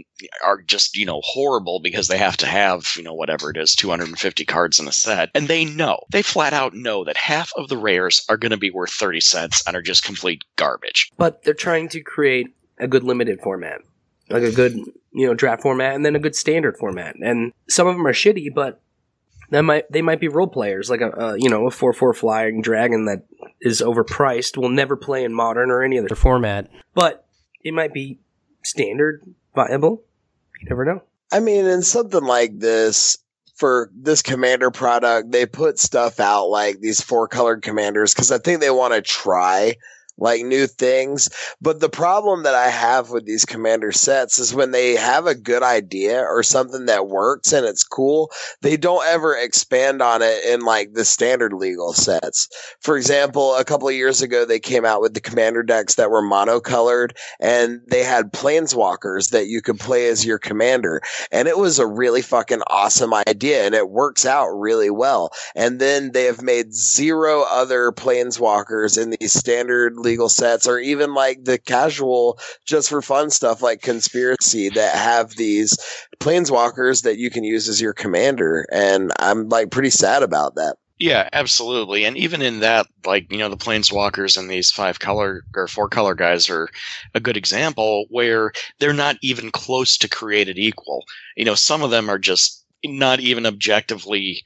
are 0.44 0.62
just 0.62 0.96
you 0.96 1.06
know 1.06 1.22
horrible 1.24 1.80
because 1.80 2.08
they 2.08 2.18
have 2.18 2.38
to 2.38 2.48
have 2.48 2.88
you 2.96 3.04
know 3.04 3.14
whatever 3.14 3.50
it 3.50 3.58
is, 3.58 3.76
250 3.76 4.46
cards 4.46 4.80
in 4.80 4.88
a 4.88 4.92
set, 4.92 5.30
and 5.34 5.48
they 5.48 5.66
know 5.66 6.00
they 6.12 6.22
flat 6.22 6.54
out 6.54 6.74
know 6.74 7.04
that 7.04 7.18
half 7.18 7.52
of 7.56 7.70
the 7.70 7.78
rares 7.78 8.26
are 8.30 8.38
going 8.38 8.52
to 8.52 8.58
be 8.58 8.72
worth 8.72 8.92
30 8.92 9.20
cents 9.22 9.64
and 9.68 9.76
are 9.76 9.82
just 9.82 10.04
complete 10.04 10.44
garbage. 10.56 11.12
but 11.18 11.44
they're 11.44 11.54
trying 11.54 11.88
to 11.90 12.02
create 12.02 12.48
a 12.80 12.88
good 12.88 13.04
limited 13.04 13.40
format, 13.42 13.82
like 14.30 14.44
a 14.44 14.52
good 14.52 14.76
you 15.14 15.26
know 15.26 15.34
draft 15.34 15.62
format, 15.62 15.96
and 15.96 16.06
then 16.06 16.16
a 16.16 16.20
good 16.20 16.36
standard 16.36 16.78
format. 16.78 17.16
And 17.22 17.54
some 17.70 17.88
of 17.88 17.96
them 17.96 18.06
are 18.06 18.14
shitty, 18.14 18.54
but 18.54 18.82
that 19.50 19.62
might 19.62 19.92
they 19.92 20.02
might 20.02 20.20
be 20.20 20.28
role 20.28 20.48
players, 20.48 20.90
like 20.90 21.02
a, 21.02 21.10
a 21.10 21.38
you 21.38 21.50
know 21.50 21.68
a 21.68 21.72
four 21.72 21.94
four 21.94 22.14
flying 22.14 22.62
dragon 22.62 23.06
that 23.06 23.26
is 23.62 23.82
overpriced, 23.82 24.58
will 24.58 24.70
never 24.70 24.96
play 24.96 25.24
in 25.24 25.34
modern 25.34 25.72
or 25.72 25.84
any 25.84 26.00
other 26.00 26.16
format. 26.16 26.70
But 26.94 27.26
it 27.64 27.74
might 27.74 27.94
be 27.94 28.20
standard 28.64 29.24
viable. 29.54 30.04
You 30.62 30.70
never 30.70 30.86
know. 30.86 31.04
I 31.32 31.40
mean, 31.40 31.66
in 31.66 31.82
something 31.82 32.24
like 32.24 32.60
this, 32.60 33.18
for 33.56 33.90
this 33.96 34.22
commander 34.22 34.72
product, 34.72 35.32
they 35.32 35.46
put 35.46 35.80
stuff 35.80 36.20
out 36.20 36.48
like 36.48 36.80
these 36.80 37.02
four 37.02 37.28
colored 37.28 37.62
commanders 37.62 38.14
because 38.14 38.32
I 38.32 38.38
think 38.38 38.60
they 38.60 38.70
want 38.70 38.94
to 38.94 39.02
try 39.02 39.76
like 40.18 40.44
new 40.44 40.68
things. 40.68 41.30
But 41.62 41.80
the 41.80 41.90
problem 41.90 42.44
that 42.44 42.56
I 42.56 42.70
have 42.70 43.10
with 43.10 43.26
these 43.26 43.46
commander 43.46 43.92
sets 43.92 44.40
is 44.40 44.54
when 44.54 44.72
they 44.72 44.96
have 44.96 45.28
a 45.28 45.36
good 45.36 45.64
idea 45.64 46.22
or 46.22 46.44
something 46.44 46.86
that 46.86 47.08
works 47.08 47.52
and 47.52 47.66
it's 47.66 47.84
cool, 47.84 48.32
they 48.62 48.78
don't 48.78 49.06
ever 49.06 49.36
expand 49.36 50.02
on 50.02 50.22
it 50.22 50.46
in 50.46 50.62
like 50.62 50.94
the 50.94 51.06
standard 51.06 51.54
legal 51.54 51.94
sets. 51.94 52.48
For 52.80 52.98
example, 52.98 53.56
a 53.56 53.66
couple 53.66 53.88
of 53.88 53.96
years 53.96 54.22
ago, 54.22 54.46
they 54.46 54.60
came 54.60 54.86
out 54.86 55.02
with 55.02 55.14
the 55.14 55.22
commander 55.22 55.64
decks 55.64 55.96
that 55.96 56.12
were 56.12 56.24
monocolored 56.24 57.12
and 57.40 57.82
they 57.88 58.04
had 58.04 58.32
planeswalkers 58.32 59.32
that 59.32 59.48
you 59.48 59.62
could 59.62 59.80
play 59.80 60.08
as 60.08 60.26
your 60.26 60.40
commander. 60.40 61.02
And 61.32 61.48
it 61.48 61.58
was 61.58 61.80
a 61.80 61.88
really 61.88 62.22
fucking 62.22 62.62
awesome 62.68 63.14
idea 63.14 63.66
and 63.66 63.76
it 63.76 63.90
works 63.90 64.26
out 64.26 64.50
really 64.52 64.90
well. 64.90 65.32
And 65.56 65.80
then 65.80 66.12
they 66.12 66.24
have 66.24 66.42
made 66.42 66.74
zero 66.74 67.44
other 67.50 67.92
planeswalkers 67.92 69.02
in 69.02 69.16
these 69.20 69.34
standard 69.34 69.98
legal 70.06 70.30
sets 70.30 70.66
or 70.66 70.80
even 70.80 71.14
like 71.14 71.44
the 71.44 71.58
casual 71.58 72.40
just 72.66 72.88
for 72.88 73.02
fun 73.02 73.30
stuff 73.30 73.62
like 73.62 73.82
conspiracy 73.82 74.70
that 74.70 74.96
have 74.96 75.36
these 75.36 75.78
planeswalkers 76.20 77.04
that 77.04 77.18
you 77.18 77.30
can 77.30 77.44
use 77.44 77.68
as 77.68 77.82
your 77.82 77.94
commander. 77.94 78.66
And 78.72 79.12
I'm 79.20 79.50
like 79.50 79.72
pretty 79.72 79.90
sad 79.90 80.24
about 80.24 80.56
that. 80.56 80.78
Yeah, 80.98 81.28
absolutely. 81.34 82.06
And 82.06 82.16
even 82.16 82.42
in 82.42 82.62
that, 82.62 82.88
like, 83.06 83.30
you 83.30 83.38
know, 83.38 83.50
the 83.50 83.58
planeswalkers 83.58 84.38
and 84.38 84.50
these 84.50 84.72
five 84.72 85.00
color 85.00 85.44
or 85.54 85.68
four 85.68 85.90
color 85.90 86.16
guys 86.16 86.50
are 86.50 86.70
a 87.14 87.20
good 87.20 87.36
example 87.36 88.06
where 88.10 88.54
they're 88.80 88.94
not 88.94 89.18
even 89.22 89.52
close 89.52 89.98
to 89.98 90.08
created 90.08 90.58
equal. 90.58 91.04
You 91.36 91.44
know, 91.44 91.56
some 91.56 91.82
of 91.82 91.92
them 91.92 92.10
are 92.10 92.18
just 92.18 92.64
not 92.86 93.20
even 93.20 93.46
objectively 93.46 94.42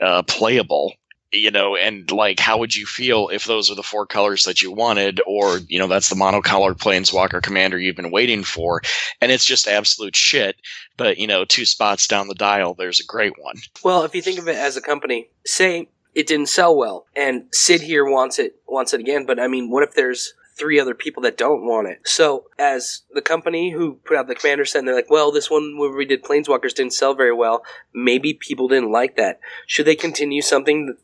uh, 0.00 0.22
playable. 0.22 0.94
You 1.30 1.50
know, 1.50 1.76
and 1.76 2.10
like, 2.10 2.40
how 2.40 2.56
would 2.58 2.74
you 2.74 2.86
feel 2.86 3.28
if 3.28 3.44
those 3.44 3.70
are 3.70 3.74
the 3.74 3.82
four 3.82 4.06
colors 4.06 4.44
that 4.44 4.62
you 4.62 4.72
wanted, 4.72 5.20
or 5.26 5.58
you 5.68 5.78
know, 5.78 5.86
that's 5.86 6.08
the 6.08 6.16
monocolored 6.16 6.78
planeswalker 6.78 7.42
commander 7.42 7.78
you've 7.78 7.96
been 7.96 8.10
waiting 8.10 8.42
for, 8.44 8.80
and 9.20 9.30
it's 9.30 9.44
just 9.44 9.68
absolute 9.68 10.16
shit. 10.16 10.56
But 10.96 11.18
you 11.18 11.26
know, 11.26 11.44
two 11.44 11.66
spots 11.66 12.06
down 12.06 12.28
the 12.28 12.34
dial, 12.34 12.72
there's 12.72 13.00
a 13.00 13.04
great 13.04 13.34
one. 13.38 13.56
Well, 13.84 14.04
if 14.04 14.14
you 14.14 14.22
think 14.22 14.38
of 14.38 14.48
it 14.48 14.56
as 14.56 14.76
a 14.78 14.80
company, 14.80 15.28
say 15.44 15.88
it 16.14 16.26
didn't 16.26 16.48
sell 16.48 16.74
well, 16.74 17.06
and 17.14 17.44
Sid 17.52 17.82
here 17.82 18.04
wants 18.04 18.38
it 18.38 18.56
wants 18.66 18.94
it 18.94 19.00
again. 19.00 19.26
But 19.26 19.38
I 19.38 19.48
mean, 19.48 19.70
what 19.70 19.82
if 19.82 19.94
there's 19.94 20.32
three 20.58 20.80
other 20.80 20.94
people 20.94 21.22
that 21.22 21.36
don't 21.36 21.64
want 21.64 21.88
it? 21.88 22.00
So, 22.04 22.46
as 22.58 23.02
the 23.12 23.22
company 23.22 23.72
who 23.72 23.94
put 24.04 24.16
out 24.16 24.26
the 24.26 24.34
commander 24.34 24.64
set, 24.64 24.80
and 24.80 24.88
they're 24.88 24.94
like, 24.94 25.10
"Well, 25.10 25.30
this 25.30 25.50
one 25.50 25.78
where 25.78 25.90
we 25.90 26.04
did 26.04 26.24
Planeswalkers 26.24 26.74
didn't 26.74 26.94
sell 26.94 27.14
very 27.14 27.32
well. 27.32 27.64
Maybe 27.94 28.34
people 28.34 28.68
didn't 28.68 28.92
like 28.92 29.16
that. 29.16 29.40
Should 29.66 29.86
they 29.86 29.96
continue 29.96 30.42
something 30.42 30.96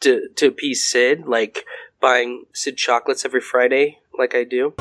to 0.00 0.28
to 0.36 0.46
appease 0.46 0.86
Sid, 0.86 1.26
like 1.26 1.64
buying 2.00 2.44
Sid 2.52 2.76
chocolates 2.76 3.24
every 3.24 3.40
Friday, 3.40 3.98
like 4.16 4.34
I 4.34 4.44
do?" 4.44 4.74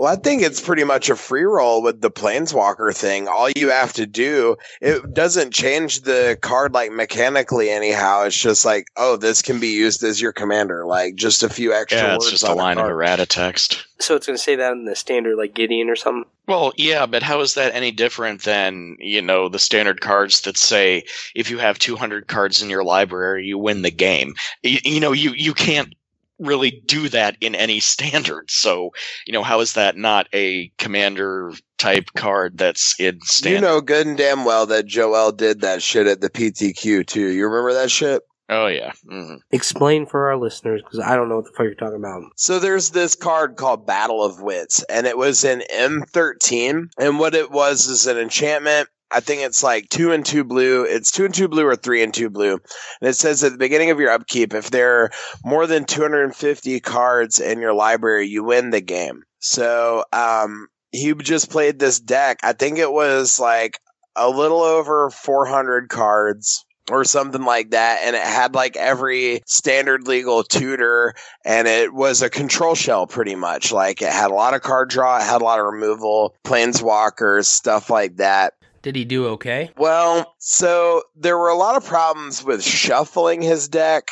Well, 0.00 0.10
I 0.10 0.16
think 0.16 0.40
it's 0.40 0.62
pretty 0.62 0.84
much 0.84 1.10
a 1.10 1.14
free 1.14 1.42
roll 1.42 1.82
with 1.82 2.00
the 2.00 2.10
Planeswalker 2.10 2.96
thing. 2.96 3.28
All 3.28 3.50
you 3.54 3.68
have 3.68 3.92
to 3.92 4.06
do, 4.06 4.56
it 4.80 5.12
doesn't 5.12 5.52
change 5.52 6.00
the 6.00 6.38
card 6.40 6.72
like 6.72 6.90
mechanically 6.90 7.68
anyhow. 7.68 8.22
It's 8.22 8.40
just 8.40 8.64
like, 8.64 8.86
oh, 8.96 9.16
this 9.16 9.42
can 9.42 9.60
be 9.60 9.74
used 9.74 10.02
as 10.02 10.18
your 10.18 10.32
commander. 10.32 10.86
Like 10.86 11.16
just 11.16 11.42
a 11.42 11.50
few 11.50 11.74
extra 11.74 12.00
Yeah, 12.00 12.12
words 12.14 12.24
it's 12.24 12.30
just 12.30 12.44
on 12.44 12.52
a 12.52 12.54
line 12.54 12.78
of 12.78 12.86
errata 12.86 13.26
text. 13.26 13.84
So 13.98 14.16
it's 14.16 14.26
going 14.26 14.38
to 14.38 14.42
say 14.42 14.56
that 14.56 14.72
in 14.72 14.86
the 14.86 14.96
standard, 14.96 15.36
like 15.36 15.52
Gideon 15.52 15.90
or 15.90 15.96
something. 15.96 16.24
Well, 16.48 16.72
yeah, 16.78 17.04
but 17.04 17.22
how 17.22 17.40
is 17.40 17.52
that 17.56 17.74
any 17.74 17.90
different 17.90 18.40
than, 18.44 18.96
you 19.00 19.20
know, 19.20 19.50
the 19.50 19.58
standard 19.58 20.00
cards 20.00 20.40
that 20.40 20.56
say 20.56 21.04
if 21.34 21.50
you 21.50 21.58
have 21.58 21.78
200 21.78 22.26
cards 22.26 22.62
in 22.62 22.70
your 22.70 22.84
library, 22.84 23.44
you 23.44 23.58
win 23.58 23.82
the 23.82 23.90
game? 23.90 24.34
You, 24.62 24.78
you 24.82 25.00
know, 25.00 25.12
you, 25.12 25.32
you 25.32 25.52
can't 25.52 25.94
really 26.40 26.82
do 26.86 27.08
that 27.10 27.36
in 27.40 27.54
any 27.54 27.80
standard. 27.80 28.50
So, 28.50 28.90
you 29.26 29.32
know, 29.32 29.42
how 29.42 29.60
is 29.60 29.74
that 29.74 29.96
not 29.96 30.28
a 30.34 30.70
commander 30.78 31.52
type 31.78 32.10
card 32.16 32.58
that's 32.58 32.98
in 32.98 33.20
standard? 33.22 33.56
You 33.56 33.60
know 33.60 33.80
good 33.80 34.06
and 34.06 34.16
damn 34.16 34.44
well 34.44 34.66
that 34.66 34.86
Joel 34.86 35.32
did 35.32 35.60
that 35.60 35.82
shit 35.82 36.06
at 36.06 36.20
the 36.20 36.30
PTQ 36.30 37.06
too. 37.06 37.28
You 37.28 37.46
remember 37.46 37.74
that 37.74 37.90
shit? 37.90 38.22
Oh, 38.52 38.66
yeah. 38.66 38.90
hmm 39.08 39.36
Explain 39.52 40.06
for 40.06 40.28
our 40.28 40.36
listeners 40.36 40.82
because 40.82 40.98
I 40.98 41.14
don't 41.14 41.28
know 41.28 41.36
what 41.36 41.44
the 41.44 41.52
fuck 41.52 41.64
you're 41.64 41.74
talking 41.76 41.94
about. 41.94 42.24
So 42.34 42.58
there's 42.58 42.90
this 42.90 43.14
card 43.14 43.54
called 43.56 43.86
Battle 43.86 44.24
of 44.24 44.42
Wits, 44.42 44.82
and 44.88 45.06
it 45.06 45.16
was 45.16 45.44
in 45.44 45.62
M13. 45.72 46.90
And 46.98 47.20
what 47.20 47.36
it 47.36 47.52
was 47.52 47.86
is 47.86 48.08
an 48.08 48.18
enchantment. 48.18 48.88
I 49.10 49.20
think 49.20 49.42
it's 49.42 49.62
like 49.62 49.88
two 49.88 50.12
and 50.12 50.24
two 50.24 50.44
blue. 50.44 50.84
It's 50.84 51.10
two 51.10 51.24
and 51.24 51.34
two 51.34 51.48
blue 51.48 51.66
or 51.66 51.76
three 51.76 52.02
and 52.02 52.14
two 52.14 52.30
blue. 52.30 52.54
And 53.00 53.10
it 53.10 53.14
says 53.14 53.42
at 53.42 53.52
the 53.52 53.58
beginning 53.58 53.90
of 53.90 54.00
your 54.00 54.10
upkeep, 54.10 54.54
if 54.54 54.70
there 54.70 55.02
are 55.02 55.10
more 55.44 55.66
than 55.66 55.84
250 55.84 56.80
cards 56.80 57.40
in 57.40 57.60
your 57.60 57.74
library, 57.74 58.28
you 58.28 58.44
win 58.44 58.70
the 58.70 58.80
game. 58.80 59.22
So, 59.40 60.04
um, 60.12 60.68
he 60.92 61.14
just 61.14 61.50
played 61.50 61.78
this 61.78 62.00
deck. 62.00 62.40
I 62.42 62.52
think 62.52 62.78
it 62.78 62.92
was 62.92 63.38
like 63.38 63.78
a 64.16 64.28
little 64.28 64.62
over 64.62 65.10
400 65.10 65.88
cards 65.88 66.64
or 66.90 67.04
something 67.04 67.44
like 67.44 67.70
that. 67.70 68.00
And 68.02 68.16
it 68.16 68.22
had 68.22 68.54
like 68.54 68.76
every 68.76 69.42
standard 69.46 70.06
legal 70.06 70.42
tutor 70.42 71.14
and 71.44 71.68
it 71.68 71.94
was 71.94 72.22
a 72.22 72.30
control 72.30 72.74
shell 72.74 73.06
pretty 73.06 73.36
much. 73.36 73.72
Like 73.72 74.02
it 74.02 74.12
had 74.12 74.30
a 74.30 74.34
lot 74.34 74.54
of 74.54 74.62
card 74.62 74.90
draw, 74.90 75.18
it 75.18 75.22
had 75.22 75.40
a 75.40 75.44
lot 75.44 75.60
of 75.60 75.66
removal, 75.66 76.34
planeswalkers, 76.44 77.46
stuff 77.46 77.90
like 77.90 78.16
that. 78.16 78.54
Did 78.82 78.96
he 78.96 79.04
do 79.04 79.26
okay? 79.28 79.70
Well, 79.76 80.34
so 80.38 81.02
there 81.14 81.36
were 81.36 81.48
a 81.48 81.56
lot 81.56 81.76
of 81.76 81.84
problems 81.84 82.42
with 82.42 82.62
shuffling 82.62 83.42
his 83.42 83.68
deck. 83.68 84.10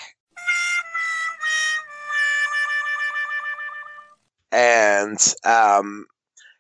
And 4.53 5.19
um, 5.45 6.07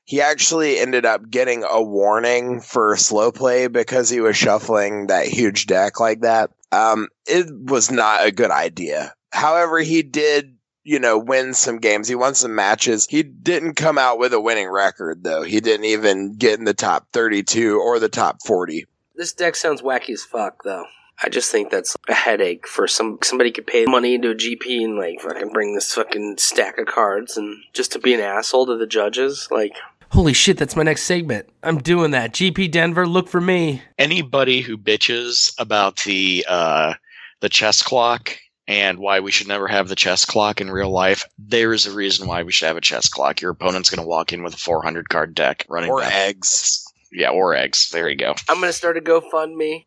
he 0.04 0.20
actually 0.20 0.78
ended 0.78 1.04
up 1.04 1.28
getting 1.30 1.64
a 1.64 1.82
warning 1.82 2.60
for 2.60 2.96
slow 2.96 3.30
play 3.30 3.66
because 3.66 4.08
he 4.08 4.20
was 4.20 4.36
shuffling 4.36 5.08
that 5.08 5.26
huge 5.26 5.66
deck 5.66 6.00
like 6.00 6.20
that. 6.22 6.50
Um, 6.72 7.08
it 7.26 7.46
was 7.50 7.90
not 7.90 8.26
a 8.26 8.32
good 8.32 8.50
idea. 8.50 9.14
However, 9.32 9.80
he 9.80 10.02
did, 10.02 10.56
you 10.88 10.98
know, 10.98 11.18
win 11.18 11.52
some 11.52 11.76
games. 11.76 12.08
He 12.08 12.14
won 12.14 12.34
some 12.34 12.54
matches. 12.54 13.06
He 13.10 13.22
didn't 13.22 13.74
come 13.74 13.98
out 13.98 14.18
with 14.18 14.32
a 14.32 14.40
winning 14.40 14.70
record, 14.70 15.22
though. 15.22 15.42
He 15.42 15.60
didn't 15.60 15.84
even 15.84 16.32
get 16.36 16.58
in 16.58 16.64
the 16.64 16.72
top 16.72 17.08
32 17.12 17.78
or 17.78 17.98
the 17.98 18.08
top 18.08 18.38
40. 18.46 18.86
This 19.14 19.34
deck 19.34 19.54
sounds 19.54 19.82
wacky 19.82 20.14
as 20.14 20.24
fuck, 20.24 20.64
though. 20.64 20.86
I 21.22 21.28
just 21.28 21.52
think 21.52 21.70
that's 21.70 21.94
a 22.08 22.14
headache 22.14 22.66
for 22.66 22.88
some 22.88 23.18
somebody 23.22 23.50
could 23.50 23.66
pay 23.66 23.84
money 23.84 24.14
into 24.14 24.30
a 24.30 24.34
GP 24.34 24.82
and 24.82 24.96
like 24.96 25.20
fucking 25.20 25.50
bring 25.52 25.74
this 25.74 25.92
fucking 25.92 26.36
stack 26.38 26.78
of 26.78 26.86
cards 26.86 27.36
and 27.36 27.58
just 27.74 27.92
to 27.92 27.98
be 27.98 28.14
an 28.14 28.20
asshole 28.20 28.66
to 28.66 28.78
the 28.78 28.86
judges. 28.86 29.46
Like, 29.50 29.72
Holy 30.10 30.32
shit, 30.32 30.56
that's 30.56 30.76
my 30.76 30.84
next 30.84 31.02
segment. 31.02 31.50
I'm 31.62 31.78
doing 31.78 32.12
that. 32.12 32.32
GP 32.32 32.70
Denver, 32.70 33.06
look 33.06 33.28
for 33.28 33.42
me. 33.42 33.82
Anybody 33.98 34.62
who 34.62 34.78
bitches 34.78 35.52
about 35.58 35.96
the 36.04 36.46
uh, 36.48 36.94
the 37.40 37.50
chess 37.50 37.82
clock 37.82 38.38
and 38.68 38.98
why 38.98 39.18
we 39.20 39.32
should 39.32 39.48
never 39.48 39.66
have 39.66 39.88
the 39.88 39.96
chess 39.96 40.24
clock 40.24 40.60
in 40.60 40.70
real 40.70 40.90
life, 40.90 41.24
there 41.38 41.72
is 41.72 41.86
a 41.86 41.90
reason 41.90 42.28
why 42.28 42.44
we 42.44 42.52
should 42.52 42.68
have 42.68 42.76
a 42.76 42.80
chess 42.82 43.08
clock. 43.08 43.40
Your 43.40 43.50
opponent's 43.50 43.90
going 43.90 44.02
to 44.02 44.08
walk 44.08 44.32
in 44.32 44.44
with 44.44 44.54
a 44.54 44.58
400 44.58 45.08
card 45.08 45.34
deck 45.34 45.64
running 45.68 45.90
Or 45.90 46.02
down- 46.02 46.12
eggs. 46.12 46.84
Yeah, 47.10 47.30
or 47.30 47.54
eggs. 47.56 47.88
There 47.90 48.08
you 48.08 48.16
go. 48.16 48.34
I'm 48.50 48.60
gonna 48.60 48.72
start 48.72 48.98
a 48.98 49.00
GoFundMe. 49.00 49.86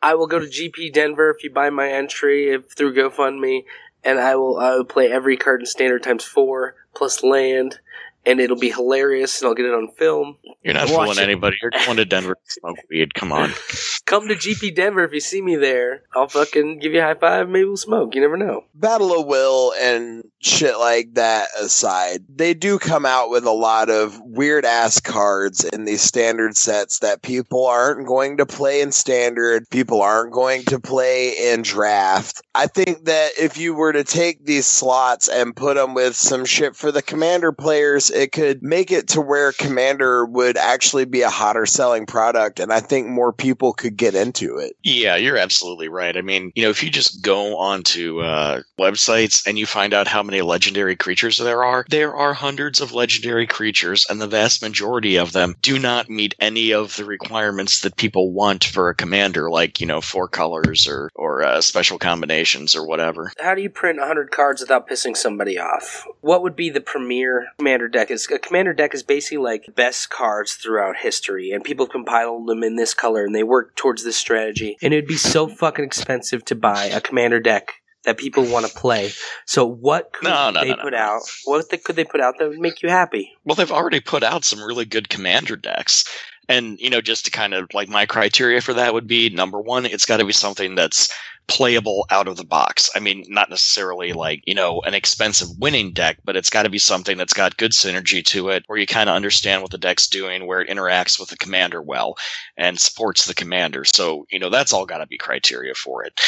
I 0.00 0.14
will 0.14 0.28
go 0.28 0.38
to 0.38 0.46
GP 0.46 0.92
Denver 0.92 1.30
if 1.30 1.42
you 1.42 1.50
buy 1.52 1.70
my 1.70 1.88
entry 1.90 2.50
if, 2.50 2.72
through 2.76 2.94
GoFundMe, 2.94 3.64
and 4.04 4.20
I 4.20 4.36
will 4.36 4.58
I 4.58 4.76
will 4.76 4.84
play 4.84 5.10
every 5.10 5.36
card 5.36 5.60
in 5.60 5.66
standard 5.66 6.04
times 6.04 6.22
four 6.24 6.76
plus 6.94 7.24
land, 7.24 7.80
and 8.24 8.40
it'll 8.40 8.58
be 8.58 8.70
hilarious, 8.70 9.40
and 9.40 9.48
I'll 9.48 9.54
get 9.56 9.66
it 9.66 9.74
on 9.74 9.88
film. 9.98 10.36
You're 10.62 10.74
not 10.74 10.88
Watch 10.90 11.08
fooling 11.08 11.18
it. 11.18 11.22
anybody. 11.24 11.56
You're 11.60 11.72
going 11.72 11.96
to 11.96 12.04
Denver 12.04 12.34
to 12.36 12.50
smoke 12.52 12.78
weed. 12.88 13.14
Come 13.14 13.32
on. 13.32 13.50
Come 14.12 14.28
to 14.28 14.34
GP 14.34 14.74
Denver 14.74 15.04
if 15.04 15.14
you 15.14 15.20
see 15.20 15.40
me 15.40 15.56
there. 15.56 16.02
I'll 16.14 16.28
fucking 16.28 16.80
give 16.80 16.92
you 16.92 17.00
a 17.00 17.02
high 17.02 17.14
five. 17.14 17.48
Maybe 17.48 17.64
we'll 17.64 17.78
smoke. 17.78 18.14
You 18.14 18.20
never 18.20 18.36
know. 18.36 18.66
Battle 18.74 19.18
of 19.18 19.26
Will 19.26 19.72
and 19.80 20.22
shit 20.42 20.76
like 20.78 21.14
that 21.14 21.48
aside, 21.58 22.22
they 22.28 22.52
do 22.52 22.78
come 22.78 23.06
out 23.06 23.30
with 23.30 23.46
a 23.46 23.52
lot 23.52 23.88
of 23.88 24.20
weird 24.22 24.66
ass 24.66 25.00
cards 25.00 25.64
in 25.64 25.86
these 25.86 26.02
standard 26.02 26.58
sets 26.58 26.98
that 26.98 27.22
people 27.22 27.64
aren't 27.64 28.06
going 28.06 28.36
to 28.36 28.44
play 28.44 28.82
in 28.82 28.92
standard, 28.92 29.64
people 29.70 30.02
aren't 30.02 30.34
going 30.34 30.62
to 30.64 30.78
play 30.78 31.52
in 31.52 31.62
draft. 31.62 32.42
I 32.54 32.66
think 32.66 33.06
that 33.06 33.30
if 33.40 33.56
you 33.56 33.72
were 33.72 33.94
to 33.94 34.04
take 34.04 34.44
these 34.44 34.66
slots 34.66 35.26
and 35.26 35.56
put 35.56 35.76
them 35.76 35.94
with 35.94 36.16
some 36.16 36.44
shit 36.44 36.76
for 36.76 36.92
the 36.92 37.00
commander 37.00 37.52
players, 37.52 38.10
it 38.10 38.32
could 38.32 38.62
make 38.62 38.90
it 38.90 39.08
to 39.08 39.22
where 39.22 39.52
commander 39.52 40.26
would 40.26 40.58
actually 40.58 41.06
be 41.06 41.22
a 41.22 41.30
hotter 41.30 41.64
selling 41.64 42.04
product 42.04 42.60
and 42.60 42.70
I 42.70 42.80
think 42.80 43.08
more 43.08 43.32
people 43.32 43.72
could 43.72 43.96
get 44.02 44.14
into 44.16 44.58
it. 44.58 44.74
Yeah, 44.82 45.14
you're 45.14 45.36
absolutely 45.36 45.88
right. 45.88 46.16
I 46.16 46.22
mean, 46.22 46.50
you 46.56 46.64
know, 46.64 46.70
if 46.70 46.82
you 46.82 46.90
just 46.90 47.22
go 47.22 47.56
onto 47.56 48.20
uh, 48.20 48.62
websites 48.76 49.46
and 49.46 49.56
you 49.56 49.64
find 49.64 49.94
out 49.94 50.08
how 50.08 50.24
many 50.24 50.40
legendary 50.42 50.96
creatures 50.96 51.38
there 51.38 51.62
are, 51.62 51.84
there 51.88 52.16
are 52.16 52.34
hundreds 52.34 52.80
of 52.80 52.92
legendary 52.92 53.46
creatures, 53.46 54.04
and 54.10 54.20
the 54.20 54.26
vast 54.26 54.60
majority 54.60 55.16
of 55.16 55.30
them 55.32 55.54
do 55.62 55.78
not 55.78 56.10
meet 56.10 56.34
any 56.40 56.72
of 56.72 56.96
the 56.96 57.04
requirements 57.04 57.82
that 57.82 57.96
people 57.96 58.32
want 58.32 58.64
for 58.64 58.88
a 58.88 58.94
commander, 58.94 59.48
like 59.48 59.80
you 59.80 59.86
know, 59.86 60.00
four 60.00 60.26
colors 60.26 60.88
or 60.88 61.08
or 61.14 61.44
uh, 61.44 61.60
special 61.60 61.98
combinations 61.98 62.74
or 62.74 62.84
whatever. 62.84 63.30
How 63.38 63.54
do 63.54 63.62
you 63.62 63.70
print 63.70 64.00
100 64.00 64.32
cards 64.32 64.60
without 64.60 64.88
pissing 64.88 65.16
somebody 65.16 65.58
off? 65.60 66.08
What 66.22 66.42
would 66.42 66.56
be 66.56 66.70
the 66.70 66.80
premier 66.80 67.46
commander 67.58 67.86
deck? 67.86 68.10
Is 68.10 68.28
a 68.32 68.38
commander 68.40 68.72
deck 68.72 68.94
is 68.94 69.04
basically 69.04 69.38
like 69.38 69.76
best 69.76 70.10
cards 70.10 70.54
throughout 70.54 70.96
history, 70.96 71.52
and 71.52 71.62
people 71.62 71.86
compile 71.86 72.44
them 72.44 72.64
in 72.64 72.74
this 72.74 72.94
color, 72.94 73.24
and 73.24 73.34
they 73.34 73.44
work 73.44 73.76
towards 73.76 73.91
this 74.00 74.16
strategy. 74.16 74.76
And 74.82 74.94
it'd 74.94 75.06
be 75.06 75.16
so 75.16 75.48
fucking 75.48 75.84
expensive 75.84 76.44
to 76.46 76.54
buy 76.54 76.86
a 76.86 77.00
commander 77.00 77.40
deck 77.40 77.72
that 78.04 78.18
people 78.18 78.44
want 78.44 78.66
to 78.66 78.72
play. 78.74 79.10
So 79.46 79.64
what 79.64 80.12
could 80.12 80.28
No, 80.28 80.50
no, 80.50 80.60
they 80.60 80.70
no, 80.70 80.76
put 80.76 80.94
out? 80.94 81.20
What 81.44 81.68
could 81.84 81.96
they 81.96 82.04
put 82.04 82.20
out 82.20 82.34
that 82.38 82.48
would 82.48 82.58
make 82.58 82.82
you 82.82 82.88
happy? 82.88 83.32
Well, 83.44 83.54
they've 83.54 83.70
already 83.70 84.00
put 84.00 84.22
out 84.22 84.44
some 84.44 84.62
really 84.62 84.84
good 84.84 85.08
commander 85.08 85.56
decks. 85.56 86.04
And, 86.48 86.78
you 86.80 86.90
know, 86.90 87.00
just 87.00 87.26
to 87.26 87.30
kind 87.30 87.54
of 87.54 87.68
like 87.72 87.88
my 87.88 88.06
criteria 88.06 88.60
for 88.60 88.74
that 88.74 88.92
would 88.92 89.06
be 89.06 89.30
number 89.30 89.60
one, 89.60 89.86
it's 89.86 90.06
got 90.06 90.16
to 90.16 90.24
be 90.24 90.32
something 90.32 90.74
that's 90.74 91.12
playable 91.46 92.06
out 92.10 92.28
of 92.28 92.36
the 92.36 92.44
box. 92.44 92.90
I 92.94 93.00
mean, 93.00 93.24
not 93.28 93.50
necessarily 93.50 94.10
mm-hmm. 94.10 94.18
like, 94.18 94.42
you 94.46 94.54
know, 94.54 94.80
an 94.82 94.94
expensive 94.94 95.48
winning 95.58 95.92
deck, 95.92 96.18
but 96.24 96.36
it's 96.36 96.50
got 96.50 96.62
to 96.62 96.70
be 96.70 96.78
something 96.78 97.18
that's 97.18 97.34
got 97.34 97.56
good 97.56 97.72
synergy 97.72 98.24
to 98.26 98.48
it, 98.50 98.64
where 98.66 98.78
you 98.78 98.86
kind 98.86 99.10
of 99.10 99.16
understand 99.16 99.62
what 99.62 99.70
the 99.70 99.78
deck's 99.78 100.08
doing, 100.08 100.46
where 100.46 100.60
it 100.60 100.68
interacts 100.68 101.18
with 101.18 101.28
the 101.28 101.36
commander 101.36 101.82
well 101.82 102.16
and 102.56 102.78
supports 102.78 103.26
the 103.26 103.34
commander. 103.34 103.84
So, 103.84 104.26
you 104.30 104.38
know, 104.38 104.50
that's 104.50 104.72
all 104.72 104.86
got 104.86 104.98
to 104.98 105.06
be 105.06 105.18
criteria 105.18 105.74
for 105.74 106.04
it. 106.04 106.20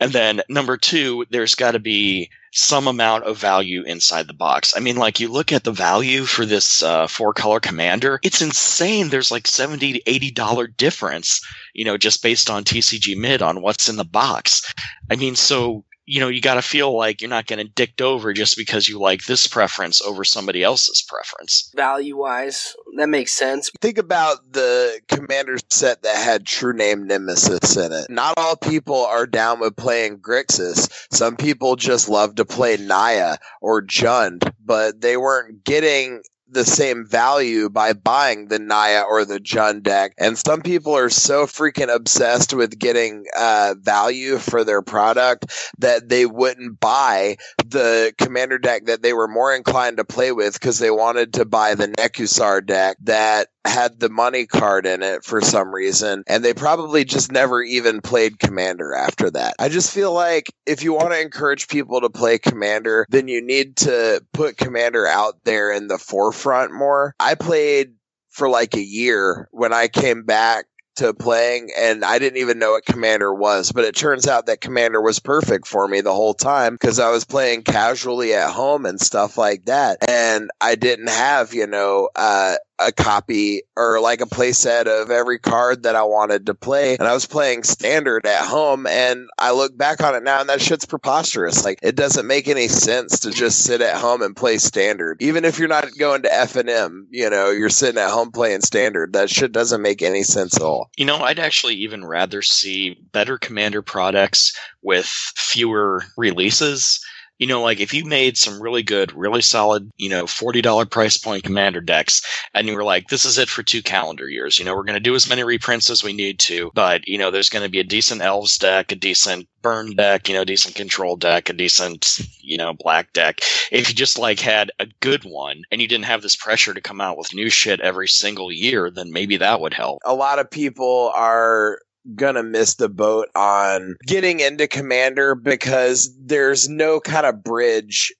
And 0.00 0.12
then 0.12 0.42
number 0.48 0.76
two, 0.76 1.24
there's 1.30 1.54
got 1.54 1.72
to 1.72 1.78
be 1.78 2.30
some 2.52 2.86
amount 2.86 3.24
of 3.24 3.38
value 3.38 3.82
inside 3.82 4.26
the 4.26 4.34
box. 4.34 4.74
I 4.76 4.80
mean, 4.80 4.96
like 4.96 5.20
you 5.20 5.28
look 5.28 5.52
at 5.52 5.64
the 5.64 5.72
value 5.72 6.24
for 6.24 6.46
this 6.46 6.82
uh, 6.82 7.06
four 7.06 7.32
color 7.34 7.60
commander, 7.60 8.18
it's 8.22 8.42
insane. 8.42 9.08
There's 9.08 9.30
like 9.30 9.46
70 9.46 9.94
to 9.94 10.02
80 10.10 10.30
dollar 10.32 10.66
difference, 10.66 11.40
you 11.74 11.84
know, 11.84 11.96
just 11.96 12.22
based 12.22 12.50
on 12.50 12.64
TCG 12.64 13.16
mid 13.16 13.42
on 13.42 13.62
what's 13.62 13.88
in 13.88 13.96
the 13.96 14.04
box. 14.04 14.72
I 15.10 15.16
mean, 15.16 15.36
so 15.36 15.84
you 16.08 16.20
know, 16.20 16.28
you 16.28 16.40
got 16.40 16.54
to 16.54 16.62
feel 16.62 16.96
like 16.96 17.20
you're 17.20 17.28
not 17.28 17.46
getting 17.46 17.70
dicked 17.74 18.00
over 18.00 18.32
just 18.32 18.56
because 18.56 18.88
you 18.88 18.98
like 18.98 19.26
this 19.26 19.46
preference 19.46 20.00
over 20.00 20.24
somebody 20.24 20.62
else's 20.62 21.04
preference. 21.06 21.70
Value 21.76 22.16
wise, 22.16 22.74
that 22.96 23.10
makes 23.10 23.34
sense. 23.34 23.70
Think 23.82 23.98
about 23.98 24.52
the 24.52 25.00
commander 25.08 25.58
set 25.68 26.02
that 26.02 26.16
had 26.16 26.46
True 26.46 26.72
Name 26.72 27.06
Nemesis 27.06 27.76
in 27.76 27.92
it. 27.92 28.06
Not 28.08 28.34
all 28.38 28.56
people 28.56 29.04
are 29.04 29.26
down 29.26 29.60
with 29.60 29.76
playing 29.76 30.18
Grixis. 30.18 30.88
Some 31.12 31.36
people 31.36 31.76
just 31.76 32.08
love 32.08 32.36
to 32.36 32.46
play 32.46 32.78
Naya 32.78 33.36
or 33.60 33.82
Jund, 33.82 34.50
but 34.64 35.02
they 35.02 35.18
weren't 35.18 35.62
getting 35.62 36.22
the 36.50 36.64
same 36.64 37.06
value 37.06 37.68
by 37.68 37.92
buying 37.92 38.48
the 38.48 38.58
Naya 38.58 39.02
or 39.02 39.24
the 39.24 39.38
Jund 39.38 39.82
deck. 39.82 40.12
And 40.18 40.38
some 40.38 40.62
people 40.62 40.96
are 40.96 41.10
so 41.10 41.46
freaking 41.46 41.94
obsessed 41.94 42.54
with 42.54 42.78
getting 42.78 43.24
uh, 43.36 43.74
value 43.78 44.38
for 44.38 44.64
their 44.64 44.82
product 44.82 45.72
that 45.78 46.08
they 46.08 46.26
wouldn't 46.26 46.80
buy 46.80 47.36
the 47.66 48.12
commander 48.18 48.58
deck 48.58 48.86
that 48.86 49.02
they 49.02 49.12
were 49.12 49.28
more 49.28 49.54
inclined 49.54 49.98
to 49.98 50.04
play 50.04 50.32
with 50.32 50.54
because 50.54 50.78
they 50.78 50.90
wanted 50.90 51.34
to 51.34 51.44
buy 51.44 51.74
the 51.74 51.88
Nekusar 51.88 52.64
deck 52.64 52.96
that 53.02 53.48
had 53.68 54.00
the 54.00 54.08
money 54.08 54.46
card 54.46 54.86
in 54.86 55.02
it 55.02 55.24
for 55.24 55.40
some 55.40 55.74
reason. 55.74 56.22
And 56.26 56.44
they 56.44 56.54
probably 56.54 57.04
just 57.04 57.32
never 57.32 57.62
even 57.62 58.00
played 58.00 58.38
Commander 58.38 58.94
after 58.94 59.30
that. 59.30 59.54
I 59.58 59.68
just 59.68 59.92
feel 59.92 60.12
like 60.12 60.52
if 60.66 60.82
you 60.82 60.92
want 60.92 61.10
to 61.10 61.20
encourage 61.20 61.68
people 61.68 62.00
to 62.00 62.10
play 62.10 62.38
Commander, 62.38 63.06
then 63.08 63.28
you 63.28 63.40
need 63.40 63.76
to 63.78 64.24
put 64.32 64.56
Commander 64.56 65.06
out 65.06 65.34
there 65.44 65.72
in 65.72 65.88
the 65.88 65.98
forefront 65.98 66.72
more. 66.72 67.14
I 67.20 67.34
played 67.34 67.94
for 68.30 68.48
like 68.48 68.74
a 68.76 68.82
year 68.82 69.48
when 69.50 69.72
I 69.72 69.88
came 69.88 70.24
back 70.24 70.66
to 70.98 71.14
playing 71.14 71.70
and 71.76 72.04
I 72.04 72.18
didn't 72.18 72.38
even 72.40 72.58
know 72.58 72.72
what 72.72 72.84
Commander 72.84 73.32
was, 73.32 73.70
but 73.72 73.84
it 73.84 73.94
turns 73.94 74.26
out 74.26 74.46
that 74.46 74.60
Commander 74.60 75.00
was 75.00 75.20
perfect 75.20 75.66
for 75.66 75.86
me 75.86 76.00
the 76.00 76.14
whole 76.14 76.34
time 76.34 76.74
because 76.74 76.98
I 76.98 77.10
was 77.10 77.24
playing 77.24 77.62
casually 77.62 78.34
at 78.34 78.50
home 78.50 78.84
and 78.84 79.00
stuff 79.00 79.38
like 79.38 79.66
that. 79.66 79.98
And 80.08 80.50
I 80.60 80.74
didn't 80.74 81.08
have, 81.08 81.54
you 81.54 81.68
know, 81.68 82.10
uh, 82.16 82.56
a 82.78 82.92
copy 82.92 83.62
or 83.76 84.00
like 84.00 84.20
a 84.20 84.26
playset 84.26 84.86
of 84.86 85.10
every 85.10 85.38
card 85.38 85.82
that 85.82 85.96
I 85.96 86.02
wanted 86.02 86.46
to 86.46 86.54
play. 86.54 86.96
And 86.96 87.08
I 87.08 87.14
was 87.14 87.26
playing 87.26 87.64
standard 87.64 88.26
at 88.26 88.44
home 88.44 88.86
and 88.86 89.28
I 89.38 89.52
look 89.52 89.76
back 89.76 90.02
on 90.02 90.14
it 90.14 90.22
now 90.22 90.40
and 90.40 90.48
that 90.48 90.60
shit's 90.60 90.86
preposterous. 90.86 91.64
Like 91.64 91.78
it 91.82 91.96
doesn't 91.96 92.26
make 92.26 92.48
any 92.48 92.68
sense 92.68 93.20
to 93.20 93.30
just 93.30 93.64
sit 93.64 93.80
at 93.80 93.96
home 93.96 94.22
and 94.22 94.36
play 94.36 94.58
standard. 94.58 95.20
Even 95.20 95.44
if 95.44 95.58
you're 95.58 95.68
not 95.68 95.86
going 95.98 96.22
to 96.22 96.32
F 96.32 96.56
and 96.56 96.70
M, 96.70 97.06
you 97.10 97.28
know, 97.28 97.50
you're 97.50 97.68
sitting 97.68 98.00
at 98.00 98.10
home 98.10 98.30
playing 98.30 98.60
standard. 98.60 99.12
That 99.12 99.30
shit 99.30 99.52
doesn't 99.52 99.82
make 99.82 100.02
any 100.02 100.22
sense 100.22 100.56
at 100.56 100.62
all. 100.62 100.90
You 100.96 101.04
know, 101.04 101.18
I'd 101.18 101.38
actually 101.38 101.74
even 101.74 102.04
rather 102.04 102.42
see 102.42 102.96
better 103.12 103.38
commander 103.38 103.82
products 103.82 104.56
with 104.82 105.06
fewer 105.06 106.04
releases. 106.16 107.00
You 107.38 107.46
know, 107.46 107.62
like 107.62 107.80
if 107.80 107.94
you 107.94 108.04
made 108.04 108.36
some 108.36 108.60
really 108.60 108.82
good, 108.82 109.12
really 109.12 109.42
solid, 109.42 109.90
you 109.96 110.08
know, 110.08 110.24
$40 110.24 110.90
price 110.90 111.16
point 111.16 111.44
commander 111.44 111.80
decks 111.80 112.22
and 112.54 112.66
you 112.66 112.74
were 112.74 112.84
like, 112.84 113.08
this 113.08 113.24
is 113.24 113.38
it 113.38 113.48
for 113.48 113.62
two 113.62 113.82
calendar 113.82 114.28
years. 114.28 114.58
You 114.58 114.64
know, 114.64 114.74
we're 114.74 114.84
going 114.84 114.94
to 114.94 115.00
do 115.00 115.14
as 115.14 115.28
many 115.28 115.42
reprints 115.44 115.90
as 115.90 116.02
we 116.02 116.12
need 116.12 116.38
to, 116.40 116.70
but, 116.74 117.06
you 117.06 117.18
know, 117.18 117.30
there's 117.30 117.50
going 117.50 117.64
to 117.64 117.70
be 117.70 117.80
a 117.80 117.84
decent 117.84 118.22
elves 118.22 118.58
deck, 118.58 118.92
a 118.92 118.96
decent 118.96 119.48
burn 119.62 119.94
deck, 119.96 120.28
you 120.28 120.34
know, 120.34 120.44
decent 120.44 120.74
control 120.74 121.16
deck, 121.16 121.48
a 121.48 121.52
decent, 121.52 122.20
you 122.40 122.56
know, 122.56 122.72
black 122.72 123.12
deck. 123.12 123.40
If 123.70 123.88
you 123.88 123.94
just 123.94 124.18
like 124.18 124.40
had 124.40 124.70
a 124.78 124.86
good 125.00 125.24
one 125.24 125.62
and 125.70 125.80
you 125.80 125.88
didn't 125.88 126.04
have 126.06 126.22
this 126.22 126.36
pressure 126.36 126.74
to 126.74 126.80
come 126.80 127.00
out 127.00 127.18
with 127.18 127.34
new 127.34 127.50
shit 127.50 127.80
every 127.80 128.08
single 128.08 128.52
year, 128.52 128.90
then 128.90 129.12
maybe 129.12 129.36
that 129.36 129.60
would 129.60 129.74
help. 129.74 130.00
a 130.04 130.14
lot 130.14 130.38
of 130.38 130.50
people 130.50 131.12
are 131.14 131.80
gonna 132.14 132.42
miss 132.42 132.74
the 132.76 132.88
boat 132.88 133.28
on 133.34 133.96
getting 134.06 134.40
into 134.40 134.66
commander 134.66 135.34
because 135.34 136.14
there's 136.20 136.68
no 136.68 137.00
kind 137.00 137.26
of 137.26 137.42
bridge 137.42 138.12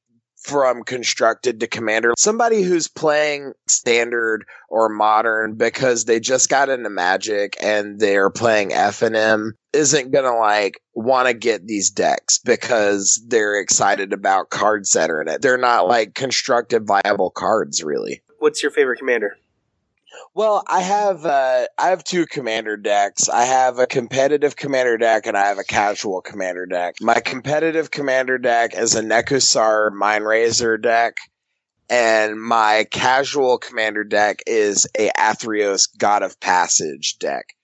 from 0.48 0.82
constructed 0.82 1.60
to 1.60 1.66
commander. 1.66 2.14
Somebody 2.16 2.62
who's 2.62 2.88
playing 2.88 3.52
standard 3.68 4.44
or 4.68 4.88
modern 4.88 5.54
because 5.54 6.04
they 6.04 6.20
just 6.20 6.48
got 6.48 6.68
into 6.68 6.88
magic 6.88 7.56
and 7.60 7.98
they're 8.00 8.30
playing 8.30 8.72
f&m 8.72 9.52
isn't 9.72 10.10
gonna 10.10 10.36
like 10.36 10.80
want 10.94 11.28
to 11.28 11.34
get 11.34 11.66
these 11.66 11.90
decks 11.90 12.38
because 12.38 13.22
they're 13.28 13.60
excited 13.60 14.12
about 14.12 14.50
that 14.50 15.10
are 15.10 15.20
in 15.20 15.28
it. 15.28 15.42
They're 15.42 15.58
not 15.58 15.86
like 15.86 16.14
constructed 16.14 16.86
viable 16.86 17.30
cards 17.30 17.82
really. 17.82 18.22
What's 18.38 18.62
your 18.62 18.70
favorite 18.70 18.98
commander? 18.98 19.36
Well, 20.34 20.62
I 20.68 20.80
have 20.80 21.24
uh, 21.24 21.66
I 21.76 21.88
have 21.88 22.04
two 22.04 22.26
commander 22.26 22.76
decks. 22.76 23.28
I 23.28 23.44
have 23.44 23.78
a 23.78 23.86
competitive 23.86 24.56
commander 24.56 24.96
deck 24.96 25.26
and 25.26 25.36
I 25.36 25.46
have 25.48 25.58
a 25.58 25.64
casual 25.64 26.20
commander 26.20 26.66
deck. 26.66 26.96
My 27.00 27.20
competitive 27.20 27.90
commander 27.90 28.38
deck 28.38 28.74
is 28.74 28.94
a 28.94 29.02
Nekusar 29.02 29.92
Mind 29.92 30.24
Razor 30.24 30.78
deck, 30.78 31.16
and 31.88 32.40
my 32.40 32.86
casual 32.90 33.58
commander 33.58 34.04
deck 34.04 34.40
is 34.46 34.86
a 34.98 35.10
Athreos 35.18 35.88
God 35.98 36.22
of 36.22 36.38
Passage 36.40 37.18
deck. 37.18 37.54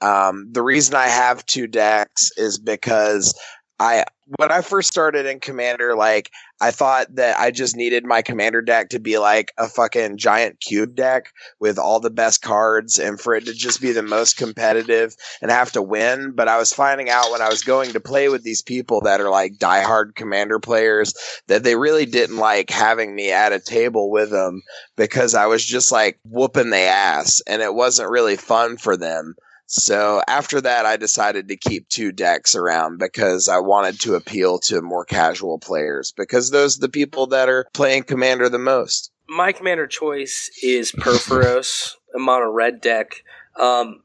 Um, 0.00 0.48
the 0.52 0.62
reason 0.62 0.94
I 0.94 1.08
have 1.08 1.44
two 1.46 1.66
decks 1.66 2.30
is 2.36 2.58
because 2.58 3.38
I 3.78 4.04
when 4.38 4.52
I 4.52 4.60
first 4.60 4.88
started 4.88 5.26
in 5.26 5.40
Commander, 5.40 5.96
like 5.96 6.30
I 6.60 6.70
thought 6.72 7.14
that 7.14 7.38
I 7.38 7.50
just 7.50 7.74
needed 7.74 8.04
my 8.04 8.20
Commander 8.22 8.60
deck 8.60 8.90
to 8.90 8.98
be 8.98 9.18
like 9.18 9.52
a 9.56 9.66
fucking 9.66 10.18
giant 10.18 10.60
cube 10.60 10.94
deck 10.94 11.32
with 11.58 11.78
all 11.78 12.00
the 12.00 12.10
best 12.10 12.42
cards 12.42 12.98
and 12.98 13.18
for 13.18 13.34
it 13.34 13.46
to 13.46 13.54
just 13.54 13.80
be 13.80 13.92
the 13.92 14.02
most 14.02 14.36
competitive 14.36 15.16
and 15.40 15.50
have 15.50 15.72
to 15.72 15.82
win. 15.82 16.32
But 16.32 16.48
I 16.48 16.58
was 16.58 16.72
finding 16.72 17.08
out 17.08 17.30
when 17.30 17.40
I 17.40 17.48
was 17.48 17.62
going 17.62 17.92
to 17.92 18.00
play 18.00 18.28
with 18.28 18.42
these 18.42 18.60
people 18.60 19.00
that 19.02 19.20
are 19.20 19.30
like 19.30 19.54
diehard 19.54 20.14
Commander 20.14 20.58
players 20.58 21.14
that 21.46 21.62
they 21.62 21.76
really 21.76 22.04
didn't 22.04 22.36
like 22.36 22.68
having 22.68 23.14
me 23.14 23.30
at 23.32 23.52
a 23.52 23.60
table 23.60 24.10
with 24.10 24.30
them 24.30 24.62
because 24.96 25.34
I 25.34 25.46
was 25.46 25.64
just 25.64 25.90
like 25.90 26.18
whooping 26.24 26.70
the 26.70 26.78
ass 26.78 27.40
and 27.46 27.62
it 27.62 27.74
wasn't 27.74 28.10
really 28.10 28.36
fun 28.36 28.76
for 28.76 28.96
them. 28.96 29.34
So 29.72 30.20
after 30.26 30.60
that, 30.62 30.84
I 30.84 30.96
decided 30.96 31.46
to 31.46 31.56
keep 31.56 31.88
two 31.88 32.10
decks 32.10 32.56
around 32.56 32.98
because 32.98 33.48
I 33.48 33.60
wanted 33.60 34.00
to 34.00 34.16
appeal 34.16 34.58
to 34.60 34.82
more 34.82 35.04
casual 35.04 35.60
players 35.60 36.10
because 36.10 36.50
those 36.50 36.76
are 36.76 36.80
the 36.80 36.88
people 36.88 37.28
that 37.28 37.48
are 37.48 37.68
playing 37.72 38.02
Commander 38.02 38.48
the 38.48 38.58
most. 38.58 39.12
My 39.28 39.52
commander 39.52 39.86
choice 39.86 40.50
is 40.60 40.90
Purphoros, 40.90 41.94
a 42.12 42.18
mono 42.18 42.50
red 42.50 42.80
deck. 42.80 43.22
Um, 43.60 44.02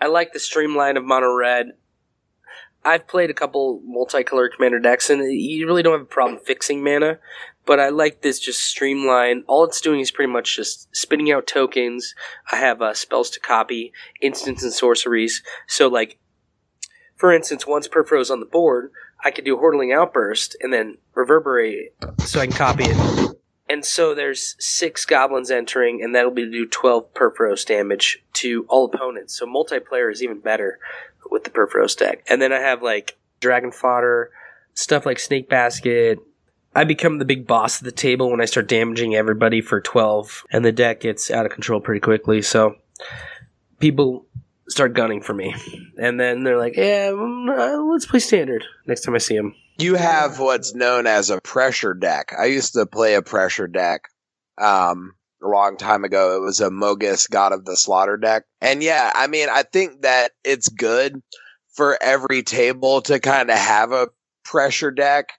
I 0.00 0.08
like 0.08 0.32
the 0.32 0.40
streamline 0.40 0.96
of 0.96 1.04
mono 1.04 1.32
red. 1.32 1.68
I've 2.84 3.06
played 3.06 3.30
a 3.30 3.34
couple 3.34 3.82
multicolor 3.88 4.48
commander 4.52 4.80
decks, 4.80 5.10
and 5.10 5.32
you 5.32 5.68
really 5.68 5.84
don't 5.84 5.92
have 5.92 6.02
a 6.02 6.06
problem 6.06 6.40
fixing 6.44 6.82
mana. 6.82 7.20
But 7.66 7.80
I 7.80 7.88
like 7.88 8.20
this 8.20 8.38
just 8.38 8.60
streamline. 8.60 9.44
All 9.46 9.64
it's 9.64 9.80
doing 9.80 10.00
is 10.00 10.10
pretty 10.10 10.32
much 10.32 10.56
just 10.56 10.94
spitting 10.94 11.32
out 11.32 11.46
tokens. 11.46 12.14
I 12.52 12.56
have 12.56 12.82
uh, 12.82 12.94
spells 12.94 13.30
to 13.30 13.40
copy, 13.40 13.92
instants 14.20 14.62
and 14.62 14.72
sorceries. 14.72 15.42
So, 15.66 15.88
like, 15.88 16.18
for 17.16 17.32
instance, 17.32 17.66
once 17.66 17.88
Purphoros 17.88 18.30
on 18.30 18.40
the 18.40 18.46
board, 18.46 18.90
I 19.24 19.30
could 19.30 19.44
do 19.44 19.56
Hordeling 19.56 19.92
Outburst 19.92 20.56
and 20.60 20.72
then 20.72 20.98
reverberate 21.14 21.92
it 22.00 22.20
so 22.20 22.40
I 22.40 22.46
can 22.46 22.56
copy 22.56 22.84
it. 22.86 23.36
And 23.68 23.84
so 23.84 24.14
there's 24.14 24.56
six 24.58 25.06
goblins 25.06 25.50
entering, 25.50 26.02
and 26.02 26.14
that'll 26.14 26.30
be 26.30 26.44
to 26.44 26.50
do 26.50 26.66
12 26.66 27.14
Purphoros 27.14 27.64
damage 27.64 28.22
to 28.34 28.66
all 28.68 28.84
opponents. 28.84 29.38
So 29.38 29.46
multiplayer 29.46 30.12
is 30.12 30.22
even 30.22 30.40
better 30.40 30.78
with 31.30 31.44
the 31.44 31.50
Purphoros 31.50 31.96
deck. 31.96 32.22
And 32.28 32.42
then 32.42 32.52
I 32.52 32.60
have 32.60 32.82
like 32.82 33.16
Dragon 33.40 33.72
Fodder, 33.72 34.30
stuff 34.74 35.06
like 35.06 35.18
Snake 35.18 35.48
Basket. 35.48 36.18
I 36.74 36.84
become 36.84 37.18
the 37.18 37.24
big 37.24 37.46
boss 37.46 37.78
of 37.78 37.84
the 37.84 37.92
table 37.92 38.30
when 38.30 38.40
I 38.40 38.46
start 38.46 38.68
damaging 38.68 39.14
everybody 39.14 39.60
for 39.60 39.80
12, 39.80 40.44
and 40.50 40.64
the 40.64 40.72
deck 40.72 41.00
gets 41.00 41.30
out 41.30 41.46
of 41.46 41.52
control 41.52 41.80
pretty 41.80 42.00
quickly. 42.00 42.42
So 42.42 42.76
people 43.78 44.26
start 44.68 44.94
gunning 44.94 45.22
for 45.22 45.34
me. 45.34 45.54
And 45.98 46.18
then 46.18 46.42
they're 46.42 46.58
like, 46.58 46.76
yeah, 46.76 47.10
mm, 47.10 47.48
uh, 47.48 47.82
let's 47.84 48.06
play 48.06 48.18
standard 48.18 48.64
next 48.86 49.02
time 49.02 49.14
I 49.14 49.18
see 49.18 49.36
them. 49.36 49.54
You 49.78 49.94
have 49.94 50.38
what's 50.38 50.74
known 50.74 51.06
as 51.06 51.30
a 51.30 51.40
pressure 51.40 51.94
deck. 51.94 52.32
I 52.38 52.46
used 52.46 52.72
to 52.74 52.86
play 52.86 53.14
a 53.14 53.22
pressure 53.22 53.68
deck 53.68 54.08
um, 54.58 55.14
a 55.42 55.48
long 55.48 55.76
time 55.76 56.04
ago. 56.04 56.36
It 56.36 56.40
was 56.40 56.60
a 56.60 56.70
Mogis 56.70 57.30
God 57.30 57.52
of 57.52 57.64
the 57.64 57.76
Slaughter 57.76 58.16
deck. 58.16 58.44
And 58.60 58.82
yeah, 58.82 59.12
I 59.14 59.26
mean, 59.26 59.48
I 59.48 59.62
think 59.62 60.02
that 60.02 60.32
it's 60.44 60.68
good 60.68 61.20
for 61.74 61.98
every 62.00 62.42
table 62.42 63.02
to 63.02 63.18
kind 63.18 63.50
of 63.50 63.58
have 63.58 63.92
a 63.92 64.08
pressure 64.44 64.90
deck 64.90 65.32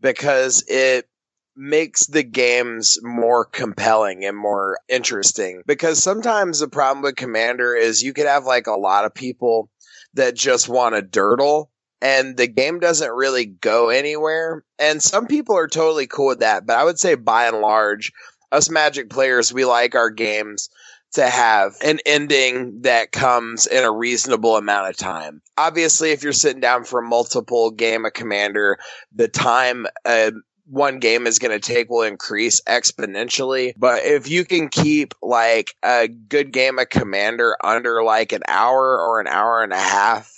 because 0.00 0.64
it 0.68 1.08
makes 1.56 2.06
the 2.06 2.22
games 2.22 2.98
more 3.02 3.44
compelling 3.44 4.24
and 4.24 4.36
more 4.36 4.78
interesting. 4.88 5.62
Because 5.66 6.02
sometimes 6.02 6.60
the 6.60 6.68
problem 6.68 7.02
with 7.02 7.16
Commander 7.16 7.74
is 7.74 8.02
you 8.02 8.12
could 8.12 8.26
have 8.26 8.44
like 8.44 8.68
a 8.68 8.78
lot 8.78 9.04
of 9.04 9.14
people 9.14 9.70
that 10.14 10.36
just 10.36 10.68
want 10.68 10.94
to 10.94 11.02
durdle 11.02 11.66
and 12.00 12.36
the 12.36 12.46
game 12.46 12.78
doesn't 12.78 13.10
really 13.10 13.46
go 13.46 13.88
anywhere. 13.88 14.64
And 14.78 15.02
some 15.02 15.26
people 15.26 15.56
are 15.56 15.66
totally 15.66 16.06
cool 16.06 16.28
with 16.28 16.40
that, 16.40 16.64
but 16.64 16.76
I 16.76 16.84
would 16.84 16.98
say 16.98 17.16
by 17.16 17.48
and 17.48 17.60
large, 17.60 18.12
us 18.52 18.70
Magic 18.70 19.10
players, 19.10 19.52
we 19.52 19.64
like 19.64 19.94
our 19.94 20.10
games 20.10 20.70
to 21.14 21.28
have 21.28 21.76
an 21.82 21.98
ending 22.04 22.82
that 22.82 23.12
comes 23.12 23.66
in 23.66 23.84
a 23.84 23.90
reasonable 23.90 24.56
amount 24.56 24.90
of 24.90 24.96
time. 24.96 25.40
Obviously, 25.56 26.10
if 26.10 26.22
you're 26.22 26.32
sitting 26.32 26.60
down 26.60 26.84
for 26.84 27.00
multiple 27.00 27.70
game 27.70 28.04
of 28.04 28.12
Commander, 28.12 28.78
the 29.14 29.28
time 29.28 29.86
uh, 30.04 30.30
one 30.68 30.98
game 30.98 31.26
is 31.26 31.38
going 31.38 31.58
to 31.58 31.66
take 31.66 31.88
will 31.88 32.02
increase 32.02 32.60
exponentially. 32.62 33.72
But 33.76 34.04
if 34.04 34.28
you 34.28 34.44
can 34.44 34.68
keep 34.68 35.14
like 35.22 35.74
a 35.82 36.08
good 36.08 36.52
game 36.52 36.78
of 36.78 36.90
Commander 36.90 37.56
under 37.64 38.02
like 38.02 38.32
an 38.32 38.42
hour 38.46 38.98
or 38.98 39.20
an 39.20 39.26
hour 39.26 39.62
and 39.62 39.72
a 39.72 39.80
half 39.80 40.30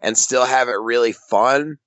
and 0.00 0.18
still 0.18 0.44
have 0.44 0.68
it 0.68 0.80
really 0.80 1.12
fun, 1.12 1.78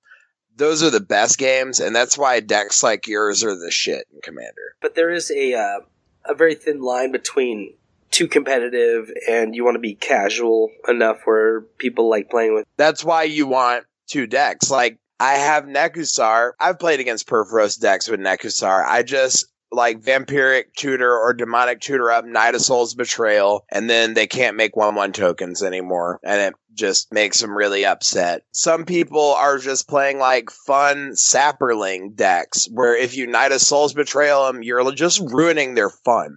those 0.56 0.82
are 0.82 0.90
the 0.90 1.00
best 1.00 1.38
games. 1.38 1.80
And 1.80 1.94
that's 1.94 2.16
why 2.16 2.40
decks 2.40 2.82
like 2.82 3.06
yours 3.06 3.44
are 3.44 3.56
the 3.56 3.70
shit 3.70 4.06
in 4.12 4.20
Commander. 4.22 4.76
But 4.80 4.94
there 4.94 5.10
is 5.10 5.30
a 5.30 5.54
uh, 5.54 5.80
a 6.24 6.34
very 6.34 6.54
thin 6.54 6.80
line 6.80 7.12
between 7.12 7.74
too 8.12 8.28
competitive 8.28 9.10
and 9.28 9.54
you 9.54 9.64
want 9.64 9.74
to 9.74 9.80
be 9.80 9.94
casual 9.94 10.70
enough 10.86 11.22
where 11.24 11.62
people 11.78 12.08
like 12.08 12.30
playing 12.30 12.54
with. 12.54 12.66
That's 12.76 13.04
why 13.04 13.24
you 13.24 13.46
want 13.46 13.84
two 14.06 14.26
decks. 14.26 14.70
Like 14.70 14.98
I 15.18 15.34
have 15.34 15.64
Nekusar. 15.64 16.52
I've 16.60 16.78
played 16.78 17.00
against 17.00 17.28
Purphoros 17.28 17.80
decks 17.80 18.08
with 18.08 18.20
Nekusar. 18.20 18.84
I 18.84 19.02
just 19.02 19.46
like 19.72 20.02
vampiric 20.02 20.74
tutor 20.76 21.16
or 21.16 21.32
demonic 21.32 21.80
tutor 21.80 22.10
up 22.10 22.24
Night 22.24 22.54
of 22.54 22.60
Souls 22.60 22.94
Betrayal, 22.94 23.64
and 23.70 23.88
then 23.88 24.14
they 24.14 24.26
can't 24.26 24.56
make 24.56 24.76
one 24.76 24.94
one 24.94 25.12
tokens 25.12 25.62
anymore, 25.62 26.20
and 26.22 26.40
it 26.40 26.54
just 26.74 27.12
makes 27.12 27.40
them 27.40 27.56
really 27.56 27.84
upset. 27.84 28.42
Some 28.52 28.84
people 28.84 29.32
are 29.32 29.58
just 29.58 29.88
playing 29.88 30.18
like 30.18 30.50
fun 30.50 31.12
saproling 31.12 32.14
decks, 32.14 32.68
where 32.70 32.96
if 32.96 33.16
you 33.16 33.26
Night 33.26 33.52
of 33.52 33.60
Souls 33.60 33.94
Betrayal 33.94 34.46
them, 34.46 34.62
you're 34.62 34.92
just 34.92 35.20
ruining 35.20 35.74
their 35.74 35.90
fun. 35.90 36.36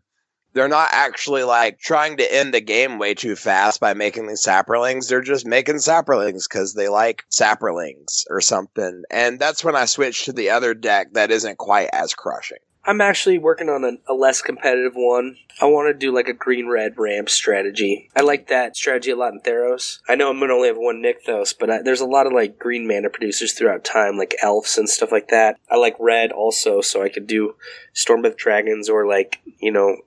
They're 0.55 0.69
not 0.69 0.89
actually 0.93 1.43
like 1.43 1.79
trying 1.79 2.15
to 2.17 2.33
end 2.33 2.53
the 2.53 2.61
game 2.61 2.97
way 2.97 3.13
too 3.13 3.35
fast 3.35 3.81
by 3.81 3.93
making 3.93 4.27
these 4.27 4.43
saprolings. 4.43 5.09
They're 5.09 5.21
just 5.21 5.45
making 5.45 5.75
saprolings 5.75 6.43
because 6.49 6.73
they 6.73 6.87
like 6.87 7.25
saprolings 7.29 8.23
or 8.29 8.39
something. 8.39 9.03
And 9.11 9.37
that's 9.37 9.65
when 9.65 9.75
I 9.75 9.83
switched 9.83 10.25
to 10.25 10.33
the 10.33 10.51
other 10.51 10.73
deck 10.73 11.11
that 11.11 11.29
isn't 11.29 11.57
quite 11.57 11.89
as 11.91 12.13
crushing. 12.13 12.59
I'm 12.87 13.01
actually 13.01 13.37
working 13.39 13.67
on 13.67 13.83
a, 13.83 13.93
a 14.07 14.13
less 14.13 14.41
competitive 14.41 14.93
one. 14.95 15.37
I 15.61 15.65
want 15.65 15.89
to 15.89 15.93
do 15.93 16.13
like 16.13 16.29
a 16.29 16.33
green 16.33 16.69
red 16.69 16.97
ramp 16.97 17.29
strategy. 17.29 18.09
I 18.15 18.21
like 18.21 18.47
that 18.47 18.77
strategy 18.77 19.11
a 19.11 19.15
lot 19.15 19.33
in 19.33 19.41
Theros. 19.41 19.99
I 20.07 20.15
know 20.15 20.29
I'm 20.29 20.37
going 20.37 20.49
to 20.49 20.55
only 20.55 20.67
have 20.67 20.77
one 20.77 21.03
Nykthos, 21.03 21.55
but 21.59 21.69
I, 21.69 21.81
there's 21.81 22.01
a 22.01 22.05
lot 22.05 22.27
of 22.27 22.33
like 22.33 22.59
green 22.59 22.87
mana 22.87 23.09
producers 23.09 23.53
throughout 23.53 23.83
time, 23.83 24.17
like 24.17 24.35
elves 24.41 24.77
and 24.77 24.87
stuff 24.87 25.11
like 25.11 25.29
that. 25.29 25.57
I 25.69 25.77
like 25.77 25.95
red 25.99 26.31
also, 26.31 26.79
so 26.79 27.01
I 27.01 27.09
could 27.09 27.27
do 27.27 27.55
Storm 27.91 28.21
Stormbreath 28.21 28.37
Dragons 28.37 28.87
or 28.87 29.07
like, 29.07 29.41
you 29.59 29.71
know, 29.71 29.97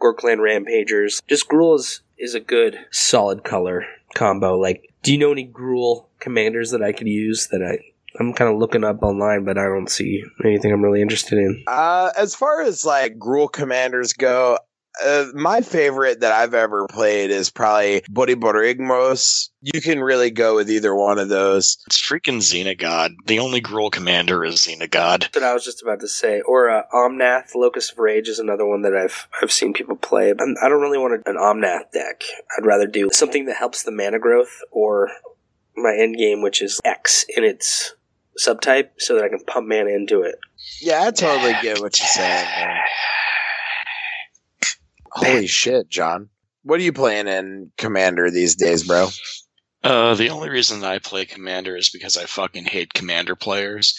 Ghor-Clan 0.00 0.40
Rampagers. 0.40 1.22
Just 1.28 1.48
Gruul 1.48 1.76
is, 1.76 2.02
is 2.18 2.34
a 2.34 2.40
good, 2.40 2.78
solid 2.90 3.44
color 3.44 3.84
combo. 4.14 4.58
Like, 4.58 4.92
do 5.02 5.12
you 5.12 5.18
know 5.18 5.32
any 5.32 5.46
Gruul 5.46 6.06
commanders 6.18 6.70
that 6.70 6.82
I 6.82 6.92
could 6.92 7.08
use 7.08 7.48
that 7.48 7.62
I. 7.62 7.84
I'm 8.18 8.32
kind 8.32 8.52
of 8.52 8.58
looking 8.58 8.82
up 8.82 9.04
online, 9.04 9.44
but 9.44 9.56
I 9.56 9.62
don't 9.62 9.88
see 9.88 10.24
anything 10.44 10.72
I'm 10.72 10.82
really 10.82 11.00
interested 11.00 11.38
in. 11.38 11.62
Uh, 11.68 12.10
as 12.18 12.34
far 12.34 12.60
as 12.60 12.84
like 12.84 13.18
Gruul 13.18 13.50
commanders 13.50 14.12
go, 14.12 14.58
uh, 15.04 15.26
my 15.34 15.60
favorite 15.60 16.20
that 16.20 16.32
I've 16.32 16.54
ever 16.54 16.86
played 16.88 17.30
is 17.30 17.50
probably 17.50 18.00
Borborygmos. 18.02 19.48
You 19.62 19.80
can 19.80 20.00
really 20.00 20.30
go 20.30 20.56
with 20.56 20.70
either 20.70 20.94
one 20.94 21.18
of 21.18 21.28
those. 21.28 21.78
It's 21.86 22.00
freaking 22.00 22.38
Xenagos. 22.38 23.14
The 23.26 23.38
only 23.38 23.60
Gruul 23.60 23.92
commander 23.92 24.44
is 24.44 24.56
Xenagos. 24.56 25.20
That's 25.20 25.36
what 25.36 25.44
I 25.44 25.54
was 25.54 25.64
just 25.64 25.82
about 25.82 26.00
to 26.00 26.08
say. 26.08 26.40
Or 26.40 26.70
uh, 26.70 26.82
Omnath, 26.92 27.54
Locust 27.54 27.92
of 27.92 27.98
Rage 27.98 28.28
is 28.28 28.38
another 28.38 28.66
one 28.66 28.82
that 28.82 28.94
I've 28.94 29.28
I've 29.40 29.52
seen 29.52 29.72
people 29.72 29.96
play. 29.96 30.30
I'm, 30.30 30.54
I 30.62 30.68
don't 30.68 30.80
really 30.80 30.98
want 30.98 31.22
an 31.26 31.36
Omnath 31.36 31.92
deck. 31.92 32.22
I'd 32.56 32.66
rather 32.66 32.86
do 32.86 33.10
something 33.12 33.46
that 33.46 33.56
helps 33.56 33.82
the 33.82 33.92
mana 33.92 34.18
growth 34.18 34.60
or 34.70 35.10
my 35.76 35.94
end 35.98 36.16
game, 36.16 36.42
which 36.42 36.60
is 36.60 36.80
X 36.84 37.24
in 37.28 37.44
its 37.44 37.94
subtype, 38.38 38.90
so 38.98 39.14
that 39.14 39.24
I 39.24 39.28
can 39.28 39.44
pump 39.44 39.68
mana 39.68 39.90
into 39.90 40.22
it. 40.22 40.36
Yeah, 40.80 41.04
I 41.04 41.10
totally 41.10 41.54
get 41.62 41.80
what 41.80 41.98
you're 41.98 42.08
saying. 42.08 42.44
Man. 42.44 42.76
Holy 45.10 45.46
shit, 45.46 45.88
John. 45.88 46.28
What 46.62 46.80
are 46.80 46.84
you 46.84 46.92
playing 46.92 47.28
in 47.28 47.72
Commander 47.78 48.30
these 48.30 48.54
days, 48.54 48.84
bro? 48.86 49.08
Uh, 49.82 50.14
the 50.14 50.28
only 50.30 50.50
reason 50.50 50.84
I 50.84 50.98
play 50.98 51.24
Commander 51.24 51.76
is 51.76 51.88
because 51.88 52.16
I 52.16 52.24
fucking 52.24 52.64
hate 52.64 52.92
Commander 52.92 53.34
players. 53.34 53.98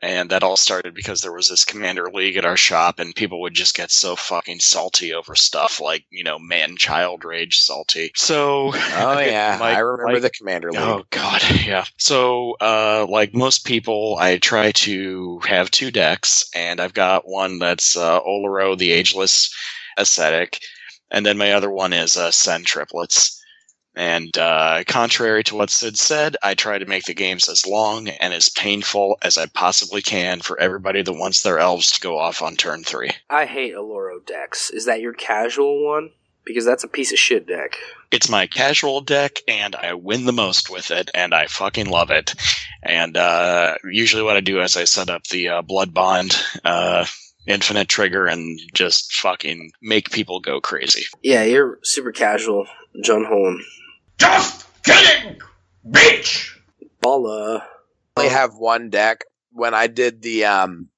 And 0.00 0.30
that 0.30 0.44
all 0.44 0.56
started 0.56 0.94
because 0.94 1.22
there 1.22 1.32
was 1.32 1.48
this 1.48 1.64
Commander 1.64 2.08
League 2.14 2.36
at 2.36 2.44
our 2.44 2.56
shop, 2.56 3.00
and 3.00 3.12
people 3.16 3.40
would 3.40 3.54
just 3.54 3.74
get 3.74 3.90
so 3.90 4.14
fucking 4.14 4.60
salty 4.60 5.12
over 5.12 5.34
stuff 5.34 5.80
like, 5.80 6.04
you 6.08 6.22
know, 6.22 6.38
man 6.38 6.76
child 6.76 7.24
rage 7.24 7.58
salty. 7.58 8.12
So. 8.14 8.70
Oh, 8.72 8.72
yeah. 9.18 9.58
like- 9.60 9.76
I 9.76 9.80
remember 9.80 10.12
like- 10.12 10.22
the 10.22 10.30
Commander 10.30 10.70
League. 10.70 10.80
Oh 10.80 11.02
god, 11.10 11.42
yeah. 11.66 11.84
So, 11.96 12.56
uh, 12.60 13.06
like 13.08 13.34
most 13.34 13.64
people, 13.64 14.16
I 14.20 14.38
try 14.38 14.70
to 14.70 15.40
have 15.40 15.68
two 15.72 15.90
decks, 15.90 16.48
and 16.54 16.80
I've 16.80 16.94
got 16.94 17.26
one 17.28 17.58
that's 17.58 17.96
uh, 17.96 18.20
Oloro, 18.20 18.78
the 18.78 18.92
Ageless 18.92 19.52
Ascetic, 19.98 20.60
and 21.10 21.26
then 21.26 21.36
my 21.36 21.52
other 21.52 21.70
one 21.70 21.92
is 21.92 22.16
uh, 22.16 22.30
Sen 22.30 22.64
Triplets. 22.64 23.34
And 23.98 24.38
uh, 24.38 24.84
contrary 24.86 25.42
to 25.44 25.56
what 25.56 25.70
Sid 25.70 25.98
said, 25.98 26.36
I 26.40 26.54
try 26.54 26.78
to 26.78 26.86
make 26.86 27.06
the 27.06 27.14
games 27.14 27.48
as 27.48 27.66
long 27.66 28.06
and 28.08 28.32
as 28.32 28.48
painful 28.48 29.18
as 29.22 29.36
I 29.36 29.46
possibly 29.46 30.02
can 30.02 30.40
for 30.40 30.60
everybody 30.60 31.02
that 31.02 31.12
wants 31.12 31.42
their 31.42 31.58
elves 31.58 31.90
to 31.90 32.00
go 32.00 32.16
off 32.16 32.40
on 32.40 32.54
turn 32.54 32.84
three. 32.84 33.10
I 33.28 33.46
hate 33.46 33.74
Oloro 33.74 34.24
decks. 34.24 34.70
Is 34.70 34.84
that 34.84 35.00
your 35.00 35.14
casual 35.14 35.84
one? 35.84 36.10
Because 36.44 36.64
that's 36.64 36.84
a 36.84 36.88
piece 36.88 37.12
of 37.12 37.18
shit 37.18 37.48
deck. 37.48 37.76
It's 38.12 38.30
my 38.30 38.46
casual 38.46 39.00
deck, 39.00 39.40
and 39.48 39.74
I 39.74 39.94
win 39.94 40.26
the 40.26 40.32
most 40.32 40.70
with 40.70 40.92
it, 40.92 41.10
and 41.12 41.34
I 41.34 41.46
fucking 41.46 41.90
love 41.90 42.10
it. 42.10 42.34
And 42.82 43.16
uh, 43.16 43.74
usually, 43.84 44.22
what 44.22 44.36
I 44.36 44.40
do 44.40 44.62
is 44.62 44.76
I 44.76 44.84
set 44.84 45.10
up 45.10 45.24
the 45.24 45.48
uh, 45.48 45.62
Blood 45.62 45.92
Bond 45.92 46.40
uh, 46.64 47.04
Infinite 47.48 47.88
Trigger 47.88 48.26
and 48.26 48.60
just 48.74 49.12
fucking 49.14 49.72
make 49.80 50.10
people 50.10 50.38
go 50.38 50.60
crazy. 50.60 51.06
Yeah, 51.22 51.44
you're 51.44 51.78
super 51.82 52.12
casual, 52.12 52.66
John 53.02 53.24
Holm. 53.24 53.64
Just 54.18 54.66
kidding, 54.84 55.40
bitch. 55.88 56.56
Bala. 57.00 57.66
I 58.16 58.20
only 58.20 58.32
have 58.32 58.54
one 58.54 58.90
deck. 58.90 59.24
When 59.52 59.72
I 59.72 59.86
did 59.86 60.20
the 60.20 60.44
um, 60.44 60.88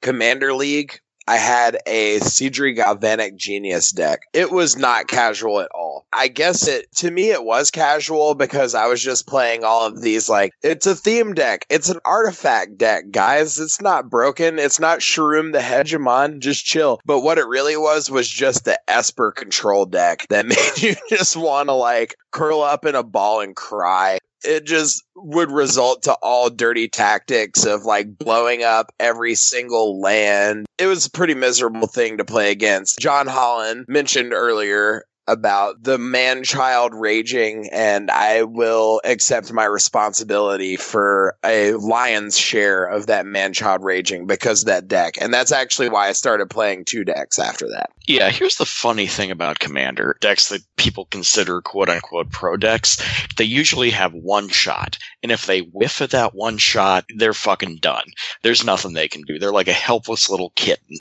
Commander 0.00 0.54
League, 0.54 1.00
I 1.28 1.36
had 1.36 1.76
a 1.84 2.20
Sydri 2.20 2.74
Galvanic 2.74 3.36
Genius 3.36 3.92
deck. 3.92 4.22
It 4.32 4.50
was 4.50 4.78
not 4.78 5.08
casual 5.08 5.60
at 5.60 5.68
all. 5.74 6.06
I 6.10 6.28
guess 6.28 6.66
it, 6.66 6.90
to 6.96 7.10
me, 7.10 7.28
it 7.28 7.44
was 7.44 7.70
casual 7.70 8.34
because 8.34 8.74
I 8.74 8.86
was 8.86 9.02
just 9.02 9.26
playing 9.26 9.62
all 9.62 9.86
of 9.86 10.00
these 10.00 10.30
like, 10.30 10.52
it's 10.62 10.86
a 10.86 10.94
theme 10.94 11.34
deck. 11.34 11.66
It's 11.68 11.90
an 11.90 12.00
artifact 12.06 12.78
deck, 12.78 13.10
guys. 13.10 13.58
It's 13.58 13.78
not 13.78 14.08
broken. 14.08 14.58
It's 14.58 14.80
not 14.80 15.00
Shroom 15.00 15.52
the 15.52 15.58
Hegemon. 15.58 16.38
Just 16.38 16.64
chill. 16.64 16.98
But 17.04 17.20
what 17.20 17.36
it 17.36 17.46
really 17.46 17.76
was 17.76 18.10
was 18.10 18.26
just 18.26 18.64
the 18.64 18.80
Esper 18.88 19.30
control 19.30 19.84
deck 19.84 20.26
that 20.30 20.46
made 20.46 20.78
you 20.78 20.96
just 21.10 21.36
want 21.36 21.68
to 21.68 21.74
like 21.74 22.14
curl 22.30 22.62
up 22.62 22.86
in 22.86 22.94
a 22.94 23.02
ball 23.02 23.42
and 23.42 23.54
cry 23.54 24.18
it 24.44 24.64
just 24.64 25.02
would 25.16 25.50
result 25.50 26.04
to 26.04 26.14
all 26.22 26.50
dirty 26.50 26.88
tactics 26.88 27.64
of 27.64 27.84
like 27.84 28.18
blowing 28.18 28.62
up 28.62 28.92
every 28.98 29.34
single 29.34 30.00
land. 30.00 30.66
It 30.78 30.86
was 30.86 31.06
a 31.06 31.10
pretty 31.10 31.34
miserable 31.34 31.88
thing 31.88 32.18
to 32.18 32.24
play 32.24 32.50
against. 32.50 32.98
John 32.98 33.26
Holland 33.26 33.86
mentioned 33.88 34.32
earlier 34.32 35.04
about 35.28 35.84
the 35.84 35.98
man 35.98 36.42
child 36.42 36.94
raging, 36.94 37.68
and 37.70 38.10
I 38.10 38.42
will 38.42 39.00
accept 39.04 39.52
my 39.52 39.64
responsibility 39.64 40.76
for 40.76 41.36
a 41.44 41.72
lion's 41.74 42.36
share 42.38 42.84
of 42.84 43.06
that 43.06 43.26
man 43.26 43.52
child 43.52 43.84
raging 43.84 44.26
because 44.26 44.64
that 44.64 44.88
deck. 44.88 45.14
And 45.20 45.32
that's 45.32 45.52
actually 45.52 45.88
why 45.88 46.08
I 46.08 46.12
started 46.12 46.50
playing 46.50 46.84
two 46.84 47.04
decks 47.04 47.38
after 47.38 47.68
that. 47.68 47.90
Yeah, 48.06 48.30
here's 48.30 48.56
the 48.56 48.64
funny 48.64 49.06
thing 49.06 49.30
about 49.30 49.58
Commander 49.58 50.16
decks 50.20 50.48
that 50.48 50.62
people 50.76 51.04
consider 51.06 51.60
quote 51.60 51.90
unquote 51.90 52.30
pro 52.30 52.56
decks. 52.56 52.96
They 53.36 53.44
usually 53.44 53.90
have 53.90 54.14
one 54.14 54.48
shot. 54.48 54.98
And 55.22 55.30
if 55.30 55.46
they 55.46 55.60
whiff 55.60 56.00
at 56.00 56.10
that 56.10 56.34
one 56.34 56.56
shot, 56.56 57.04
they're 57.16 57.34
fucking 57.34 57.78
done. 57.82 58.04
There's 58.42 58.64
nothing 58.64 58.94
they 58.94 59.08
can 59.08 59.22
do. 59.22 59.38
They're 59.38 59.52
like 59.52 59.68
a 59.68 59.72
helpless 59.72 60.30
little 60.30 60.52
kitten. 60.56 60.96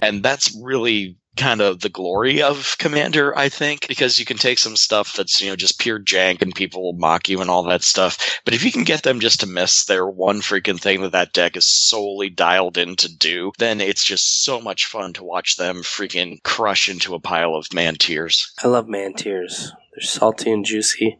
And 0.00 0.22
that's 0.22 0.56
really 0.60 1.16
kind 1.36 1.60
of 1.60 1.80
the 1.80 1.88
glory 1.88 2.42
of 2.42 2.76
Commander, 2.78 3.36
I 3.36 3.48
think, 3.48 3.88
because 3.88 4.18
you 4.18 4.26
can 4.26 4.36
take 4.36 4.58
some 4.58 4.76
stuff 4.76 5.14
that's, 5.16 5.40
you 5.40 5.48
know, 5.48 5.56
just 5.56 5.78
pure 5.78 5.98
jank 5.98 6.42
and 6.42 6.54
people 6.54 6.82
will 6.82 6.98
mock 6.98 7.28
you 7.28 7.40
and 7.40 7.50
all 7.50 7.62
that 7.64 7.82
stuff. 7.82 8.40
But 8.44 8.54
if 8.54 8.64
you 8.64 8.72
can 8.72 8.84
get 8.84 9.02
them 9.02 9.20
just 9.20 9.40
to 9.40 9.46
miss 9.46 9.84
their 9.84 10.06
one 10.06 10.40
freaking 10.40 10.80
thing 10.80 11.00
that 11.02 11.12
that 11.12 11.32
deck 11.32 11.56
is 11.56 11.66
solely 11.66 12.28
dialed 12.28 12.76
in 12.76 12.96
to 12.96 13.14
do, 13.14 13.52
then 13.58 13.80
it's 13.80 14.04
just 14.04 14.44
so 14.44 14.60
much 14.60 14.86
fun 14.86 15.12
to 15.14 15.24
watch 15.24 15.56
them 15.56 15.76
freaking 15.76 16.42
crush 16.42 16.88
into 16.88 17.14
a 17.14 17.20
pile 17.20 17.54
of 17.54 17.72
man 17.72 17.94
tears. 17.94 18.52
I 18.62 18.68
love 18.68 18.88
man 18.88 19.14
tears. 19.14 19.72
They're 19.94 20.02
salty 20.02 20.52
and 20.52 20.64
juicy. 20.64 21.18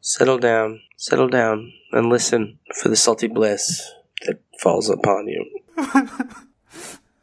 Settle 0.00 0.38
down, 0.38 0.80
settle 0.96 1.28
down, 1.28 1.72
and 1.92 2.08
listen 2.08 2.58
for 2.74 2.88
the 2.88 2.96
salty 2.96 3.28
bliss 3.28 3.88
that 4.26 4.40
falls 4.60 4.88
upon 4.88 5.28
you. 5.28 5.44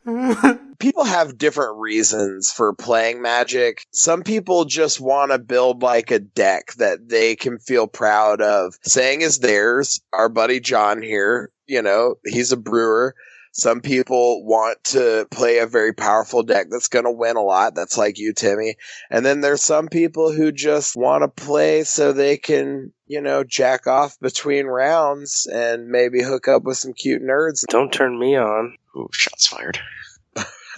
people 0.79 1.03
have 1.03 1.37
different 1.37 1.77
reasons 1.77 2.51
for 2.51 2.73
playing 2.73 3.21
magic. 3.21 3.85
Some 3.91 4.23
people 4.23 4.65
just 4.65 4.99
want 4.99 5.31
to 5.31 5.39
build 5.39 5.81
like 5.81 6.11
a 6.11 6.19
deck 6.19 6.73
that 6.77 7.07
they 7.07 7.35
can 7.35 7.59
feel 7.59 7.87
proud 7.87 8.41
of 8.41 8.75
saying 8.83 9.21
is 9.21 9.39
theirs. 9.39 10.01
Our 10.13 10.29
buddy 10.29 10.59
John 10.59 11.01
here, 11.01 11.51
you 11.67 11.81
know, 11.81 12.15
he's 12.25 12.51
a 12.51 12.57
brewer. 12.57 13.15
Some 13.51 13.81
people 13.81 14.45
want 14.45 14.83
to 14.85 15.27
play 15.31 15.57
a 15.57 15.65
very 15.65 15.91
powerful 15.91 16.43
deck 16.43 16.67
that's 16.69 16.87
going 16.87 17.05
to 17.05 17.11
win 17.11 17.35
a 17.35 17.41
lot. 17.41 17.73
That's 17.75 17.97
like 17.97 18.19
you, 18.19 18.31
Timmy. 18.33 18.75
And 19.09 19.25
then 19.25 19.41
there's 19.41 19.63
some 19.63 19.87
people 19.87 20.31
who 20.31 20.51
just 20.51 20.95
want 20.95 21.23
to 21.23 21.43
play 21.43 21.83
so 21.83 22.13
they 22.13 22.37
can, 22.37 22.93
you 23.07 23.21
know, 23.21 23.43
jack 23.43 23.87
off 23.87 24.19
between 24.19 24.67
rounds 24.67 25.47
and 25.51 25.89
maybe 25.89 26.21
hook 26.21 26.47
up 26.47 26.63
with 26.63 26.77
some 26.77 26.93
cute 26.93 27.23
nerds. 27.23 27.65
Don't 27.67 27.91
turn 27.91 28.17
me 28.19 28.37
on. 28.37 28.77
Ooh, 28.95 29.09
shots 29.11 29.47
fired. 29.47 29.79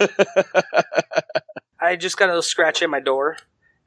I 1.80 1.96
just 1.96 2.16
got 2.16 2.26
a 2.26 2.32
little 2.32 2.42
scratch 2.42 2.82
at 2.82 2.90
my 2.90 3.00
door. 3.00 3.36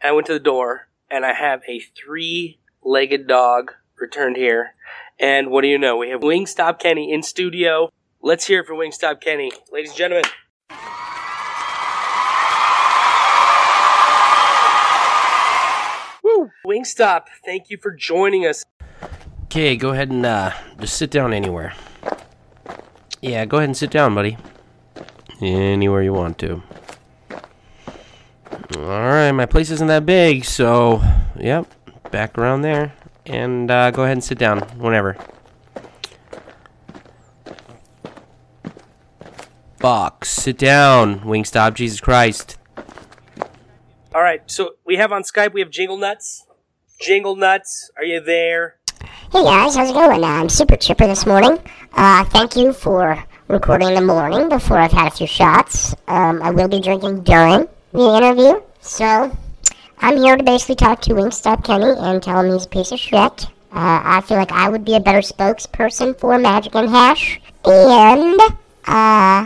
I 0.03 0.11
went 0.11 0.27
to 0.27 0.33
the 0.33 0.39
door, 0.39 0.87
and 1.09 1.25
I 1.25 1.33
have 1.33 1.61
a 1.67 1.79
three 1.79 2.59
legged 2.83 3.27
dog 3.27 3.71
returned 3.99 4.37
here. 4.37 4.75
And 5.19 5.49
what 5.49 5.61
do 5.61 5.67
you 5.67 5.77
know? 5.77 5.97
We 5.97 6.09
have 6.09 6.21
Wingstop 6.21 6.79
Kenny 6.79 7.11
in 7.11 7.23
studio. 7.23 7.89
Let's 8.21 8.47
hear 8.47 8.61
it 8.61 8.67
for 8.67 8.73
Wingstop 8.73 9.21
Kenny. 9.21 9.51
Ladies 9.71 9.91
and 9.91 9.97
gentlemen. 9.97 10.25
Woo! 16.23 16.51
Wingstop, 16.65 17.25
thank 17.45 17.69
you 17.69 17.77
for 17.77 17.91
joining 17.91 18.45
us. 18.45 18.65
Okay, 19.45 19.77
go 19.77 19.91
ahead 19.91 20.09
and 20.09 20.25
uh, 20.25 20.51
just 20.79 20.97
sit 20.97 21.11
down 21.11 21.33
anywhere. 21.33 21.73
Yeah, 23.21 23.45
go 23.45 23.57
ahead 23.57 23.69
and 23.69 23.77
sit 23.77 23.91
down, 23.91 24.13
buddy. 24.13 24.37
Anywhere 25.41 26.01
you 26.01 26.13
want 26.13 26.37
to. 26.39 26.63
Alright, 28.75 29.35
my 29.35 29.45
place 29.45 29.69
isn't 29.69 29.87
that 29.87 30.05
big, 30.05 30.45
so, 30.45 31.01
yep, 31.37 31.67
back 32.11 32.37
around 32.37 32.61
there. 32.61 32.93
And 33.25 33.69
uh, 33.69 33.91
go 33.91 34.03
ahead 34.03 34.13
and 34.13 34.23
sit 34.23 34.37
down 34.37 34.61
whenever. 34.77 35.17
Box, 39.79 40.29
sit 40.29 40.57
down, 40.57 41.19
Wingstop, 41.19 41.73
Jesus 41.75 41.99
Christ. 41.99 42.57
All 44.13 44.21
right, 44.21 44.41
so 44.49 44.75
we 44.85 44.95
have 44.95 45.11
on 45.11 45.23
Skype, 45.23 45.53
we 45.53 45.59
have 45.59 45.69
Jingle 45.69 45.97
Nuts. 45.97 46.45
Jingle 46.99 47.35
Nuts, 47.35 47.91
are 47.97 48.05
you 48.05 48.21
there? 48.21 48.77
Hey 49.31 49.43
guys, 49.43 49.75
how's 49.75 49.89
it 49.89 49.93
going? 49.93 50.23
Uh, 50.23 50.27
I'm 50.27 50.49
super 50.49 50.77
chipper 50.77 51.07
this 51.07 51.25
morning. 51.25 51.59
Uh, 51.93 52.23
thank 52.25 52.55
you 52.55 52.71
for 52.71 53.25
recording 53.47 53.89
in 53.89 53.95
the 53.95 54.01
morning 54.01 54.49
before 54.49 54.77
I've 54.77 54.91
had 54.91 55.07
a 55.07 55.15
few 55.15 55.27
shots. 55.27 55.95
Um, 56.07 56.41
I 56.41 56.51
will 56.51 56.67
be 56.67 56.79
drinking 56.79 57.23
during 57.23 57.67
the 57.91 58.17
interview, 58.17 58.61
so 58.81 59.35
I'm 59.99 60.17
here 60.17 60.35
to 60.35 60.43
basically 60.43 60.75
talk 60.75 61.01
to 61.01 61.13
Wingstop 61.13 61.63
Kenny 61.63 61.93
and 61.97 62.21
tell 62.21 62.41
him 62.41 62.51
he's 62.51 62.65
a 62.65 62.69
piece 62.69 62.91
of 62.91 62.99
shit. 62.99 63.45
Uh, 63.71 64.01
I 64.03 64.23
feel 64.25 64.37
like 64.37 64.51
I 64.51 64.69
would 64.69 64.85
be 64.85 64.95
a 64.95 64.99
better 64.99 65.19
spokesperson 65.19 66.17
for 66.17 66.37
Magic 66.39 66.75
and 66.75 66.89
Hash, 66.89 67.39
and 67.65 68.39
uh, 68.41 68.51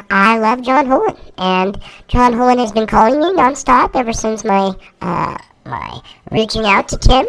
I 0.09 0.37
love 0.39 0.61
John 0.61 0.85
Holen, 0.85 1.17
and 1.37 1.77
John 2.07 2.33
Holen 2.33 2.59
has 2.59 2.71
been 2.71 2.87
calling 2.87 3.19
me 3.19 3.33
nonstop 3.33 3.95
ever 3.95 4.13
since 4.13 4.43
my 4.45 4.73
uh, 5.01 5.37
my 5.65 6.01
reaching 6.31 6.65
out 6.65 6.87
to 6.89 6.97
Tim. 6.97 7.25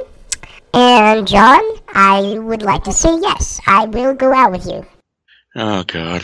And 0.72 1.26
John, 1.26 1.60
I 1.88 2.38
would 2.38 2.62
like 2.62 2.84
to 2.84 2.92
say 2.92 3.18
yes. 3.20 3.60
I 3.66 3.86
will 3.86 4.14
go 4.14 4.32
out 4.32 4.52
with 4.52 4.66
you. 4.66 4.86
Oh, 5.56 5.82
God. 5.82 6.22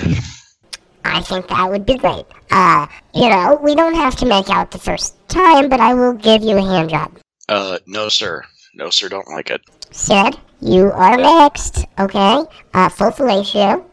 I 1.06 1.20
think 1.20 1.48
that 1.48 1.70
would 1.70 1.86
be 1.86 1.96
great. 1.96 2.26
Uh, 2.50 2.86
you 3.14 3.28
know, 3.28 3.58
we 3.62 3.74
don't 3.74 3.94
have 3.94 4.16
to 4.16 4.26
make 4.26 4.50
out 4.50 4.70
the 4.70 4.78
first 4.78 5.16
time, 5.28 5.68
but 5.68 5.80
I 5.80 5.94
will 5.94 6.12
give 6.14 6.42
you 6.42 6.56
a 6.56 6.62
hand 6.62 6.90
job. 6.90 7.18
Uh, 7.48 7.78
no, 7.86 8.08
sir. 8.08 8.42
No, 8.74 8.90
sir, 8.90 9.08
don't 9.08 9.28
like 9.28 9.50
it. 9.50 9.62
Sid, 9.90 10.38
you 10.60 10.90
are 10.92 11.16
next, 11.16 11.86
okay? 11.98 12.44
Uh, 12.74 12.88
full 12.88 13.10
fellatio. 13.10 13.84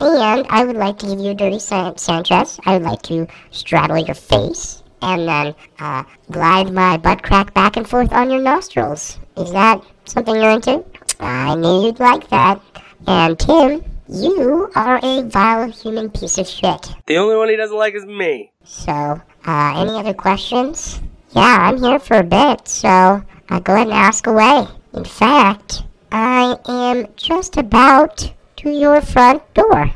And 0.00 0.46
I 0.48 0.64
would 0.64 0.76
like 0.76 0.98
to 0.98 1.06
give 1.06 1.18
you 1.18 1.30
a 1.30 1.34
dirty 1.34 1.58
San- 1.58 1.96
Sanchez. 1.98 2.60
I 2.64 2.74
would 2.74 2.82
like 2.84 3.02
to 3.02 3.26
straddle 3.50 3.98
your 3.98 4.14
face 4.14 4.84
and 5.02 5.28
then 5.28 5.54
uh, 5.78 6.04
glide 6.30 6.72
my 6.72 6.96
butt 6.96 7.22
crack 7.22 7.52
back 7.54 7.76
and 7.76 7.88
forth 7.88 8.12
on 8.12 8.30
your 8.30 8.40
nostrils. 8.40 9.18
Is 9.36 9.50
that 9.52 9.82
something 10.04 10.34
you're 10.36 10.50
into? 10.50 10.84
I 11.20 11.54
knew 11.56 11.86
you'd 11.86 11.98
like 12.00 12.28
that. 12.28 12.60
And 13.06 13.38
Tim, 13.38 13.82
you 14.08 14.70
are 14.74 14.98
a 15.02 15.22
vile 15.22 15.70
human 15.70 16.10
piece 16.10 16.38
of 16.38 16.46
shit. 16.46 16.94
The 17.06 17.18
only 17.18 17.36
one 17.36 17.48
he 17.48 17.56
doesn't 17.56 17.76
like 17.76 17.94
is 17.94 18.06
me. 18.06 18.52
So, 18.64 18.92
uh, 18.92 19.72
any 19.76 19.90
other 19.90 20.14
questions? 20.14 21.00
Yeah, 21.32 21.58
I'm 21.60 21.82
here 21.82 21.98
for 21.98 22.18
a 22.18 22.22
bit, 22.22 22.66
so 22.66 23.22
uh, 23.50 23.60
go 23.60 23.74
ahead 23.74 23.88
and 23.88 23.96
ask 23.96 24.26
away. 24.26 24.66
In 24.94 25.04
fact, 25.04 25.82
I 26.10 26.56
am 26.66 27.06
just 27.16 27.56
about 27.56 28.32
to 28.56 28.70
your 28.70 29.00
front 29.00 29.42
door. 29.54 29.90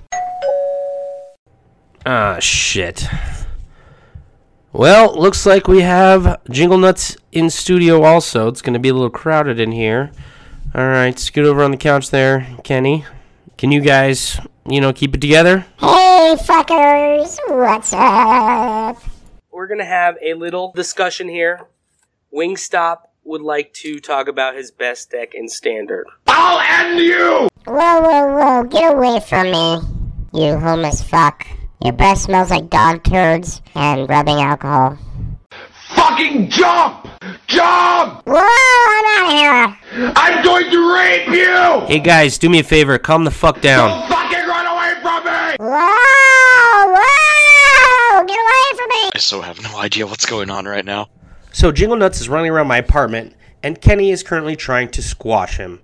Ah, 2.04 2.38
shit. 2.38 3.06
Well, 4.72 5.18
looks 5.18 5.46
like 5.46 5.68
we 5.68 5.82
have 5.82 6.40
Jingle 6.50 6.78
Nuts 6.78 7.16
in 7.30 7.50
studio 7.50 8.02
also. 8.02 8.48
It's 8.48 8.62
going 8.62 8.74
to 8.74 8.80
be 8.80 8.88
a 8.88 8.94
little 8.94 9.10
crowded 9.10 9.60
in 9.60 9.72
here. 9.72 10.12
All 10.74 10.86
right, 10.86 11.18
scoot 11.18 11.46
over 11.46 11.62
on 11.62 11.70
the 11.70 11.76
couch 11.76 12.10
there, 12.10 12.46
Kenny. 12.64 13.04
Can 13.62 13.70
you 13.70 13.80
guys, 13.80 14.40
you 14.68 14.80
know, 14.80 14.92
keep 14.92 15.14
it 15.14 15.20
together? 15.20 15.64
Hey, 15.78 16.34
fuckers, 16.36 17.38
what's 17.46 17.92
up? 17.92 19.00
We're 19.52 19.68
gonna 19.68 19.84
have 19.84 20.16
a 20.20 20.34
little 20.34 20.72
discussion 20.74 21.28
here. 21.28 21.68
Wingstop 22.34 23.02
would 23.22 23.40
like 23.40 23.72
to 23.74 24.00
talk 24.00 24.26
about 24.26 24.56
his 24.56 24.72
best 24.72 25.12
deck 25.12 25.34
in 25.34 25.48
standard. 25.48 26.08
I'll 26.26 26.58
end 26.58 26.98
you! 26.98 27.48
Whoa, 27.64 28.00
whoa, 28.00 28.36
whoa, 28.36 28.64
get 28.64 28.94
away 28.94 29.20
from 29.20 29.52
me, 29.52 29.78
you 30.32 30.58
homeless 30.58 31.00
fuck. 31.00 31.46
Your 31.84 31.92
breath 31.92 32.18
smells 32.18 32.50
like 32.50 32.68
dog 32.68 33.04
turds 33.04 33.62
and 33.76 34.08
rubbing 34.08 34.40
alcohol. 34.40 34.98
Fucking 36.02 36.50
jump! 36.50 37.06
Jump! 37.46 38.22
Whoa, 38.26 38.34
I'm 38.34 39.04
out 39.06 39.24
of 39.24 39.32
here! 39.32 40.12
I'm 40.16 40.42
going 40.44 40.68
to 40.68 40.94
rape 40.96 41.28
you! 41.28 41.86
Hey 41.86 42.00
guys, 42.00 42.38
do 42.38 42.50
me 42.50 42.58
a 42.58 42.64
favor, 42.64 42.98
calm 42.98 43.22
the 43.22 43.30
fuck 43.30 43.60
down. 43.60 43.88
Don't 43.88 44.08
Fucking 44.08 44.48
run 44.48 44.66
away 44.66 44.94
from 45.00 45.24
me! 45.24 45.56
Whoa, 45.60 46.96
whoa, 46.98 48.24
get 48.26 48.34
away 48.34 48.76
from 48.76 48.88
me! 48.88 49.10
I 49.14 49.18
so 49.18 49.42
have 49.42 49.62
no 49.62 49.78
idea 49.78 50.04
what's 50.04 50.26
going 50.26 50.50
on 50.50 50.64
right 50.64 50.84
now. 50.84 51.08
So 51.52 51.70
Jingle 51.70 51.96
Nuts 51.96 52.20
is 52.20 52.28
running 52.28 52.50
around 52.50 52.66
my 52.66 52.78
apartment, 52.78 53.36
and 53.62 53.80
Kenny 53.80 54.10
is 54.10 54.24
currently 54.24 54.56
trying 54.56 54.88
to 54.90 55.02
squash 55.04 55.56
him. 55.56 55.82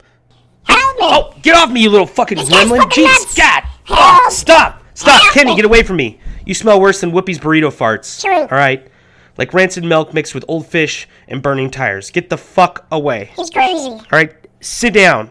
Help 0.65 0.97
me! 0.97 1.05
Oh, 1.05 1.33
get 1.43 1.55
off 1.55 1.71
me, 1.71 1.81
you 1.85 1.91
little 1.91 2.09
fucking 2.09 2.39
This 2.39 2.49
gremlin! 2.51 2.79
fucking 2.79 3.05
Jeez, 3.05 3.07
nuts! 3.07 3.35
God! 3.37 3.63
Help! 3.85 4.33
Stop! 4.33 4.83
Stop! 4.95 5.23
Help 5.23 5.33
Kenny, 5.33 5.53
me! 5.53 5.57
get 5.57 5.65
away 5.65 5.85
from 5.85 5.95
me! 5.95 6.19
You 6.45 6.55
smell 6.55 6.81
worse 6.81 7.01
than 7.03 7.13
Whoopi's 7.13 7.39
burrito 7.39 7.73
farts. 7.73 8.21
True. 8.21 8.33
Alright? 8.33 8.91
Like 9.39 9.55
rancid 9.55 9.85
milk 9.85 10.13
mixed 10.13 10.35
with 10.35 10.45
old 10.49 10.67
fish 10.67 11.09
and 11.29 11.41
burning 11.41 11.71
tires. 11.71 12.11
Get 12.11 12.29
the 12.29 12.37
fuck 12.37 12.87
away. 12.91 13.31
He's 13.37 13.51
crazy. 13.51 13.91
Alright? 13.91 14.35
Sit 14.61 14.93
down. 14.93 15.31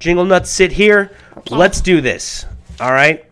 Jingle 0.00 0.24
Nuts, 0.24 0.50
sit 0.50 0.72
here. 0.72 1.12
Let's 1.50 1.80
do 1.80 2.00
this. 2.00 2.46
Alright? 2.80 3.26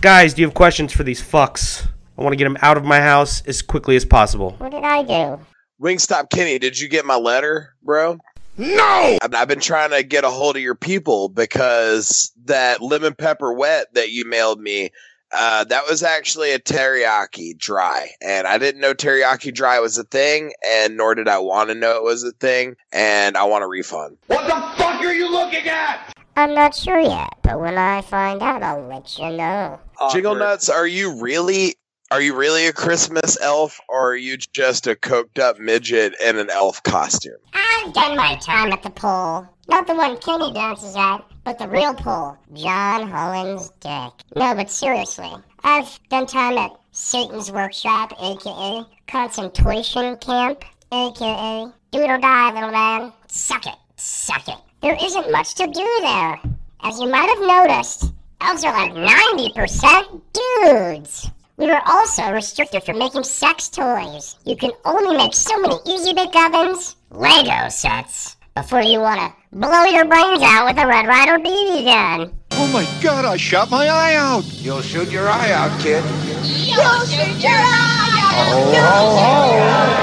Guys, 0.00 0.34
do 0.34 0.42
you 0.42 0.46
have 0.46 0.54
questions 0.54 0.92
for 0.92 1.02
these 1.02 1.20
fucks? 1.20 1.86
I 2.16 2.22
want 2.22 2.32
to 2.32 2.36
get 2.36 2.44
them 2.44 2.56
out 2.62 2.76
of 2.76 2.84
my 2.84 3.00
house 3.00 3.42
as 3.46 3.60
quickly 3.60 3.96
as 3.96 4.04
possible. 4.04 4.52
What 4.58 4.70
did 4.70 4.84
I 4.84 5.02
do? 5.02 5.40
Wingstop 5.82 6.30
Kenny, 6.30 6.58
did 6.58 6.78
you 6.78 6.88
get 6.88 7.04
my 7.04 7.16
letter, 7.16 7.74
bro? 7.82 8.18
No! 8.56 9.18
I've 9.20 9.34
I've 9.34 9.48
been 9.48 9.60
trying 9.60 9.90
to 9.90 10.02
get 10.02 10.24
a 10.24 10.30
hold 10.30 10.56
of 10.56 10.62
your 10.62 10.74
people 10.74 11.28
because 11.28 12.32
that 12.44 12.80
lemon 12.80 13.14
pepper 13.14 13.52
wet 13.52 13.92
that 13.92 14.10
you 14.10 14.24
mailed 14.26 14.60
me, 14.60 14.90
uh, 15.32 15.64
that 15.64 15.84
was 15.88 16.02
actually 16.02 16.52
a 16.52 16.58
teriyaki 16.58 17.56
dry. 17.56 18.10
And 18.20 18.46
I 18.46 18.58
didn't 18.58 18.80
know 18.80 18.94
teriyaki 18.94 19.52
dry 19.52 19.80
was 19.80 19.98
a 19.98 20.04
thing, 20.04 20.52
and 20.66 20.96
nor 20.96 21.14
did 21.14 21.28
I 21.28 21.38
want 21.38 21.68
to 21.70 21.74
know 21.74 21.96
it 21.96 22.02
was 22.02 22.24
a 22.24 22.32
thing, 22.32 22.76
and 22.92 23.36
I 23.36 23.44
want 23.44 23.64
a 23.64 23.66
refund. 23.66 24.18
What 24.28 24.46
the 24.46 24.54
fuck 24.76 25.00
are 25.00 25.14
you 25.14 25.30
looking 25.30 25.66
at? 25.68 26.12
I'm 26.36 26.54
not 26.54 26.74
sure 26.74 27.00
yet, 27.00 27.34
but 27.42 27.60
when 27.60 27.78
I 27.78 28.02
find 28.02 28.42
out, 28.42 28.62
I'll 28.62 28.86
let 28.86 29.18
you 29.18 29.30
know. 29.30 29.80
Jingle 30.12 30.34
Nuts, 30.34 30.68
are 30.68 30.86
you 30.86 31.18
really 31.18 31.76
are 32.10 32.20
you 32.20 32.36
really 32.36 32.66
a 32.66 32.72
Christmas 32.72 33.36
elf 33.40 33.80
or 33.88 34.12
are 34.12 34.16
you 34.16 34.36
just 34.36 34.86
a 34.86 34.94
coked 34.94 35.40
up 35.40 35.58
midget 35.58 36.14
in 36.24 36.38
an 36.38 36.50
elf 36.50 36.82
costume? 36.84 37.38
I've 37.52 37.92
done 37.92 38.16
my 38.16 38.36
time 38.36 38.72
at 38.72 38.82
the 38.82 38.90
pole. 38.90 39.46
Not 39.68 39.86
the 39.88 39.94
one 39.94 40.16
Kenny 40.18 40.52
dances 40.52 40.94
at, 40.94 41.18
but 41.42 41.58
the 41.58 41.68
real 41.68 41.94
pole. 41.94 42.36
John 42.54 43.08
Holland's 43.08 43.70
dick. 43.80 44.12
No, 44.36 44.54
but 44.54 44.70
seriously, 44.70 45.32
I've 45.64 45.98
done 46.08 46.26
time 46.26 46.56
at 46.58 46.70
Satan's 46.92 47.50
Workshop, 47.50 48.12
aka 48.20 48.84
Concentration 49.08 50.16
Camp, 50.18 50.64
aka 50.92 51.66
Do 51.90 52.00
It 52.00 52.10
or 52.10 52.18
Die, 52.18 52.52
little 52.52 52.70
man. 52.70 53.12
Suck 53.26 53.66
it, 53.66 53.74
suck 53.96 54.46
it. 54.46 54.58
There 54.80 54.96
isn't 55.02 55.32
much 55.32 55.56
to 55.56 55.66
do 55.66 55.98
there. 56.02 56.40
As 56.82 57.00
you 57.00 57.08
might 57.08 57.28
have 57.28 57.68
noticed, 57.68 58.12
elves 58.40 58.64
are 58.64 58.72
like 58.72 58.92
90% 58.92 60.20
dudes. 60.32 61.30
We 61.58 61.66
were 61.66 61.80
also 61.86 62.30
restricted 62.32 62.84
from 62.84 62.98
making 62.98 63.24
sex 63.24 63.70
toys. 63.70 64.36
You 64.44 64.56
can 64.56 64.72
only 64.84 65.16
make 65.16 65.32
so 65.32 65.58
many 65.58 65.76
Easy 65.86 66.12
Bake 66.12 66.36
Ovens, 66.36 66.96
Lego 67.10 67.70
sets, 67.70 68.36
before 68.54 68.82
you 68.82 69.00
want 69.00 69.20
to 69.20 69.32
blow 69.56 69.84
your 69.84 70.04
brains 70.04 70.42
out 70.42 70.66
with 70.66 70.76
a 70.76 70.86
Red 70.86 71.06
Ryder 71.06 71.38
BB 71.38 71.86
gun. 71.86 72.38
Oh 72.50 72.66
my 72.68 72.86
god, 73.02 73.24
I 73.24 73.38
shot 73.38 73.70
my 73.70 73.88
eye 73.88 74.16
out! 74.16 74.44
You'll 74.44 74.82
shoot 74.82 75.10
your 75.10 75.28
eye 75.28 75.50
out, 75.50 75.70
kid. 75.80 76.04
You'll 76.44 77.06
shoot 77.06 77.42
your 77.42 77.52
eye 77.52 78.20
out! 78.20 78.34
Oh, 78.52 78.72
You'll 78.74 78.84
oh, 78.84 80.02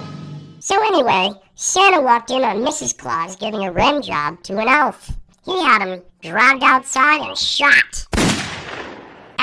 oh. 0.00 0.58
So 0.60 0.82
anyway, 0.82 1.30
Santa 1.56 2.00
walked 2.00 2.30
in 2.30 2.42
on 2.42 2.64
Mrs. 2.64 2.96
Claus 2.96 3.36
giving 3.36 3.66
a 3.66 3.72
rim 3.72 4.00
job 4.00 4.42
to 4.44 4.56
an 4.56 4.68
elf. 4.68 5.10
He 5.44 5.62
had 5.62 5.86
him 5.86 6.02
dragged 6.22 6.62
outside 6.62 7.20
and 7.20 7.36
shot. 7.36 8.07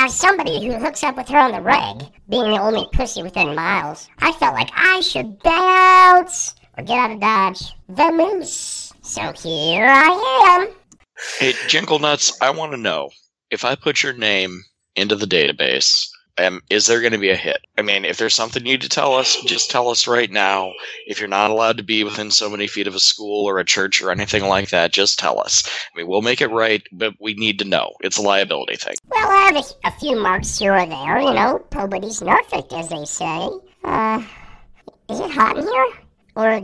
As 0.05 0.13
somebody 0.13 0.63
who 0.63 0.75
hooks 0.75 1.01
up 1.03 1.17
with 1.17 1.27
her 1.29 1.39
on 1.39 1.51
the 1.51 1.61
reg, 1.61 2.07
being 2.29 2.51
the 2.51 2.61
only 2.61 2.87
pussy 2.93 3.23
within 3.23 3.55
miles, 3.55 4.07
I 4.19 4.33
felt 4.33 4.53
like 4.53 4.69
I 4.75 5.01
should 5.01 5.39
bounce 5.41 6.53
or 6.77 6.83
get 6.83 6.99
out 6.99 7.09
of 7.09 7.19
Dodge. 7.19 7.73
The 7.89 8.11
moose. 8.11 8.93
So 9.01 9.31
here 9.31 9.87
I 9.87 10.61
am. 10.61 10.75
Hey, 11.39 11.53
Jingle 11.67 11.97
Nuts, 11.97 12.39
I 12.39 12.51
want 12.51 12.71
to 12.73 12.77
know 12.77 13.09
if 13.49 13.65
I 13.65 13.73
put 13.73 14.03
your 14.03 14.13
name 14.13 14.61
into 14.95 15.15
the 15.15 15.25
database, 15.25 16.07
um, 16.37 16.61
is 16.69 16.87
there 16.87 16.99
going 17.01 17.13
to 17.13 17.17
be 17.17 17.29
a 17.29 17.35
hit? 17.35 17.65
I 17.77 17.81
mean, 17.81 18.03
if 18.03 18.17
there's 18.17 18.33
something 18.33 18.65
you 18.65 18.73
need 18.73 18.81
to 18.81 18.89
tell 18.89 19.13
us, 19.13 19.37
just 19.45 19.71
tell 19.71 19.89
us 19.89 20.07
right 20.07 20.29
now. 20.29 20.73
If 21.07 21.19
you're 21.19 21.29
not 21.29 21.51
allowed 21.51 21.77
to 21.77 21.83
be 21.83 22.03
within 22.03 22.31
so 22.31 22.49
many 22.49 22.67
feet 22.67 22.87
of 22.87 22.95
a 22.95 22.99
school 22.99 23.45
or 23.45 23.59
a 23.59 23.65
church 23.65 24.01
or 24.01 24.11
anything 24.11 24.45
like 24.45 24.69
that, 24.69 24.91
just 24.91 25.17
tell 25.17 25.39
us. 25.39 25.63
I 25.93 25.97
mean, 25.97 26.07
we'll 26.07 26.21
make 26.21 26.41
it 26.41 26.51
right, 26.51 26.83
but 26.91 27.13
we 27.19 27.33
need 27.35 27.59
to 27.59 27.65
know. 27.65 27.93
It's 28.01 28.17
a 28.17 28.21
liability 28.21 28.75
thing. 28.75 28.95
Well, 29.09 29.29
I 29.29 29.51
have 29.51 29.55
a, 29.55 29.87
a 29.87 29.91
few 29.99 30.21
marks 30.21 30.59
here 30.59 30.75
or 30.75 30.85
there, 30.85 31.19
you 31.19 31.33
know, 31.33 31.65
nobody's 31.73 32.19
perfect, 32.19 32.73
as 32.73 32.89
they 32.89 33.05
say. 33.05 33.49
Uh, 33.83 34.23
is 35.09 35.19
it 35.19 35.31
hot 35.31 35.57
in 35.57 35.63
here? 35.63 35.87
Or 36.35 36.61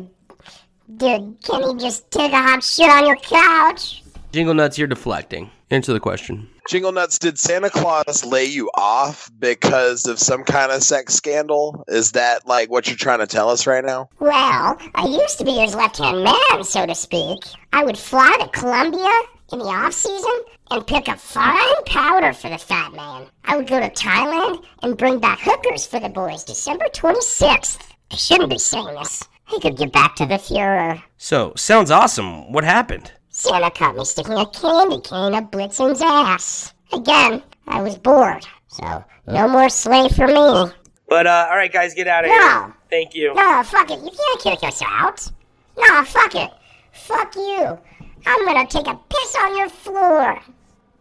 did 0.97 1.38
Kenny 1.43 1.78
just 1.78 2.11
take 2.11 2.34
a 2.34 2.41
hot 2.41 2.63
shit 2.63 2.89
on 2.89 3.07
your 3.07 3.15
couch? 3.17 4.03
Jingle 4.32 4.53
Nuts, 4.53 4.77
you're 4.77 4.88
deflecting. 4.88 5.51
Answer 5.71 5.91
the 5.91 5.99
question. 5.99 6.47
Jingle 6.69 6.93
Nuts, 6.93 7.19
did 7.19 7.38
Santa 7.38 7.69
Claus 7.69 8.23
lay 8.23 8.45
you 8.45 8.71
off 8.75 9.29
because 9.39 10.05
of 10.05 10.19
some 10.19 10.45
kind 10.45 10.71
of 10.71 10.84
sex 10.84 11.15
scandal? 11.15 11.84
Is 11.89 12.13
that 12.13 12.47
like 12.47 12.69
what 12.69 12.88
you're 12.88 12.95
trying 12.95 13.19
to 13.19 13.27
tell 13.27 13.49
us 13.49 13.67
right 13.67 13.84
now? 13.84 14.09
Well, 14.19 14.77
I 14.95 15.05
used 15.05 15.38
to 15.39 15.43
be 15.43 15.51
his 15.51 15.75
left-hand 15.75 16.23
man, 16.23 16.63
so 16.63 16.86
to 16.86 16.95
speak. 16.95 17.39
I 17.73 17.84
would 17.84 17.97
fly 17.97 18.38
to 18.39 18.47
Colombia 18.57 19.11
in 19.51 19.59
the 19.59 19.65
off-season 19.65 20.43
and 20.69 20.88
pick 20.88 21.09
up 21.09 21.19
fine 21.19 21.84
powder 21.86 22.32
for 22.32 22.49
the 22.49 22.57
fat 22.57 22.93
man. 22.93 23.27
I 23.43 23.57
would 23.57 23.67
go 23.67 23.82
to 23.82 23.89
Thailand 23.89 24.63
and 24.82 24.97
bring 24.97 25.19
back 25.19 25.39
hookers 25.41 25.86
for 25.86 25.99
the 25.99 26.07
boys 26.07 26.45
December 26.45 26.86
26th. 26.86 27.82
I 28.11 28.15
shouldn't 28.15 28.49
be 28.49 28.59
saying 28.59 28.95
this. 28.95 29.25
He 29.47 29.59
could 29.59 29.75
get 29.75 29.91
back 29.91 30.15
to 30.15 30.25
the 30.25 30.36
Fuhrer. 30.36 31.03
So, 31.17 31.51
sounds 31.57 31.91
awesome. 31.91 32.53
What 32.53 32.63
happened? 32.63 33.11
Santa 33.32 33.71
caught 33.71 33.95
me 33.95 34.05
sticking 34.05 34.34
a 34.34 34.45
candy 34.45 34.99
cane 35.01 35.34
up 35.34 35.51
Blitzen's 35.51 36.01
ass. 36.01 36.73
Again, 36.91 37.41
I 37.67 37.82
was 37.82 37.97
bored, 37.97 38.45
so 38.67 39.03
no 39.27 39.47
more 39.47 39.69
sleigh 39.69 40.09
for 40.09 40.27
me. 40.27 40.71
But 41.07 41.27
uh, 41.27 41.47
all 41.49 41.55
right, 41.55 41.71
guys, 41.71 41.93
get 41.93 42.07
out 42.07 42.25
of 42.25 42.29
No. 42.29 42.36
here. 42.36 42.73
Thank 42.89 43.15
you. 43.15 43.34
No, 43.34 43.63
fuck 43.63 43.89
it. 43.89 43.99
You 43.99 44.11
can't 44.11 44.41
kick 44.59 44.67
us 44.67 44.82
out. 44.86 45.32
No, 45.77 46.03
fuck 46.03 46.36
it. 46.36 46.51
Fuck 46.91 47.36
you. 47.36 47.77
I'm 48.25 48.45
gonna 48.45 48.67
take 48.67 48.88
a 48.88 48.99
piss 49.09 49.36
on 49.39 49.57
your 49.57 49.69
floor. 49.69 50.39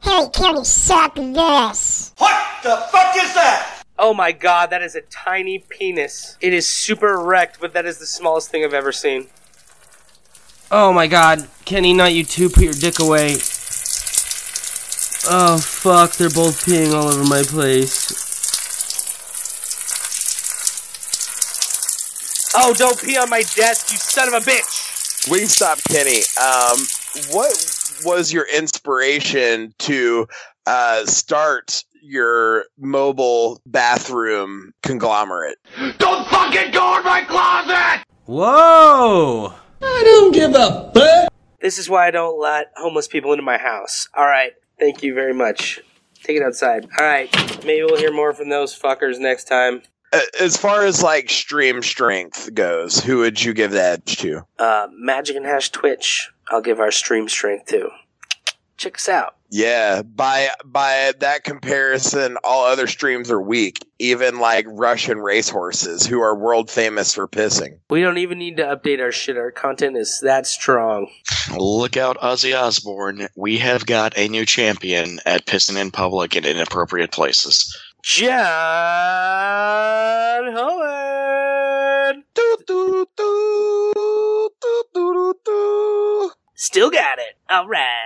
Hey, 0.02 0.26
Kenny, 0.32 0.64
suck 0.64 1.14
this. 1.16 2.14
What 2.18 2.40
the 2.62 2.76
fuck 2.90 3.16
is 3.16 3.34
that? 3.34 3.82
Oh 3.98 4.14
my 4.14 4.32
god, 4.32 4.70
that 4.70 4.82
is 4.82 4.94
a 4.94 5.02
tiny 5.02 5.58
penis. 5.58 6.38
It 6.40 6.54
is 6.54 6.66
super 6.66 7.08
erect, 7.14 7.58
but 7.60 7.74
that 7.74 7.84
is 7.84 7.98
the 7.98 8.06
smallest 8.06 8.50
thing 8.50 8.64
I've 8.64 8.72
ever 8.72 8.92
seen. 8.92 9.26
Oh 10.70 10.92
my 10.92 11.06
god. 11.06 11.48
Kenny, 11.64 11.92
not 11.92 12.12
you 12.12 12.24
too. 12.24 12.48
Put 12.48 12.62
your 12.62 12.72
dick 12.72 13.00
away. 13.00 13.38
Oh 15.28 15.58
fuck, 15.58 16.12
they're 16.12 16.30
both 16.30 16.64
peeing 16.64 16.94
all 16.94 17.08
over 17.08 17.24
my 17.24 17.42
place. 17.42 18.30
Oh, 22.54 22.74
don't 22.74 23.00
pee 23.00 23.16
on 23.16 23.30
my 23.30 23.42
desk, 23.42 23.92
you 23.92 23.98
son 23.98 24.28
of 24.28 24.34
a 24.34 24.38
bitch! 24.38 25.28
Wingstop 25.28 25.84
Kenny, 25.84 26.22
um, 26.40 26.78
what 27.30 27.52
was 28.04 28.32
your 28.32 28.46
inspiration 28.52 29.72
to 29.78 30.26
uh, 30.66 31.04
start 31.06 31.84
your 32.02 32.64
mobile 32.78 33.60
bathroom 33.66 34.72
conglomerate? 34.82 35.58
Don't 35.98 36.26
fucking 36.28 36.72
go 36.72 36.98
in 36.98 37.04
my 37.04 37.22
closet! 37.22 38.04
Whoa! 38.24 39.54
I 39.82 40.02
don't 40.04 40.32
give 40.32 40.54
a 40.54 40.90
fuck! 40.94 41.32
This 41.60 41.78
is 41.78 41.88
why 41.90 42.06
I 42.06 42.10
don't 42.10 42.38
let 42.40 42.72
homeless 42.76 43.08
people 43.08 43.32
into 43.32 43.42
my 43.42 43.58
house. 43.58 44.08
Alright, 44.16 44.52
thank 44.78 45.02
you 45.02 45.14
very 45.14 45.34
much. 45.34 45.80
Take 46.22 46.36
it 46.36 46.42
outside. 46.42 46.88
Alright, 46.98 47.32
maybe 47.64 47.82
we'll 47.84 47.98
hear 47.98 48.12
more 48.12 48.32
from 48.32 48.48
those 48.48 48.78
fuckers 48.78 49.18
next 49.18 49.44
time. 49.44 49.82
Uh, 50.12 50.20
As 50.40 50.56
far 50.56 50.84
as 50.84 51.02
like 51.02 51.30
stream 51.30 51.82
strength 51.82 52.52
goes, 52.54 53.00
who 53.00 53.18
would 53.18 53.42
you 53.42 53.52
give 53.54 53.70
the 53.70 53.82
edge 53.82 54.16
to? 54.18 54.44
Uh, 54.58 54.88
Magic 54.92 55.36
and 55.36 55.46
Hash 55.46 55.70
Twitch. 55.70 56.30
I'll 56.48 56.60
give 56.62 56.80
our 56.80 56.90
stream 56.90 57.28
strength 57.28 57.66
too. 57.68 57.90
Check 58.76 58.96
us 58.96 59.08
out. 59.08 59.36
Yeah, 59.50 60.02
by 60.02 60.48
by 60.64 61.12
that 61.18 61.42
comparison, 61.42 62.36
all 62.44 62.66
other 62.66 62.86
streams 62.86 63.32
are 63.32 63.40
weak. 63.40 63.84
Even 63.98 64.38
like 64.38 64.64
Russian 64.68 65.18
racehorses, 65.18 66.06
who 66.06 66.20
are 66.20 66.36
world 66.36 66.70
famous 66.70 67.14
for 67.14 67.26
pissing. 67.26 67.78
We 67.90 68.00
don't 68.00 68.18
even 68.18 68.38
need 68.38 68.56
to 68.58 68.62
update 68.62 69.00
our 69.00 69.10
shit. 69.10 69.36
Our 69.36 69.50
content 69.50 69.96
is 69.96 70.20
that 70.20 70.46
strong. 70.46 71.10
Look 71.56 71.96
out, 71.96 72.16
Ozzy 72.18 72.56
Osbourne. 72.58 73.26
We 73.36 73.58
have 73.58 73.86
got 73.86 74.16
a 74.16 74.28
new 74.28 74.46
champion 74.46 75.18
at 75.26 75.46
pissing 75.46 75.76
in 75.80 75.90
public 75.90 76.36
in 76.36 76.44
inappropriate 76.44 77.10
places. 77.10 77.76
John 78.02 78.32
Holland. 80.54 82.24
Still 86.54 86.90
got 86.90 87.18
it. 87.18 87.36
All 87.48 87.66
right. 87.66 87.99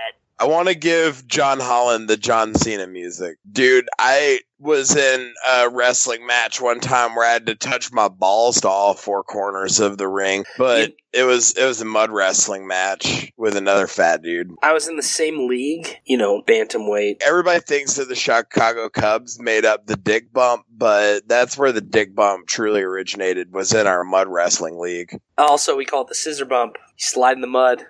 I 0.45 0.47
want 0.47 0.67
to 0.67 0.75
give 0.75 1.27
John 1.27 1.59
Holland 1.59 2.07
the 2.07 2.17
John 2.17 2.53
Cena 2.53 2.85
music. 2.85 3.39
Dude, 3.51 3.89
I 3.97 4.41
was 4.59 4.95
in 4.95 5.33
a 5.43 5.69
wrestling 5.69 6.27
match 6.27 6.61
one 6.61 6.79
time 6.79 7.15
where 7.15 7.27
I 7.27 7.33
had 7.33 7.47
to 7.47 7.55
touch 7.55 7.91
my 7.91 8.09
balls 8.09 8.61
to 8.61 8.67
all 8.67 8.93
four 8.93 9.23
corners 9.23 9.79
of 9.79 9.97
the 9.97 10.07
ring, 10.07 10.45
but 10.59 10.93
it 11.13 11.23
was 11.23 11.57
it 11.57 11.65
was 11.65 11.81
a 11.81 11.85
mud 11.85 12.11
wrestling 12.11 12.67
match 12.67 13.33
with 13.37 13.55
another 13.55 13.87
fat 13.87 14.21
dude. 14.21 14.51
I 14.61 14.71
was 14.71 14.87
in 14.87 14.97
the 14.97 15.01
same 15.01 15.47
league, 15.47 15.97
you 16.05 16.15
know, 16.15 16.43
bantamweight. 16.43 17.23
Everybody 17.25 17.61
thinks 17.61 17.95
that 17.95 18.07
the 18.07 18.15
Chicago 18.15 18.87
Cubs 18.87 19.39
made 19.39 19.65
up 19.65 19.87
the 19.87 19.97
dick 19.97 20.31
bump, 20.31 20.67
but 20.69 21.27
that's 21.27 21.57
where 21.57 21.71
the 21.71 21.81
dick 21.81 22.13
bump 22.13 22.45
truly 22.45 22.83
originated 22.83 23.51
was 23.51 23.73
in 23.73 23.87
our 23.87 24.03
mud 24.03 24.27
wrestling 24.27 24.77
league. 24.77 25.19
Also, 25.39 25.75
we 25.75 25.85
call 25.85 26.03
it 26.03 26.09
the 26.09 26.13
scissor 26.13 26.45
bump. 26.45 26.75
You 26.77 27.03
slide 27.03 27.35
in 27.35 27.41
the 27.41 27.47
mud. 27.47 27.87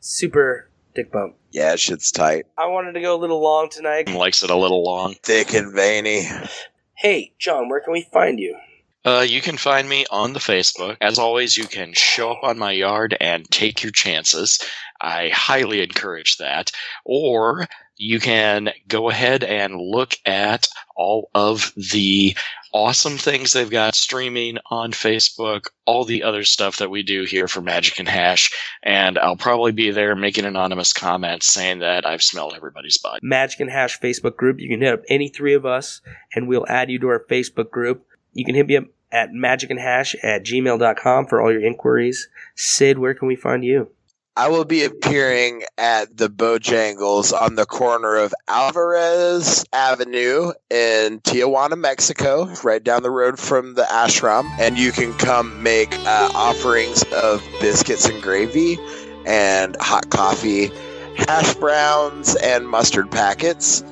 Super 0.00 0.67
dick 0.94 1.12
bump. 1.12 1.36
Yeah, 1.50 1.76
shit's 1.76 2.10
tight. 2.10 2.46
I 2.56 2.66
wanted 2.66 2.92
to 2.92 3.00
go 3.00 3.14
a 3.14 3.20
little 3.20 3.42
long 3.42 3.68
tonight. 3.70 4.08
Likes 4.08 4.42
it 4.42 4.50
a 4.50 4.56
little 4.56 4.82
long. 4.82 5.14
Thick 5.22 5.54
and 5.54 5.74
veiny. 5.74 6.26
Hey, 6.94 7.32
John, 7.38 7.68
where 7.68 7.80
can 7.80 7.92
we 7.92 8.02
find 8.12 8.38
you? 8.38 8.56
Uh, 9.04 9.24
you 9.26 9.40
can 9.40 9.56
find 9.56 9.88
me 9.88 10.04
on 10.10 10.32
the 10.32 10.40
Facebook. 10.40 10.96
As 11.00 11.18
always, 11.18 11.56
you 11.56 11.64
can 11.64 11.94
show 11.94 12.32
up 12.32 12.42
on 12.42 12.58
my 12.58 12.72
yard 12.72 13.16
and 13.20 13.48
take 13.50 13.82
your 13.82 13.92
chances. 13.92 14.58
I 15.00 15.28
highly 15.28 15.80
encourage 15.82 16.36
that. 16.38 16.72
Or 17.04 17.66
you 17.98 18.20
can 18.20 18.70
go 18.86 19.10
ahead 19.10 19.42
and 19.44 19.76
look 19.76 20.14
at 20.24 20.68
all 20.96 21.30
of 21.34 21.72
the 21.76 22.36
awesome 22.72 23.18
things 23.18 23.52
they've 23.52 23.70
got 23.70 23.94
streaming 23.94 24.58
on 24.70 24.92
Facebook, 24.92 25.66
all 25.84 26.04
the 26.04 26.22
other 26.22 26.44
stuff 26.44 26.78
that 26.78 26.90
we 26.90 27.02
do 27.02 27.24
here 27.24 27.48
for 27.48 27.60
Magic 27.60 27.98
and 27.98 28.08
Hash, 28.08 28.52
and 28.82 29.18
I'll 29.18 29.36
probably 29.36 29.72
be 29.72 29.90
there 29.90 30.14
making 30.14 30.44
anonymous 30.44 30.92
comments 30.92 31.46
saying 31.46 31.80
that 31.80 32.06
I've 32.06 32.22
smelled 32.22 32.54
everybody's 32.54 32.98
butt. 32.98 33.20
Magic 33.22 33.60
and 33.60 33.70
Hash 33.70 33.98
Facebook 33.98 34.36
group. 34.36 34.60
You 34.60 34.68
can 34.68 34.80
hit 34.80 34.94
up 34.94 35.02
any 35.08 35.28
three 35.28 35.54
of 35.54 35.66
us, 35.66 36.00
and 36.34 36.46
we'll 36.46 36.66
add 36.68 36.90
you 36.90 36.98
to 37.00 37.08
our 37.08 37.24
Facebook 37.28 37.70
group. 37.70 38.06
You 38.32 38.44
can 38.44 38.54
hit 38.54 38.66
me 38.66 38.76
up 38.76 38.84
at 39.10 39.30
magicandhash 39.30 40.14
at 40.22 40.44
gmail.com 40.44 41.26
for 41.26 41.40
all 41.40 41.50
your 41.50 41.64
inquiries. 41.64 42.28
Sid, 42.54 42.98
where 42.98 43.14
can 43.14 43.26
we 43.26 43.36
find 43.36 43.64
you? 43.64 43.90
I 44.38 44.46
will 44.46 44.64
be 44.64 44.84
appearing 44.84 45.64
at 45.76 46.16
the 46.16 46.28
Bojangles 46.28 47.32
on 47.32 47.56
the 47.56 47.66
corner 47.66 48.14
of 48.14 48.32
Alvarez 48.46 49.64
Avenue 49.72 50.52
in 50.70 51.18
Tijuana, 51.22 51.76
Mexico, 51.76 52.44
right 52.62 52.84
down 52.84 53.02
the 53.02 53.10
road 53.10 53.40
from 53.40 53.74
the 53.74 53.82
ashram. 53.82 54.48
And 54.60 54.78
you 54.78 54.92
can 54.92 55.12
come 55.14 55.64
make 55.64 55.92
uh, 55.92 56.30
offerings 56.36 57.02
of 57.12 57.42
biscuits 57.60 58.08
and 58.08 58.22
gravy 58.22 58.78
and 59.26 59.76
hot 59.80 60.08
coffee, 60.10 60.70
hash 61.16 61.56
browns, 61.56 62.36
and 62.36 62.68
mustard 62.68 63.10
packets. 63.10 63.82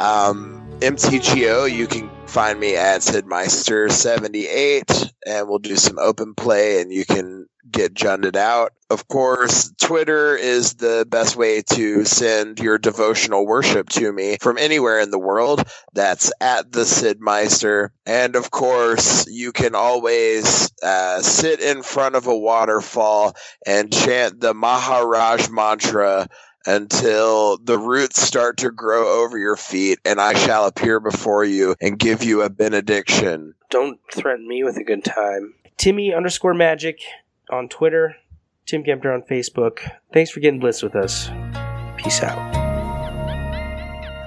Um, 0.00 0.68
MTGO, 0.80 1.74
you 1.74 1.86
can 1.86 2.10
find 2.26 2.60
me 2.60 2.76
at 2.76 3.00
SidMeister78, 3.00 5.12
and 5.26 5.48
we'll 5.48 5.60
do 5.60 5.76
some 5.76 5.98
open 5.98 6.34
play, 6.34 6.82
and 6.82 6.92
you 6.92 7.06
can 7.06 7.46
get 7.74 7.92
junded 7.92 8.36
out. 8.36 8.72
Of 8.90 9.08
course, 9.08 9.72
Twitter 9.80 10.36
is 10.36 10.74
the 10.74 11.06
best 11.08 11.36
way 11.36 11.62
to 11.72 12.04
send 12.04 12.60
your 12.60 12.78
devotional 12.78 13.46
worship 13.46 13.88
to 13.90 14.12
me 14.12 14.36
from 14.40 14.56
anywhere 14.56 15.00
in 15.00 15.10
the 15.10 15.18
world. 15.18 15.64
That's 15.92 16.32
at 16.40 16.70
the 16.70 16.84
Sid 16.84 17.20
Meister. 17.20 17.92
And 18.06 18.36
of 18.36 18.50
course, 18.50 19.26
you 19.26 19.52
can 19.52 19.74
always 19.74 20.70
uh, 20.82 21.20
sit 21.22 21.60
in 21.60 21.82
front 21.82 22.14
of 22.14 22.26
a 22.28 22.38
waterfall 22.38 23.34
and 23.66 23.92
chant 23.92 24.40
the 24.40 24.54
Maharaj 24.54 25.48
mantra 25.50 26.28
until 26.66 27.58
the 27.58 27.78
roots 27.78 28.22
start 28.22 28.58
to 28.58 28.70
grow 28.70 29.22
over 29.22 29.36
your 29.38 29.56
feet, 29.56 29.98
and 30.04 30.20
I 30.20 30.34
shall 30.34 30.66
appear 30.66 30.98
before 30.98 31.44
you 31.44 31.74
and 31.80 31.98
give 31.98 32.24
you 32.24 32.42
a 32.42 32.48
benediction. 32.48 33.54
Don't 33.70 33.98
threaten 34.12 34.48
me 34.48 34.64
with 34.64 34.76
a 34.76 34.84
good 34.84 35.04
time. 35.04 35.54
Timmy 35.76 36.14
underscore 36.14 36.54
magic 36.54 37.00
on 37.50 37.68
Twitter. 37.68 38.16
Tim 38.66 38.82
Kempner 38.82 39.14
on 39.14 39.22
Facebook. 39.22 39.80
Thanks 40.12 40.30
for 40.30 40.40
getting 40.40 40.60
bliss 40.60 40.82
with 40.82 40.96
us. 40.96 41.28
Peace 41.96 42.22
out. 42.22 42.38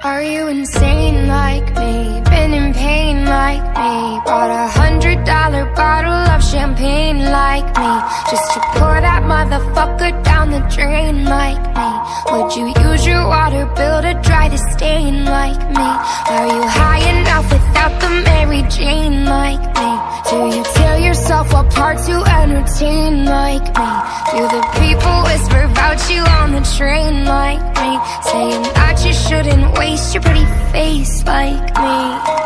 Are 0.03 0.21
you 0.21 0.47
insane 0.47 1.27
like 1.27 1.67
me? 1.75 2.26
Been 2.47 2.63
in 2.63 2.73
pain 2.73 3.25
like 3.25 3.61
me? 3.75 4.21
Bought 4.23 4.49
a 4.49 4.67
hundred 4.79 5.25
dollar 5.25 5.65
bottle 5.75 6.23
of 6.33 6.41
champagne 6.41 7.19
like 7.19 7.67
me? 7.75 7.93
Just 8.31 8.53
to 8.53 8.59
pour 8.71 8.95
that 9.07 9.23
motherfucker 9.23 10.11
down 10.23 10.51
the 10.51 10.63
drain 10.73 11.25
like 11.25 11.59
me? 11.75 11.89
Would 12.31 12.55
you 12.55 12.67
use 12.87 13.05
your 13.05 13.27
water 13.27 13.65
bill 13.75 14.01
to 14.01 14.13
dry 14.23 14.47
the 14.47 14.57
stain 14.71 15.25
like 15.25 15.59
me? 15.75 15.89
Are 16.31 16.47
you 16.47 16.63
high 16.63 17.03
enough 17.19 17.51
without 17.51 17.99
the 17.99 18.11
Mary 18.23 18.63
Jane 18.69 19.25
like 19.25 19.63
me? 19.75 19.91
Do 20.31 20.55
you 20.55 20.63
tear 20.75 20.99
yourself 20.99 21.49
apart 21.51 21.97
to 22.07 22.15
entertain 22.39 23.25
like 23.25 23.67
me? 23.75 23.91
Do 24.31 24.41
the 24.55 24.63
people 24.79 25.15
whisper 25.27 25.63
about 25.67 25.99
you 26.09 26.21
on 26.39 26.53
the 26.53 26.63
train 26.77 27.25
like 27.25 27.63
me? 27.75 27.99
Saying 28.31 28.63
that 28.71 29.03
you 29.05 29.11
shouldn't 29.11 29.77
waste 29.77 30.13
your 30.13 30.23
pretty 30.23 30.45
face 30.71 31.25
like 31.25 31.75
me. 31.75 32.36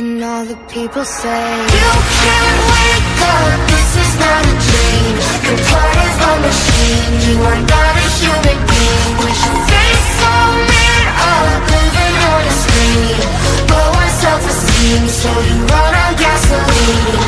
And 0.00 0.24
all 0.24 0.46
the 0.46 0.56
people 0.72 1.04
say 1.04 1.44
You 1.76 1.92
can't 2.24 2.60
wake 2.72 3.20
up, 3.20 3.60
this 3.68 3.90
is 4.00 4.12
not 4.16 4.42
a 4.48 4.54
dream. 4.64 5.14
You're 5.44 5.60
part 5.68 5.96
of 6.08 6.24
a 6.24 6.32
machine, 6.40 7.12
you 7.28 7.36
are 7.44 7.60
not 7.68 7.94
a 8.00 8.08
human 8.16 8.58
being. 8.64 9.12
We 9.20 9.28
should 9.40 9.60
face 9.68 10.06
so 10.20 10.32
made 10.72 11.08
up, 11.20 11.60
living 11.68 12.16
on 12.32 12.42
a 12.48 12.54
screen 12.64 13.20
Low 13.68 13.92
on 14.00 14.08
self-esteem, 14.24 15.04
so 15.20 15.28
you 15.48 15.56
run 15.68 15.92
on 15.92 16.12
gasoline. 16.16 17.20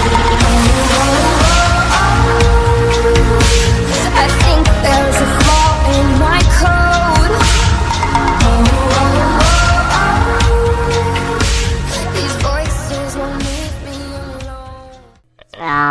Oh, 0.49 0.97
oh, 0.97 2.01
oh, 2.01 2.43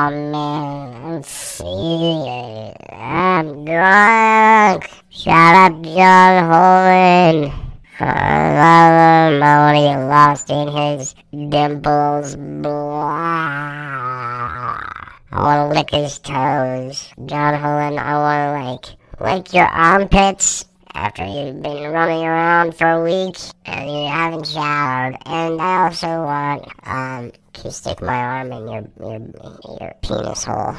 Oh 0.04 0.10
man, 0.10 0.96
I'm 1.06 1.22
seizing. 1.22 2.74
I'm 2.90 3.66
drunk. 3.66 4.90
Shut 5.12 5.56
up, 5.56 5.80
John 5.84 6.50
want 9.60 9.78
to 9.78 9.84
get 9.84 10.04
lost 10.08 10.50
in 10.50 10.70
his 10.70 11.14
dimples. 11.50 12.36
Blah. 12.36 13.12
I 15.30 15.38
want 15.38 15.72
to 15.72 15.78
lick 15.78 15.92
his 15.92 16.18
toes. 16.18 17.08
John 17.28 17.54
Holland, 17.54 18.00
I 18.00 18.18
want 18.18 18.82
to 18.82 19.22
like 19.22 19.36
lick 19.38 19.54
your 19.54 19.68
armpits 19.68 20.66
after 20.94 21.26
you've 21.26 21.62
been 21.62 21.92
running 21.92 22.24
around 22.24 22.76
for 22.76 22.88
a 22.90 23.04
week 23.04 23.38
and 23.66 23.90
you 23.90 24.08
haven't 24.08 24.48
showered. 24.48 25.18
And 25.26 25.62
I 25.62 25.86
also 25.86 26.08
want 26.24 26.68
um 26.86 27.32
to 27.54 27.72
stick 27.72 28.02
my 28.02 28.16
arm 28.16 28.52
in 28.52 28.68
your 28.68 28.84
your 29.00 29.20
your 29.80 29.94
penis 30.02 30.44
hole. 30.44 30.76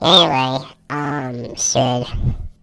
Anyway, 0.00 0.66
um, 0.90 1.56
Sid, 1.56 2.06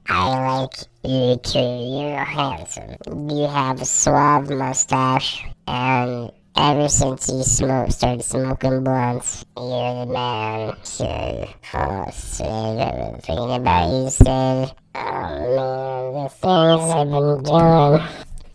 I 0.08 0.60
like 0.60 0.74
you 1.04 1.38
too. 1.38 1.60
You're 1.60 2.26
handsome. 2.26 2.98
You 3.30 3.48
have 3.48 3.82
a 3.82 3.86
suave 3.86 4.50
mustache 4.50 5.46
and 5.68 6.32
ever 6.60 6.90
since 6.90 7.28
he 7.28 7.42
smoked, 7.44 7.94
started 7.94 8.24
smoking 8.24 8.84
blunts, 8.84 9.46
you're 9.56 10.06
the 10.06 10.12
man. 10.12 10.76
Said, 10.84 11.48
oh, 11.74 12.06
said, 12.12 12.48
I've 12.48 13.14
been 13.14 13.22
thinking 13.22 13.56
about 13.56 13.90
you, 13.90 14.10
said, 14.10 14.74
oh 14.96 15.56
man, 15.56 16.24
the 16.24 16.30
things 16.30 16.92
I've 16.92 17.10
been 17.10 17.44
doing. 17.44 18.08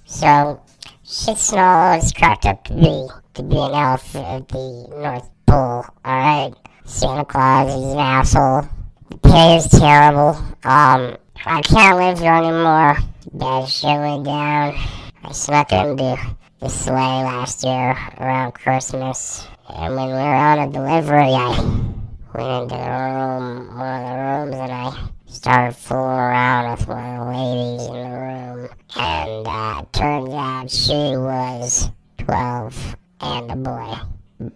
So, 0.05 0.62
shit 1.02 1.38
Snow 1.38 1.98
is 1.98 2.12
cracked 2.12 2.44
up 2.44 2.64
to 2.64 2.74
be, 2.74 3.09
to 3.34 3.42
be 3.42 3.57
an 3.57 3.72
elf 3.72 4.14
at 4.16 4.48
the 4.48 4.88
North 4.90 5.30
Pole, 5.46 5.86
alright? 6.05 6.55
Santa 6.84 7.24
Claus 7.24 7.74
is 7.74 7.92
an 7.92 7.98
asshole. 7.98 8.68
The 9.09 9.16
pay 9.18 9.57
is 9.57 9.68
terrible. 9.68 10.36
Um, 10.64 11.16
I 11.46 11.62
can't 11.62 11.96
live 11.96 12.18
here 12.18 12.34
anymore. 12.34 12.98
Bad 13.32 13.68
shit 13.68 13.98
went 13.98 14.24
down. 14.24 14.74
I 15.24 15.32
snuck 15.32 15.72
into 15.72 16.18
the 16.65 16.71
sleigh 16.71 16.95
last 16.95 17.62
year 17.62 17.95
around 18.19 18.53
Christmas. 18.53 19.47
And 19.69 19.95
when 19.95 20.07
we 20.07 20.12
were 20.15 20.19
on 20.19 20.61
a 20.61 20.73
delivery, 20.73 21.35
I 21.35 21.49
went 22.33 22.65
into 22.65 22.75
the 22.75 22.81
room, 22.81 23.79
one 23.79 24.01
of 24.01 24.09
the 24.09 24.17
rooms, 24.17 24.55
and 24.55 24.73
I 24.73 25.09
started 25.27 25.77
fooling 25.77 26.17
around 26.17 26.71
with 26.71 26.89
one 26.89 27.05
of 27.05 27.27
the 27.27 27.33
ladies 27.33 27.87
in 27.87 27.93
the 27.93 28.17
room. 28.17 28.69
And 28.97 29.47
uh, 29.47 29.85
turns 29.93 30.33
out 30.33 30.71
she 30.71 31.19
was 31.19 31.91
12 32.17 32.97
and 33.21 33.51
a 33.51 33.57
boy. 33.57 33.97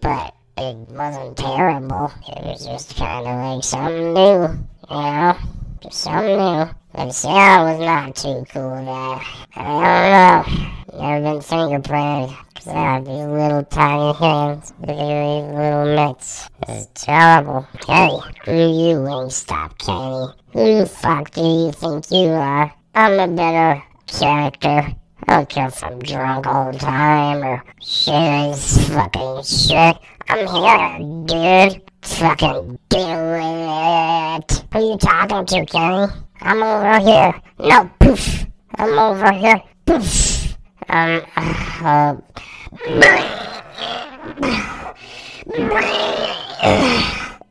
But 0.00 0.34
it 0.56 0.76
wasn't 0.88 1.36
terrible. 1.36 2.10
It 2.26 2.42
was 2.42 2.64
just 2.64 2.96
kind 2.96 3.26
of 3.26 3.36
like 3.36 3.64
something 3.64 4.14
new, 4.14 4.48
you 4.90 4.96
know? 4.96 5.36
Just 5.82 6.00
something 6.00 6.38
new. 6.38 6.70
Sarah 6.98 7.62
was 7.62 7.80
not 7.80 8.16
too 8.16 8.44
cool 8.52 8.84
that. 8.84 9.22
I 9.54 10.42
don't 10.42 10.92
know. 10.92 11.00
Never 11.00 11.20
been 11.22 11.40
fingerprinted. 11.40 12.36
Cause 12.56 12.66
I 12.66 12.72
have 12.72 13.04
these 13.04 13.24
little 13.24 13.62
tiny 13.62 14.12
hands 14.14 14.72
with 14.80 14.88
these 14.88 15.54
little 15.54 15.94
mitts. 15.94 16.50
It's 16.66 16.88
terrible. 16.94 17.68
Kenny, 17.80 18.20
who 18.44 18.52
you 18.52 18.96
Wingstop, 18.96 19.78
Kenny? 19.78 20.34
Who 20.52 20.80
the 20.80 20.86
fuck 20.86 21.30
do 21.30 21.40
you 21.40 21.70
think 21.70 22.10
you 22.10 22.30
are? 22.30 22.74
I'm 22.96 23.20
a 23.20 23.28
better 23.28 23.80
character. 24.08 24.92
I 25.28 25.36
don't 25.36 25.48
care 25.48 25.68
if 25.68 25.84
I'm 25.84 26.00
drunk 26.00 26.48
all 26.48 26.72
the 26.72 26.78
time 26.78 27.44
or 27.44 27.64
shit 27.80 28.50
is 28.50 28.88
fucking 28.88 29.44
shit. 29.44 29.98
I'm 30.28 30.46
here, 30.48 31.68
dude. 31.70 31.87
Fucking 32.02 32.78
do 32.88 32.98
it. 32.98 34.64
Who 34.72 34.90
you 34.90 34.98
talking 34.98 35.46
to, 35.46 35.66
Kenny? 35.66 36.12
I'm 36.40 36.62
over 36.62 36.98
here. 37.00 37.34
No, 37.58 37.90
poof. 37.98 38.46
I'm 38.76 38.98
over 38.98 39.32
here. 39.32 39.60
Poof. 39.86 40.56
Um, 40.88 41.22
uh, 41.36 42.16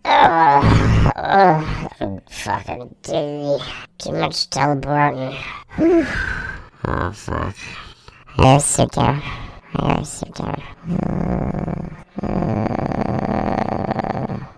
uh, 0.06 0.62
uh, 1.16 2.20
fucking 2.30 2.96
dizzy. 3.02 3.64
Too 3.98 4.12
much 4.14 4.50
teleporting. 4.50 5.38
Oh, 6.86 7.12
fuck. 7.12 7.56
I 8.38 8.38
gotta 8.38 8.60
sit 8.60 8.92
down. 8.92 9.22
I 9.74 9.80
gotta 9.80 10.06
sit 10.06 10.34
down. 10.34 10.62
Uh, 12.22 12.26
uh. 12.26 13.27